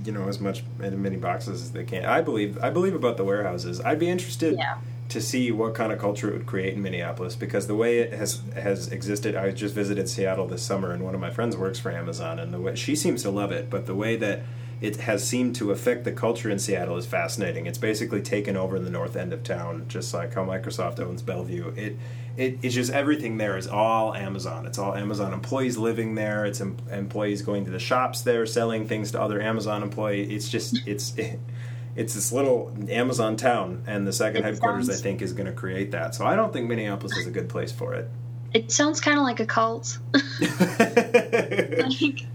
you 0.05 0.11
know, 0.11 0.27
as 0.27 0.39
much 0.39 0.63
as 0.81 0.93
many 0.93 1.17
boxes 1.17 1.61
as 1.61 1.71
they 1.71 1.83
can. 1.83 2.05
I 2.05 2.21
believe. 2.21 2.57
I 2.63 2.69
believe 2.69 2.95
about 2.95 3.17
the 3.17 3.23
warehouses. 3.23 3.81
I'd 3.81 3.99
be 3.99 4.09
interested 4.09 4.55
Yeah. 4.57 4.77
to 5.09 5.21
see 5.21 5.51
what 5.51 5.75
kind 5.75 5.91
of 5.91 5.99
culture 5.99 6.29
it 6.29 6.33
would 6.33 6.45
create 6.45 6.73
in 6.73 6.81
Minneapolis 6.81 7.35
because 7.35 7.67
the 7.67 7.75
way 7.75 7.99
it 7.99 8.13
has 8.13 8.41
has 8.55 8.87
existed. 8.91 9.35
I 9.35 9.51
just 9.51 9.75
visited 9.75 10.07
Seattle 10.09 10.47
this 10.47 10.61
summer, 10.63 10.91
and 10.91 11.03
one 11.03 11.13
of 11.15 11.21
my 11.21 11.29
friends 11.31 11.55
works 11.57 11.79
for 11.79 11.91
Amazon, 11.91 12.39
and 12.39 12.53
the 12.53 12.59
way 12.59 12.75
she 12.75 12.95
seems 12.95 13.21
to 13.23 13.29
love 13.29 13.51
it, 13.51 13.69
but 13.69 13.85
the 13.85 13.95
way 13.95 14.15
that 14.17 14.41
it 14.79 14.95
has 15.01 15.27
seemed 15.27 15.55
to 15.55 15.69
affect 15.69 16.05
the 16.05 16.11
culture 16.11 16.49
in 16.49 16.57
Seattle 16.57 16.97
is 16.97 17.05
fascinating. 17.05 17.67
It's 17.67 17.77
basically 17.77 18.21
taken 18.21 18.57
over 18.57 18.79
the 18.79 18.89
north 18.89 19.15
end 19.15 19.31
of 19.31 19.43
town, 19.43 19.85
just 19.87 20.11
like 20.11 20.33
how 20.33 20.43
Microsoft 20.43 20.99
owns 20.99 21.21
Bellevue. 21.21 21.71
It, 21.75 21.97
it 22.37 22.59
it's 22.61 22.75
just 22.75 22.91
everything 22.91 23.37
there 23.37 23.57
is 23.57 23.67
all 23.67 24.13
Amazon. 24.13 24.65
It's 24.65 24.77
all 24.77 24.95
Amazon 24.95 25.33
employees 25.33 25.77
living 25.77 26.15
there. 26.15 26.45
It's 26.45 26.61
em- 26.61 26.77
employees 26.91 27.41
going 27.41 27.65
to 27.65 27.71
the 27.71 27.79
shops 27.79 28.21
there, 28.21 28.45
selling 28.45 28.87
things 28.87 29.11
to 29.11 29.21
other 29.21 29.41
Amazon 29.41 29.83
employees. 29.83 30.29
It's 30.31 30.49
just 30.49 30.79
it's. 30.87 31.15
it's 31.95 32.13
this 32.13 32.31
little 32.31 32.73
Amazon 32.89 33.35
town, 33.35 33.83
and 33.85 34.07
the 34.07 34.13
second 34.13 34.43
It 34.43 34.45
headquarters, 34.45 34.89
I 34.89 34.93
think, 34.93 35.21
is 35.21 35.33
going 35.33 35.47
to 35.47 35.51
create 35.51 35.91
that. 35.91 36.15
So 36.15 36.25
I 36.25 36.37
don't 36.37 36.53
think 36.53 36.69
Minneapolis 36.69 37.17
is 37.17 37.27
a 37.27 37.31
good 37.31 37.49
place 37.49 37.71
for 37.73 37.93
it. 37.93 38.09
It 38.53 38.71
sounds 38.71 39.01
kind 39.01 39.17
of 39.17 39.23
like 39.23 39.39
a 39.41 39.45
cult. 39.45 39.99
like, 40.39 42.25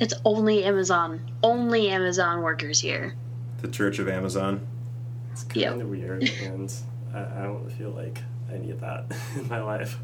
it's 0.00 0.14
only 0.24 0.64
Amazon, 0.64 1.20
only 1.42 1.88
Amazon 1.88 2.42
workers 2.42 2.80
here. 2.80 3.14
the 3.60 3.68
Church 3.68 3.98
of 3.98 4.08
Amazon. 4.08 4.66
It's 5.32 5.42
kind 5.44 5.56
Yep. 5.60 5.80
of 5.80 5.88
weird, 5.88 6.22
and 6.42 6.72
I, 7.14 7.18
I 7.20 7.42
don't 7.42 7.68
feel 7.72 7.90
like 7.90 8.22
I 8.52 8.58
need 8.58 8.80
that 8.80 9.04
in 9.36 9.48
my 9.48 9.60
life. 9.60 9.98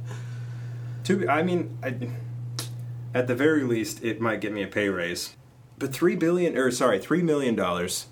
To 1.05 1.17
be, 1.17 1.29
I 1.29 1.43
mean, 1.43 1.77
I, 1.83 1.95
at 3.15 3.27
the 3.27 3.35
very 3.35 3.63
least, 3.63 4.03
it 4.03 4.21
might 4.21 4.41
get 4.41 4.53
me 4.53 4.63
a 4.63 4.67
pay 4.67 4.89
raise. 4.89 5.37
But 5.79 5.93
three 5.93 6.17
billion, 6.17 6.57
or 6.57 6.71
sorry, 6.71 6.99
three 6.99 7.23
million 7.23 7.55
dollars 7.55 8.07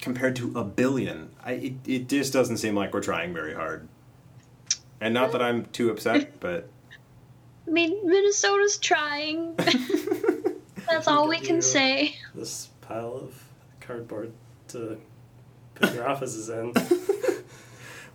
compared 0.00 0.36
to 0.36 0.52
a 0.56 0.64
billion, 0.64 1.30
I, 1.44 1.52
it, 1.52 1.72
it 1.86 2.08
just 2.08 2.32
doesn't 2.32 2.58
seem 2.58 2.74
like 2.74 2.92
we're 2.92 3.00
trying 3.00 3.32
very 3.32 3.54
hard. 3.54 3.88
And 5.00 5.14
not 5.14 5.32
that 5.32 5.42
I'm 5.42 5.66
too 5.66 5.90
upset, 5.90 6.40
but 6.40 6.68
I 7.66 7.70
mean, 7.70 7.98
Minnesota's 8.08 8.78
trying. 8.78 9.54
That's 10.88 11.06
all 11.06 11.28
we 11.28 11.38
can 11.38 11.60
say. 11.60 12.16
This 12.34 12.70
pile 12.80 13.14
of 13.14 13.44
cardboard 13.80 14.32
to 14.68 14.98
put 15.74 15.94
your 15.94 16.08
offices 16.08 16.48
in. 16.48 16.72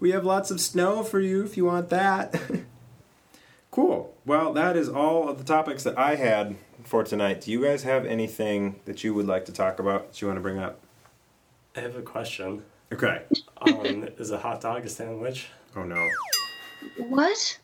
We 0.03 0.11
have 0.11 0.25
lots 0.25 0.51
of 0.51 0.59
snow 0.59 1.01
for 1.01 1.21
you 1.21 1.45
if 1.45 1.55
you 1.55 1.63
want 1.63 1.87
that. 1.87 2.35
cool. 3.71 4.13
Well, 4.25 4.51
that 4.51 4.75
is 4.75 4.89
all 4.89 5.29
of 5.29 5.37
the 5.37 5.45
topics 5.45 5.83
that 5.83 5.97
I 5.97 6.15
had 6.15 6.57
for 6.83 7.05
tonight. 7.05 7.39
Do 7.39 7.51
you 7.51 7.63
guys 7.63 7.83
have 7.83 8.05
anything 8.05 8.81
that 8.83 9.05
you 9.05 9.13
would 9.13 9.27
like 9.27 9.45
to 9.45 9.53
talk 9.53 9.79
about 9.79 10.09
that 10.11 10.21
you 10.21 10.27
want 10.27 10.35
to 10.35 10.41
bring 10.41 10.59
up? 10.59 10.81
I 11.77 11.79
have 11.79 11.95
a 11.95 12.01
question. 12.01 12.65
Okay. 12.91 13.21
Um, 13.61 14.09
is 14.17 14.31
a 14.31 14.37
hot 14.39 14.59
dog 14.59 14.83
a 14.83 14.89
sandwich? 14.89 15.47
Oh 15.73 15.83
no. 15.83 16.09
What? 16.97 17.59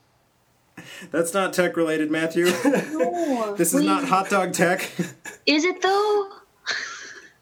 That's 1.11 1.33
not 1.33 1.51
tech 1.51 1.75
related, 1.75 2.09
Matthew. 2.09 2.45
No. 2.45 3.53
This 3.57 3.73
is 3.73 3.81
Wait, 3.81 3.85
not 3.85 4.05
hot 4.05 4.29
dog 4.29 4.53
tech. 4.53 4.89
Is 5.45 5.65
it 5.65 5.81
though? 5.81 6.29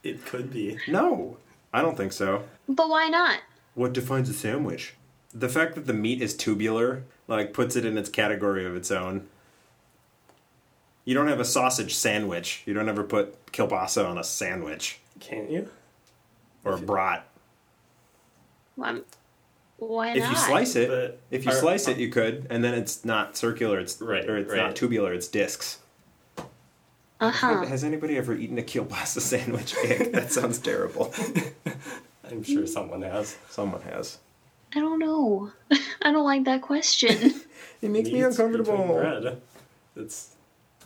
It 0.02 0.26
could 0.26 0.52
be. 0.52 0.80
no, 0.88 1.38
I 1.72 1.84
don't 1.84 1.96
think 1.96 2.14
so. 2.14 2.46
But 2.68 2.90
why 2.90 3.10
not? 3.10 3.42
What 3.78 3.94
defines 3.94 4.28
a 4.28 4.34
sandwich? 4.34 4.96
The 5.36 5.48
fact 5.48 5.76
that 5.76 5.86
the 5.86 5.94
meat 5.94 6.20
is 6.20 6.36
tubular, 6.36 7.04
like, 7.28 7.54
puts 7.54 7.76
it 7.76 7.86
in 7.86 7.96
its 7.96 8.10
category 8.10 8.66
of 8.66 8.76
its 8.76 8.90
own. 8.90 9.28
You 11.06 11.14
don't 11.14 11.28
have 11.28 11.40
a 11.40 11.46
sausage 11.46 11.94
sandwich. 11.94 12.64
You 12.66 12.74
don't 12.74 12.90
ever 12.90 13.04
put 13.04 13.46
kielbasa 13.54 14.04
on 14.10 14.18
a 14.18 14.24
sandwich 14.24 14.98
Can't 15.20 15.52
you? 15.52 15.70
or 16.66 16.74
a 16.74 16.80
brat. 16.80 17.28
Why, 18.76 19.02
why 19.78 20.10
If 20.18 20.28
you 20.28 20.36
slice 20.36 20.76
it, 20.76 20.90
But 20.90 21.20
if 21.30 21.46
you 21.46 21.52
are- 21.52 21.56
slice 21.56 21.88
it, 21.88 21.98
you 21.98 22.10
could, 22.10 22.48
and 22.50 22.64
then 22.64 22.74
it's 22.74 23.06
not 23.06 23.38
circular. 23.38 23.80
It's 23.80 24.02
Right, 24.02 24.28
or 24.28 24.38
it's 24.38 24.50
right. 24.52 24.58
not 24.58 24.76
tubular. 24.76 25.14
It's 25.14 25.28
discs. 25.28 25.78
Uh 27.20 27.30
huh. 27.30 27.64
Has 27.68 27.84
anybody 27.84 28.18
ever 28.18 28.34
eaten 28.34 28.58
a 28.58 28.64
kielbasa 28.64 29.22
sandwich? 29.22 29.76
That 30.14 30.32
sounds 30.32 30.58
terrible. 30.58 31.14
I'm 32.32 32.44
sure 32.44 32.68
someone 32.68 33.02
has. 33.02 33.38
Someone 33.50 33.82
has. 33.82 34.20
I 34.76 34.80
don't 34.80 35.00
know. 35.00 35.52
I 36.02 36.12
don't 36.12 36.26
like 36.26 36.46
that 36.46 36.62
question. 36.62 37.34
It 37.80 37.92
makes 37.92 38.10
me 38.10 38.14
Meat 38.14 38.30
between 38.30 38.48
uncomfortable. 38.48 38.96
Bread. 38.96 39.42
It's 39.96 40.34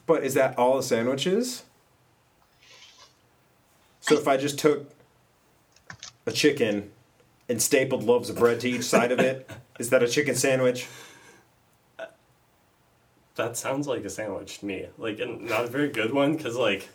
But 0.05 0.25
is 0.25 0.33
that 0.33 0.57
all 0.57 0.77
a 0.77 0.83
sandwich 0.83 1.25
is? 1.25 1.63
So 4.01 4.15
if 4.15 4.27
I 4.27 4.35
just 4.35 4.59
took 4.59 4.91
a 6.25 6.33
chicken 6.33 6.91
and 7.47 7.61
stapled 7.61 8.03
loaves 8.03 8.29
of 8.29 8.37
bread 8.37 8.59
to 8.59 8.69
each 8.69 8.83
side 8.83 9.13
of 9.13 9.19
it, 9.19 9.49
is 9.79 9.89
that 9.91 10.03
a 10.03 10.07
chicken 10.07 10.35
sandwich? 10.35 10.85
that 13.35 13.55
sounds 13.57 13.87
like 13.87 14.03
a 14.03 14.09
sandwich 14.09 14.59
to 14.59 14.65
me. 14.65 14.87
Like, 14.97 15.19
and 15.19 15.47
not 15.47 15.65
a 15.65 15.67
very 15.67 15.89
good 15.89 16.13
one 16.13 16.35
because 16.35 16.55
like 16.55 16.89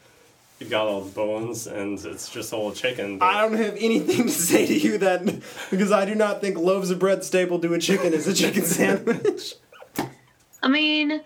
you've 0.59 0.71
got 0.71 0.87
all 0.87 1.01
the 1.03 1.11
bones 1.11 1.67
and 1.67 1.99
it's 2.05 2.29
just 2.31 2.51
whole 2.51 2.73
chicken. 2.73 3.19
but- 3.19 3.27
I 3.27 3.43
don't 3.43 3.57
have 3.57 3.77
anything 3.79 4.25
to 4.25 4.31
say 4.31 4.67
to 4.67 4.75
you 4.79 4.99
then, 4.99 5.43
because 5.71 5.93
I 5.93 6.05
do 6.05 6.15
not 6.15 6.41
think 6.41 6.57
loaves 6.59 6.91
of 6.91 6.99
bread 6.99 7.25
stapled 7.25 7.63
to 7.63 7.75
a 7.75 7.79
chicken 7.79 8.13
is 8.13 8.27
a 8.27 8.35
chicken 8.35 8.63
sandwich. 8.65 9.55
I 10.63 10.69
mean, 10.69 11.21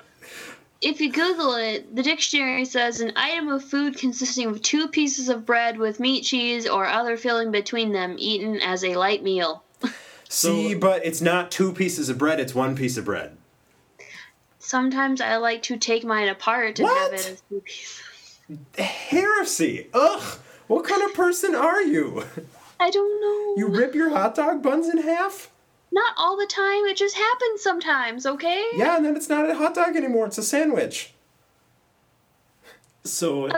if 0.82 1.00
you 1.00 1.12
Google 1.12 1.54
it, 1.54 1.94
the 1.94 2.02
dictionary 2.02 2.64
says 2.64 3.00
an 3.00 3.12
item 3.16 3.48
of 3.48 3.64
food 3.64 3.96
consisting 3.96 4.46
of 4.48 4.60
two 4.62 4.88
pieces 4.88 5.28
of 5.28 5.46
bread 5.46 5.78
with 5.78 6.00
meat, 6.00 6.24
cheese, 6.24 6.66
or 6.66 6.86
other 6.86 7.16
filling 7.16 7.50
between 7.50 7.92
them, 7.92 8.16
eaten 8.18 8.60
as 8.60 8.82
a 8.84 8.96
light 8.96 9.22
meal. 9.22 9.62
See, 10.28 10.74
but 10.74 11.04
it's 11.04 11.20
not 11.20 11.50
two 11.50 11.72
pieces 11.72 12.08
of 12.08 12.18
bread, 12.18 12.40
it's 12.40 12.54
one 12.54 12.74
piece 12.76 12.96
of 12.96 13.04
bread. 13.04 13.36
Sometimes 14.58 15.20
I 15.20 15.36
like 15.36 15.62
to 15.64 15.76
take 15.76 16.04
mine 16.04 16.28
apart 16.28 16.78
and 16.78 16.88
have 16.88 17.12
it 17.12 17.30
as 17.30 17.42
two 17.48 17.60
pieces. 17.60 18.00
Heresy! 18.78 19.88
Ugh! 19.92 20.38
What 20.66 20.84
kind 20.84 21.02
of 21.02 21.14
person 21.14 21.54
are 21.54 21.82
you? 21.82 22.24
I 22.80 22.90
don't 22.90 23.20
know. 23.20 23.60
You 23.60 23.68
rip 23.68 23.94
your 23.94 24.10
hot 24.10 24.34
dog 24.34 24.62
buns 24.62 24.88
in 24.88 24.98
half? 24.98 25.50
Not 25.92 26.14
all 26.16 26.36
the 26.36 26.46
time. 26.46 26.86
It 26.86 26.96
just 26.96 27.16
happens 27.16 27.62
sometimes. 27.62 28.24
Okay. 28.24 28.64
Yeah, 28.74 28.96
and 28.96 29.04
then 29.04 29.16
it's 29.16 29.28
not 29.28 29.50
a 29.50 29.54
hot 29.54 29.74
dog 29.74 29.96
anymore, 29.96 30.26
it's 30.26 30.38
a 30.38 30.42
sandwich. 30.42 31.12
So, 33.02 33.50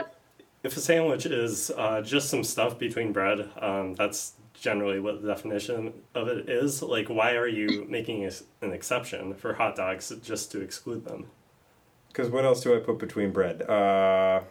if 0.63 0.77
a 0.77 0.79
sandwich 0.79 1.25
is 1.25 1.69
uh, 1.77 2.01
just 2.01 2.29
some 2.29 2.43
stuff 2.43 2.79
between 2.79 3.11
bread, 3.11 3.49
um, 3.61 3.93
that's 3.95 4.33
generally 4.53 4.99
what 4.99 5.21
the 5.21 5.27
definition 5.27 5.93
of 6.15 6.27
it 6.29 6.49
is. 6.49 6.81
Like, 6.81 7.09
why 7.09 7.33
are 7.33 7.47
you 7.47 7.85
making 7.89 8.25
a, 8.25 8.31
an 8.61 8.71
exception 8.71 9.35
for 9.35 9.53
hot 9.53 9.75
dogs 9.75 10.11
just 10.23 10.51
to 10.53 10.61
exclude 10.61 11.05
them? 11.05 11.27
Because 12.07 12.29
what 12.29 12.45
else 12.45 12.61
do 12.61 12.75
I 12.75 12.79
put 12.79 12.99
between 12.99 13.31
bread? 13.31 13.63
Uh, 13.63 14.41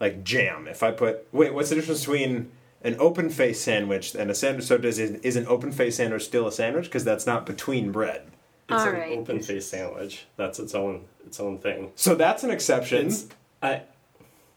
like 0.00 0.24
jam. 0.24 0.66
If 0.68 0.82
I 0.82 0.90
put 0.92 1.26
wait, 1.32 1.54
what's 1.54 1.70
the 1.70 1.74
difference 1.76 2.00
between 2.00 2.50
an 2.82 2.96
open 2.98 3.30
face 3.30 3.60
sandwich 3.60 4.14
and 4.14 4.30
a 4.30 4.34
sandwich? 4.34 4.66
So 4.66 4.78
does 4.78 4.98
it, 4.98 5.24
is 5.24 5.36
an 5.36 5.46
open 5.46 5.72
face 5.72 5.96
sandwich 5.96 6.22
still 6.24 6.46
a 6.46 6.52
sandwich? 6.52 6.84
Because 6.86 7.04
that's 7.04 7.26
not 7.26 7.46
between 7.46 7.92
bread. 7.92 8.22
It's 8.68 8.82
All 8.82 8.88
an 8.88 8.94
right. 8.94 9.18
open 9.18 9.40
faced 9.40 9.70
sandwich. 9.70 10.26
That's 10.36 10.58
its 10.58 10.74
own 10.74 11.04
its 11.24 11.38
own 11.40 11.58
thing. 11.58 11.92
So 11.94 12.14
that's 12.14 12.42
an 12.44 12.50
exception. 12.50 13.06
It's 13.06 13.26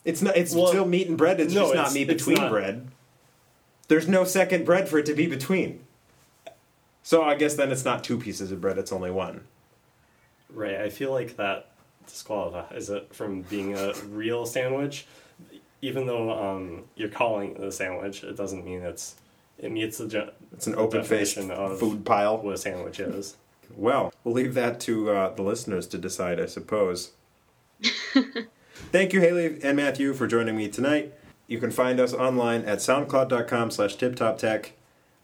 It's, 0.06 0.22
not. 0.22 0.36
It's 0.38 0.54
Well, 0.56 0.68
still 0.68 0.86
meat 0.86 1.08
and 1.08 1.18
bread. 1.18 1.40
It's 1.40 1.54
no, 1.54 1.62
just 1.66 1.76
not 1.76 1.82
it's- 1.82 1.94
meat 1.94 2.08
between 2.08 2.38
not. 2.38 2.50
bread. 2.52 2.88
There's 3.88 4.08
no 4.08 4.24
second 4.24 4.66
bread 4.66 4.88
for 4.88 4.98
it 5.00 5.06
to 5.08 5.14
be 5.14 5.28
between. 5.28 5.82
So 7.04 7.24
I 7.24 7.36
guess 7.36 7.56
then 7.56 7.72
it's 7.72 7.86
not 7.86 8.04
two 8.04 8.18
pieces 8.20 8.52
of 8.52 8.62
bread. 8.62 8.78
It's 8.78 8.92
only 8.92 9.10
one. 9.12 9.42
right. 10.54 10.76
I 10.82 10.90
feel 10.90 11.12
like 11.12 11.38
that 11.38 11.72
disqualifies 12.08 12.90
it 12.90 13.14
from 13.14 13.42
being 13.44 13.76
a 13.78 13.94
real 14.10 14.46
sandwich. 14.46 15.06
Even 15.82 16.06
though 16.06 16.32
um, 16.32 16.84
you're 16.96 17.10
calling 17.10 17.52
it 17.56 17.64
a 17.64 17.72
sandwich, 17.72 18.24
it 18.24 18.36
doesn't 18.36 18.66
mean 18.66 18.82
it's 18.82 19.16
it 19.58 19.72
meets 19.72 19.98
the 19.98 20.08
ge- 20.08 20.32
It's 20.54 20.68
an 20.68 20.76
open 20.76 21.04
faced 21.04 21.36
definition 21.36 21.52
of 21.64 21.80
food 21.80 22.06
pile. 22.06 22.38
what 22.38 22.54
a 22.54 22.58
sandwich 22.58 23.00
is. 23.00 23.36
Well, 23.78 24.12
we'll 24.24 24.34
leave 24.34 24.56
that 24.56 24.80
to 24.82 25.12
uh, 25.12 25.36
the 25.36 25.44
listeners 25.44 25.86
to 25.90 26.00
decide, 26.00 26.40
I 26.40 26.48
suppose. 26.48 27.12
Thank 28.92 29.14
you, 29.14 29.22
Haley 29.22 29.60
and 29.62 29.78
Matthew, 29.78 30.14
for 30.16 30.26
joining 30.26 30.58
me 30.58 30.68
tonight. 30.70 31.14
You 31.46 31.60
can 31.60 31.70
find 31.70 32.00
us 32.00 32.12
online 32.12 32.66
at 32.66 32.80
soundcloud.com 32.80 33.70
slash 33.70 33.96
tiptoptech 33.96 34.72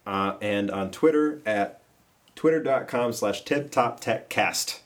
uh, 0.05 0.35
and 0.41 0.69
on 0.69 0.91
Twitter 0.91 1.41
at 1.43 1.81
twitter.com 2.35 3.13
slash 3.13 3.43
tiptoptechcast. 3.43 4.79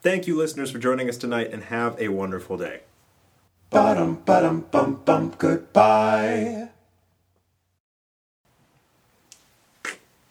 Thank 0.00 0.26
you, 0.26 0.34
listeners, 0.36 0.70
for 0.70 0.78
joining 0.78 1.10
us 1.10 1.18
tonight, 1.18 1.52
and 1.52 1.64
have 1.64 2.00
a 2.00 2.08
wonderful 2.08 2.56
day. 2.56 2.80
Ba-dum, 3.70 4.22
ba-dum, 4.24 4.64
bum, 4.70 5.02
bum, 5.04 5.34
goodbye. 5.36 6.68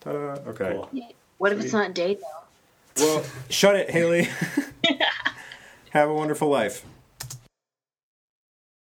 Ta-da. 0.01 0.17
Okay. 0.49 0.71
Cool. 0.73 0.89
What 1.37 1.53
if 1.53 1.59
it's 1.63 1.73
not 1.73 1.93
day 1.93 2.15
though? 2.15 3.03
Well, 3.03 3.23
shut 3.49 3.75
it, 3.75 3.91
Haley. 3.91 4.27
Have 5.91 6.09
a 6.09 6.13
wonderful 6.13 6.49
life. 6.49 6.83